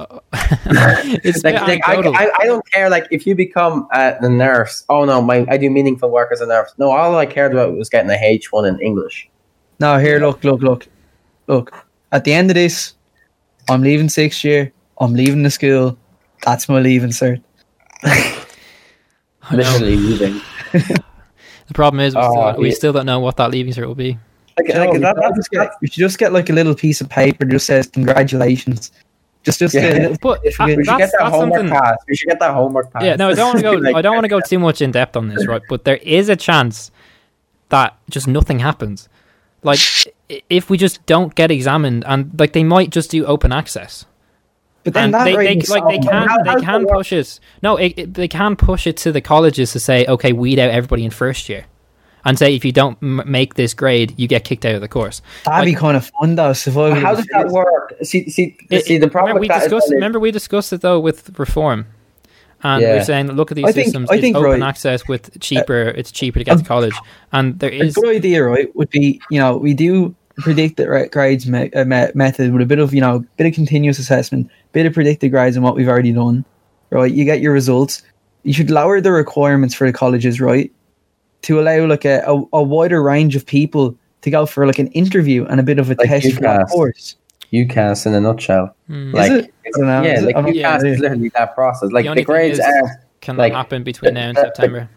Uh, 0.73 1.01
it's 1.23 1.43
like, 1.43 1.55
like, 1.67 1.81
I. 1.87 1.95
I, 1.95 2.31
I 2.39 2.45
don't 2.45 2.65
care. 2.71 2.89
Like, 2.89 3.07
if 3.11 3.25
you 3.27 3.35
become 3.35 3.87
uh, 3.93 4.13
a 4.19 4.29
nurse, 4.29 4.85
oh 4.89 5.05
no, 5.05 5.21
my 5.21 5.45
I 5.49 5.57
do 5.57 5.69
meaningful 5.69 6.09
work 6.09 6.31
as 6.31 6.39
a 6.39 6.45
nurse. 6.45 6.71
No, 6.77 6.91
all 6.91 7.15
I 7.15 7.25
cared 7.25 7.51
about 7.51 7.75
was 7.75 7.89
getting 7.89 8.09
a 8.09 8.17
H 8.21 8.51
one 8.51 8.65
in 8.65 8.79
English. 8.79 9.29
Now 9.79 9.97
here, 9.97 10.19
look, 10.19 10.43
look, 10.43 10.61
look, 10.61 10.87
look. 11.47 11.73
At 12.11 12.23
the 12.23 12.33
end 12.33 12.51
of 12.51 12.55
this, 12.55 12.93
I'm 13.69 13.81
leaving 13.81 14.09
sixth 14.09 14.43
year. 14.43 14.71
I'm 14.99 15.13
leaving 15.13 15.43
the 15.43 15.49
school. 15.49 15.97
That's 16.43 16.69
my 16.69 16.79
leaving 16.79 17.09
cert. 17.09 17.41
I. 19.43 19.55
Literally 19.55 19.95
leaving. 19.97 20.41
The 21.67 21.73
problem 21.75 22.01
is 22.01 22.13
we, 22.15 22.21
Oh, 22.21 22.51
still, 22.51 22.61
we 22.61 22.67
yeah. 22.69 22.75
still 22.75 22.91
don't 22.93 23.05
know 23.05 23.21
what 23.21 23.37
that 23.37 23.49
leaving 23.49 23.71
cert 23.71 23.87
will 23.87 23.95
be. 23.95 24.19
Like, 24.57 24.67
You, 24.67 24.73
like, 24.73 24.91
know, 24.93 24.99
that, 24.99 25.15
we, 25.15 25.21
that's, 25.21 25.47
should 25.47 25.51
get, 25.51 25.71
we 25.79 25.87
should 25.87 25.99
just 26.01 26.17
get 26.17 26.33
like 26.33 26.49
a 26.49 26.53
little 26.53 26.75
piece 26.75 26.99
of 26.99 27.07
paper 27.07 27.45
that 27.45 27.51
just 27.51 27.65
says 27.65 27.87
congratulations. 27.87 28.91
Just, 29.43 29.59
just 29.59 29.73
Yeah. 29.73 29.81
a 29.87 29.93
little 30.01 30.17
But 30.21 30.41
If 30.43 30.59
we 30.59 30.75
we 30.75 30.83
should 30.83 30.97
get 30.97 31.11
that 31.17 31.31
homework 31.31 31.59
something. 31.59 31.69
pass. 31.73 31.95
We 32.09 32.15
should 32.17 32.27
get 32.27 32.39
that 32.39 32.53
homework 32.53 32.91
pass. 32.91 33.03
Yeah, 33.03 33.15
no, 33.15 33.29
I 33.29 33.35
don't 33.35 33.47
want 33.53 33.57
to 33.59 33.63
go. 33.63 33.71
Like, 33.87 33.95
I 33.95 34.01
don't 34.01 34.13
want 34.15 34.25
to 34.25 34.27
go 34.29 34.41
too 34.41 34.59
much 34.59 34.81
in 34.81 34.91
depth 34.91 35.15
on 35.15 35.29
this, 35.29 35.47
right? 35.47 35.61
But 35.69 35.85
there 35.85 35.95
is 35.97 36.27
a 36.27 36.35
chance 36.35 36.91
that 37.69 37.95
just 38.09 38.27
nothing 38.27 38.59
happens. 38.59 39.07
Like 39.63 39.79
if 40.49 40.69
we 40.69 40.77
just 40.77 41.05
don't 41.05 41.33
get 41.35 41.51
examined, 41.51 42.03
and 42.05 42.37
like 42.37 42.51
they 42.51 42.65
might 42.65 42.89
just 42.89 43.11
do 43.11 43.25
open 43.25 43.53
access, 43.53 44.05
But 44.83 44.93
then 44.95 45.05
and 45.05 45.13
that 45.13 45.25
they, 45.25 45.35
they 45.35 45.51
in 45.53 45.59
like 45.69 45.85
they 45.87 45.99
can 45.99 46.27
How- 46.27 46.43
they 46.43 46.61
can 46.61 46.85
push 46.87 47.13
it. 47.13 47.39
No, 47.61 47.77
it, 47.77 47.93
it, 47.97 48.13
they 48.15 48.27
can 48.27 48.55
push 48.55 48.87
it 48.87 48.97
to 48.97 49.11
the 49.11 49.21
colleges 49.21 49.71
to 49.73 49.79
say, 49.79 50.05
okay, 50.07 50.33
weed 50.33 50.57
out 50.59 50.71
everybody 50.71 51.05
in 51.05 51.11
first 51.11 51.49
year, 51.49 51.65
and 52.25 52.37
say 52.39 52.55
if 52.55 52.65
you 52.65 52.71
don't 52.71 52.97
m- 53.01 53.21
make 53.25 53.53
this 53.53 53.73
grade, 53.75 54.13
you 54.17 54.27
get 54.27 54.43
kicked 54.43 54.65
out 54.65 54.73
of 54.75 54.81
the 54.81 54.87
course. 54.87 55.21
That'd 55.45 55.65
be 55.65 55.75
kind 55.79 55.95
of 55.95 56.09
fun 56.19 56.33
though. 56.35 56.53
So 56.53 56.71
How 56.95 57.13
does 57.15 57.25
that 57.27 57.49
work? 57.49 57.93
See, 58.01 58.27
see, 58.29 58.57
It- 58.71 58.85
see. 58.85 58.97
The 58.97 59.07
problem 59.07 59.35
remember 59.37 59.41
we 59.41 59.47
discussed. 59.59 59.91
it- 59.91 59.95
remember 59.95 60.19
we 60.19 60.31
discussed 60.31 60.73
it 60.73 60.81
though 60.81 60.99
with 60.99 61.37
reform, 61.37 61.85
and 62.63 62.81
Yeah. 62.81 62.95
we're 62.95 63.03
saying 63.03 63.31
look 63.33 63.51
at 63.51 63.55
these 63.57 63.65
I 63.65 63.71
think- 63.71 63.85
systems. 63.85 64.09
I 64.09 64.15
it's 64.15 64.21
think, 64.21 64.35
open 64.35 64.49
right, 64.49 64.61
access 64.63 65.07
with 65.07 65.39
cheaper. 65.39 65.89
it's 65.95 66.11
cheaper 66.11 66.39
to 66.39 66.45
get 66.45 66.57
to 66.57 66.63
college, 66.63 66.95
and 67.31 67.59
there 67.59 67.69
is 67.69 67.95
a 67.97 68.01
good 68.01 68.15
idea, 68.15 68.43
right? 68.43 68.75
Would 68.75 68.89
be 68.89 69.21
you 69.29 69.39
know 69.39 69.57
we 69.57 69.75
do 69.75 70.15
predicted 70.37 70.87
ra- 70.87 71.05
grades 71.11 71.45
me- 71.45 71.69
uh, 71.73 71.83
me- 71.85 72.07
method 72.15 72.51
with 72.53 72.61
a 72.63 72.65
bit 72.65 72.79
of 72.79 72.93
you 72.95 73.01
know 73.01 73.23
bit 73.37 73.45
of 73.47 73.53
continuous 73.53 73.99
assessment, 73.99 74.49
bit 74.71 74.85
of 74.85 74.93
predicted 74.93 75.31
grades 75.31 75.55
and 75.55 75.63
what 75.63 75.75
we've 75.75 75.87
already 75.87 76.11
done, 76.11 76.45
right? 76.89 77.11
You 77.11 77.25
get 77.25 77.41
your 77.41 77.53
results. 77.53 78.03
You 78.43 78.53
should 78.53 78.69
lower 78.69 79.01
the 79.01 79.11
requirements 79.11 79.75
for 79.75 79.85
the 79.85 79.93
colleges, 79.93 80.39
right? 80.41 80.71
To 81.43 81.59
allow 81.59 81.85
like 81.85 82.05
a, 82.05 82.23
a, 82.27 82.43
a 82.53 82.63
wider 82.63 83.01
range 83.03 83.35
of 83.35 83.45
people 83.45 83.95
to 84.21 84.29
go 84.29 84.45
for 84.45 84.65
like 84.67 84.79
an 84.79 84.87
interview 84.87 85.45
and 85.45 85.59
a 85.59 85.63
bit 85.63 85.79
of 85.79 85.89
a 85.89 85.95
Like 85.95 86.07
test 86.07 86.33
for 86.33 86.41
that 86.41 86.61
UCAS. 86.67 86.69
course. 86.69 87.15
UCAS 87.51 88.05
in 88.05 88.13
a 88.13 88.21
nutshell. 88.21 88.75
Hmm. 88.87 89.11
Like, 89.13 89.31
is 89.31 89.37
it? 89.39 89.53
I 89.65 89.69
don't 89.77 89.85
know. 89.87 90.01
yeah, 90.03 90.17
Is 90.19 90.23
like 90.23 90.35
I'm 90.35 90.45
UCAS 90.45 90.85
is 90.85 90.99
literally 90.99 91.29
that 91.35 91.53
process. 91.55 91.91
Like 91.91 92.03
The 92.03 92.07
the, 92.07 92.09
only 92.11 92.23
grades 92.23 92.59
is- 92.59 92.65
are 92.65 93.01
can 93.21 93.37
like, 93.37 93.53
happen 93.53 93.83
between 93.83 94.13
now 94.15 94.29
and 94.29 94.37
the- 94.37 94.41
the- 94.41 94.47
September. 94.47 94.89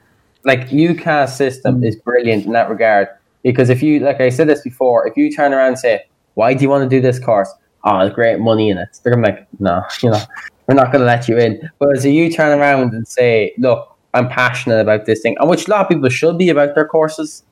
like 0.45 0.69
UCAS 0.71 1.31
system 1.37 1.81
Mm. 1.81 1.89
is 1.89 1.97
brilliant 1.97 2.47
in 2.47 2.53
that 2.53 2.69
regard 2.71 3.09
because 3.43 3.71
if 3.71 3.83
you 3.83 4.01
like 4.01 4.21
I 4.21 4.29
said 4.29 4.49
this 4.49 4.63
before, 4.63 5.07
if 5.09 5.17
you 5.17 5.31
turn 5.33 5.53
around 5.53 5.69
and 5.69 5.79
say, 5.79 6.05
"Why 6.35 6.55
do 6.55 6.63
you 6.63 6.69
want 6.71 6.89
to 6.89 6.97
do 6.97 7.01
this 7.03 7.19
course?" 7.19 7.53
Oh, 7.85 7.99
there's 8.01 8.15
great 8.15 8.41
money 8.41 8.71
in 8.71 8.79
it. 8.79 8.89
They're 9.03 9.15
gonna 9.15 9.27
be 9.27 9.33
like, 9.33 9.47
"No, 9.61 9.83
you 10.03 10.11
know, 10.11 10.21
we're 10.67 10.75
not 10.75 10.93
gonna 10.93 11.05
let 11.05 11.29
you 11.29 11.39
in." 11.39 11.71
But 11.79 11.97
if 11.97 12.05
you 12.05 12.31
turn 12.31 12.59
around 12.59 12.95
and 12.95 13.07
say, 13.07 13.53
"Look, 13.59 13.89
I'm 14.15 14.29
passionate 14.29 14.81
about 14.81 15.07
this 15.07 15.21
thing," 15.21 15.37
and 15.39 15.49
which 15.49 15.67
a 15.69 15.71
lot 15.71 15.83
of 15.83 15.89
people 15.89 16.09
should 16.09 16.39
be 16.39 16.49
about 16.49 16.75
their 16.75 16.87
courses. 16.87 17.45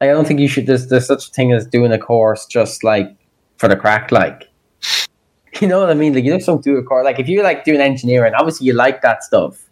I 0.00 0.06
don't 0.06 0.26
think 0.26 0.40
you 0.40 0.48
should. 0.48 0.66
There's, 0.66 0.88
there's 0.88 1.06
such 1.06 1.28
a 1.28 1.30
thing 1.30 1.52
as 1.52 1.66
doing 1.66 1.92
a 1.92 1.98
course 1.98 2.46
just 2.46 2.84
like 2.84 3.08
for 3.56 3.68
the 3.68 3.76
crack, 3.76 4.10
like. 4.12 4.48
You 5.60 5.68
know 5.68 5.78
what 5.78 5.88
I 5.88 5.94
mean? 5.94 6.14
Like 6.14 6.24
you 6.24 6.34
just 6.34 6.46
don't 6.46 6.64
do 6.64 6.76
a 6.78 6.82
course. 6.82 7.04
Like 7.04 7.20
if 7.20 7.28
you 7.28 7.40
like 7.44 7.62
doing 7.64 7.80
engineering, 7.80 8.34
obviously 8.34 8.66
you 8.66 8.72
like 8.72 9.02
that 9.02 9.22
stuff. 9.22 9.64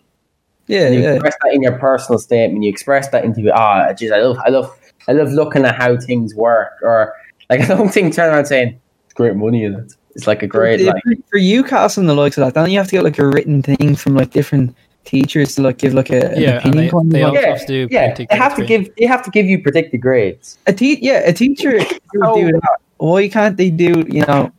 yeah, 0.68 0.86
And 0.86 0.94
you 0.94 1.00
yeah. 1.02 1.14
express 1.14 1.34
that 1.42 1.52
in 1.52 1.60
your 1.60 1.76
personal 1.76 2.20
statement. 2.20 2.62
You 2.62 2.70
express 2.70 3.08
that 3.08 3.24
into 3.24 3.52
ah, 3.52 3.92
geez, 3.92 4.12
I 4.12 4.18
love, 4.20 4.38
I 4.46 4.50
love, 4.50 4.78
I 5.08 5.12
love 5.12 5.32
looking 5.32 5.64
at 5.64 5.74
how 5.74 5.96
things 5.96 6.36
work. 6.36 6.70
Or 6.82 7.12
like, 7.50 7.60
I 7.62 7.66
don't 7.66 7.92
think 7.92 8.14
turn 8.14 8.32
around 8.32 8.46
saying 8.46 8.80
it's 9.06 9.14
great 9.14 9.34
money 9.34 9.64
in 9.64 9.74
it. 9.74 9.94
It's 10.14 10.26
like 10.26 10.42
a 10.42 10.46
great 10.46 10.80
for, 10.80 10.86
like. 10.86 11.02
for 11.30 11.38
UCAS 11.38 11.98
and 11.98 12.08
the 12.08 12.14
likes 12.14 12.36
of 12.38 12.44
that, 12.44 12.54
don't 12.54 12.70
you 12.70 12.78
have 12.78 12.86
to 12.88 12.92
get 12.96 13.04
like 13.04 13.18
a 13.18 13.26
written 13.26 13.62
thing 13.62 13.94
from 13.96 14.14
like 14.14 14.30
different 14.30 14.76
teachers 15.04 15.54
to 15.56 15.62
like 15.62 15.78
give 15.78 15.94
like 15.94 16.10
a, 16.10 16.34
Yeah, 16.36 16.58
and 16.58 16.58
opinion? 16.58 16.76
they, 16.76 16.90
kind 16.90 17.06
of 17.06 17.10
they 17.12 17.24
like- 17.24 17.32
also 17.34 17.40
Yeah, 17.40 17.48
have 17.56 17.60
to 17.60 17.66
do 17.66 17.88
Yeah, 17.90 18.14
they 18.14 18.26
have 18.36 18.56
to 18.56 18.64
give, 18.64 18.88
they 18.96 19.06
have 19.06 19.22
to 19.24 19.30
give 19.30 19.46
you 19.46 19.62
predicted 19.62 20.00
grades. 20.00 20.58
a 20.66 20.72
te- 20.72 20.98
yeah, 21.00 21.20
a 21.24 21.32
teacher 21.32 21.72
would 22.14 22.34
do 22.34 22.52
that. 22.52 22.76
Why 22.98 23.28
can't 23.28 23.56
they 23.56 23.70
do 23.70 24.04
you 24.08 24.24
know 24.26 24.52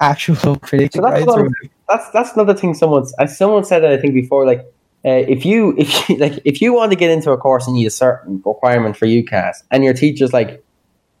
actual 0.00 0.56
predicted 0.68 1.00
So 1.00 1.02
that's 1.02 1.24
grades? 1.24 1.26
what 1.26 1.38
or- 1.40 1.50
That's 1.88 2.10
that's 2.10 2.32
another 2.34 2.54
thing. 2.54 2.74
Someone's, 2.74 3.14
uh, 3.18 3.26
someone 3.26 3.64
said 3.64 3.80
that 3.82 3.92
I 3.92 3.96
think 3.96 4.12
before. 4.14 4.44
Like, 4.44 4.60
uh, 5.06 5.24
if 5.34 5.46
you 5.46 5.74
if 5.78 6.08
you, 6.08 6.16
like 6.18 6.34
if 6.44 6.60
you 6.60 6.74
want 6.74 6.90
to 6.92 6.96
get 6.96 7.10
into 7.10 7.30
a 7.30 7.38
course 7.38 7.66
and 7.66 7.76
you 7.76 7.82
need 7.82 7.86
a 7.86 7.90
certain 7.90 8.42
requirement 8.44 8.94
for 8.96 9.06
UCAS, 9.06 9.62
and 9.70 9.84
your 9.84 9.94
teacher's 9.94 10.32
like, 10.34 10.62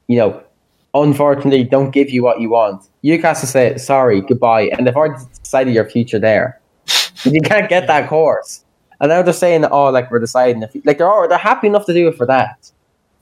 you 0.08 0.18
know, 0.18 0.42
unfortunately 0.94 1.64
don't 1.64 1.90
give 1.90 2.10
you 2.10 2.22
what 2.22 2.40
you 2.40 2.50
want, 2.50 2.88
UCAS 3.04 3.40
will 3.40 3.48
say 3.48 3.76
sorry, 3.76 4.20
goodbye, 4.20 4.70
and 4.72 4.86
they've 4.86 4.96
already 4.96 5.22
decided 5.42 5.74
your 5.74 5.88
future 5.88 6.18
there. 6.18 6.60
you 7.24 7.40
can't 7.40 7.68
get 7.68 7.86
that 7.86 8.08
course, 8.08 8.64
and 9.00 9.10
now 9.10 9.22
they're 9.22 9.34
saying, 9.34 9.64
oh, 9.64 9.90
like 9.90 10.10
we're 10.10 10.18
deciding 10.18 10.62
if 10.62 10.74
like 10.84 10.98
they're 10.98 11.10
all, 11.10 11.28
they're 11.28 11.38
happy 11.38 11.66
enough 11.66 11.86
to 11.86 11.94
do 11.94 12.08
it 12.08 12.16
for 12.16 12.26
that. 12.26 12.70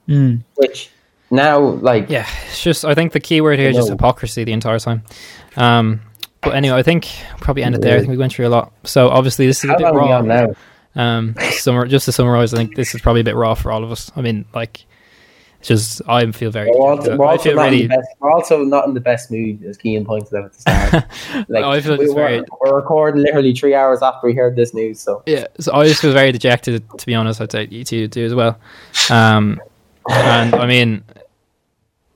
Mm. 0.08 0.42
Which 0.54 0.90
now, 1.30 1.58
like, 1.60 2.08
Yeah, 2.08 2.26
it's 2.46 2.62
just 2.62 2.84
I 2.84 2.94
think 2.94 3.12
the 3.12 3.20
key 3.20 3.40
word 3.40 3.58
here 3.58 3.70
is 3.70 3.76
just 3.76 3.90
hypocrisy 3.90 4.44
the 4.44 4.52
entire 4.52 4.78
time. 4.78 5.02
Um, 5.56 6.00
but 6.40 6.54
anyway, 6.54 6.78
I 6.78 6.82
think 6.82 7.08
we'll 7.30 7.40
probably 7.40 7.64
end 7.64 7.74
it 7.74 7.80
there. 7.80 7.96
I 7.96 7.98
think 7.98 8.10
we 8.10 8.16
went 8.16 8.32
through 8.32 8.46
a 8.46 8.50
lot. 8.50 8.72
So 8.84 9.08
obviously 9.08 9.46
this 9.46 9.64
is 9.64 9.70
a 9.70 9.76
bit 9.76 9.82
long 9.82 9.96
raw. 9.96 10.20
now? 10.22 10.54
Um, 10.94 11.34
summer, 11.50 11.86
just 11.86 12.04
to 12.06 12.12
summarize, 12.12 12.54
I 12.54 12.58
think 12.58 12.76
this 12.76 12.94
is 12.94 13.00
probably 13.00 13.22
a 13.22 13.24
bit 13.24 13.34
raw 13.34 13.54
for 13.54 13.72
all 13.72 13.82
of 13.82 13.90
us. 13.90 14.12
I 14.16 14.22
mean, 14.22 14.44
like, 14.54 14.78
it's 14.78 14.86
just 15.66 16.00
I 16.08 16.30
feel 16.30 16.50
very. 16.50 16.70
We're 16.70 16.76
also, 16.76 17.16
we're 17.16 17.26
I 17.26 17.32
also 17.32 17.44
feel 17.44 17.56
not 17.56 17.64
really. 17.64 17.82
the 17.82 17.88
best, 17.88 18.08
we're 18.20 18.32
also 18.32 18.64
not 18.64 18.86
in 18.86 18.94
the 18.94 19.00
best 19.00 19.30
mood, 19.30 19.64
as 19.64 19.76
Keane 19.76 20.04
pointed 20.04 20.32
out 20.34 20.44
at 20.44 20.52
the 20.52 20.60
start. 20.60 21.46
Like, 21.48 21.64
I 21.64 21.80
feel 21.80 21.98
we 21.98 22.08
were, 22.08 22.14
very. 22.14 22.42
we're 22.60 22.76
recording 22.76 23.22
literally 23.22 23.54
three 23.54 23.74
hours 23.74 24.00
after 24.00 24.26
we 24.26 24.34
heard 24.34 24.56
this 24.56 24.72
news, 24.72 25.00
so 25.00 25.22
Yeah, 25.26 25.46
so 25.58 25.74
I 25.74 25.86
just 25.86 26.00
feel 26.00 26.12
very 26.12 26.32
dejected. 26.32 26.84
To 26.98 27.06
be 27.06 27.14
honest, 27.14 27.40
I'd 27.40 27.50
say 27.50 27.66
you 27.70 27.84
two 27.84 28.06
do 28.08 28.24
as 28.24 28.34
well. 28.34 28.58
Um, 29.10 29.60
and 30.08 30.54
I 30.54 30.66
mean, 30.66 31.02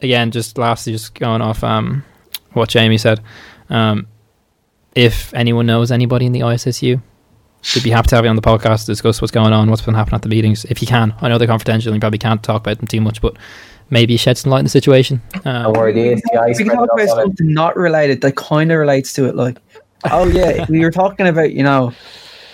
again, 0.01 0.31
just 0.31 0.57
lastly, 0.57 0.93
just 0.93 1.15
going 1.15 1.43
off 1.43 1.65
um, 1.65 2.05
what 2.53 2.69
Jamie 2.69 2.99
said. 2.99 3.21
Um, 3.69 4.07
if 4.95 5.35
anyone 5.35 5.67
knows 5.67 5.91
anybody 5.91 6.27
in 6.27 6.33
the 6.33 6.41
ISSU, 6.41 7.01
we'd 7.75 7.85
be 7.85 7.91
happy 7.91 8.09
to 8.09 8.17
have 8.17 8.25
you 8.25 8.31
on 8.31 8.37
the 8.37 8.43
podcast 8.43 8.81
to 8.81 8.87
discuss 8.87 9.21
what's 9.21 9.33
going 9.33 9.53
on, 9.53 9.69
what's 9.71 9.83
been 9.83 9.95
happening 9.95 10.17
at 10.17 10.23
the 10.23 10.29
meetings. 10.29 10.65
If 10.67 10.81
you 10.81 10.89
can, 10.89 11.15
I 11.21 11.29
know 11.29 11.39
they're 11.39 11.47
confidential 11.47 11.91
and 11.93 11.97
you 11.97 12.01
probably 12.01 12.19
can't 12.19 12.43
talk 12.43 12.63
about 12.63 12.79
them 12.79 12.87
too 12.87 13.01
much, 13.01 13.21
but 13.21 13.37
maybe 13.91 14.17
shed 14.17 14.39
some 14.39 14.51
light 14.51 14.59
on 14.59 14.65
the 14.65 14.71
situation. 14.71 15.21
don't 15.45 15.47
Um, 15.67 15.73
worry, 15.73 15.93
the 15.93 16.13
ASTI 16.15 16.47
we 16.47 16.55
spread 16.55 16.69
can 16.69 16.77
talk 16.77 16.89
about 16.93 17.09
off 17.09 17.11
on 17.11 17.19
it. 17.19 17.23
something 17.25 17.53
not 17.55 17.77
related 17.77 18.21
that 18.23 18.37
kind 18.37 18.71
of 18.73 18.79
relates 18.79 19.13
to 19.15 19.27
it. 19.27 19.35
Like, 19.37 19.59
oh 20.11 20.27
yeah, 20.29 20.65
we 20.69 20.81
were 20.81 20.91
talking 20.91 21.27
about 21.27 21.53
you 21.53 21.63
know 21.63 21.93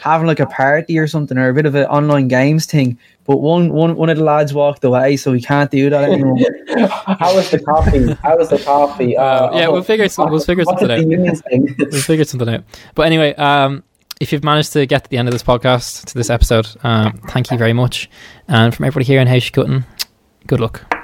having 0.00 0.26
like 0.26 0.38
a 0.40 0.46
party 0.46 0.98
or 0.98 1.06
something 1.08 1.36
or 1.36 1.48
a 1.48 1.54
bit 1.54 1.66
of 1.66 1.74
an 1.74 1.84
online 1.86 2.28
games 2.28 2.64
thing. 2.66 2.98
But 3.24 3.38
one 3.38 3.72
one 3.72 3.96
one 3.96 4.08
of 4.08 4.16
the 4.18 4.24
lads 4.24 4.54
walked 4.54 4.84
away, 4.84 5.16
so 5.16 5.32
we 5.32 5.40
can't 5.42 5.68
do 5.70 5.90
that 5.90 6.08
anymore. 6.10 6.38
How 7.18 7.34
was 7.34 7.50
the 7.50 7.58
coffee? 7.58 8.12
How 8.22 8.36
was 8.38 8.48
the 8.50 8.58
coffee? 8.58 9.16
Uh, 9.16 9.52
yeah, 9.56 9.68
we'll 9.68 9.82
figure 9.82 10.08
some- 10.08 10.30
we'll 10.30 10.40
figure 10.40 10.64
something 10.64 10.90
out. 10.90 11.00
unions 11.00 11.42
thing? 11.42 11.74
we 11.78 12.00
figured 12.00 12.28
something 12.28 12.48
out. 12.48 12.62
But 12.94 13.06
anyway, 13.06 13.34
um, 13.34 13.82
if 14.20 14.32
you've 14.32 14.44
managed 14.44 14.72
to 14.72 14.86
get 14.86 15.04
to 15.04 15.10
the 15.10 15.18
end 15.18 15.28
of 15.28 15.32
this 15.32 15.42
podcast, 15.42 16.06
to 16.06 16.14
this 16.14 16.30
episode, 16.30 16.68
um, 16.82 17.20
thank 17.28 17.50
you 17.50 17.58
very 17.58 17.72
much. 17.72 18.08
And 18.48 18.74
from 18.74 18.84
everybody 18.84 19.04
here 19.04 19.20
in 19.20 19.26
House 19.26 19.50
good 20.46 20.60
luck. 20.60 20.95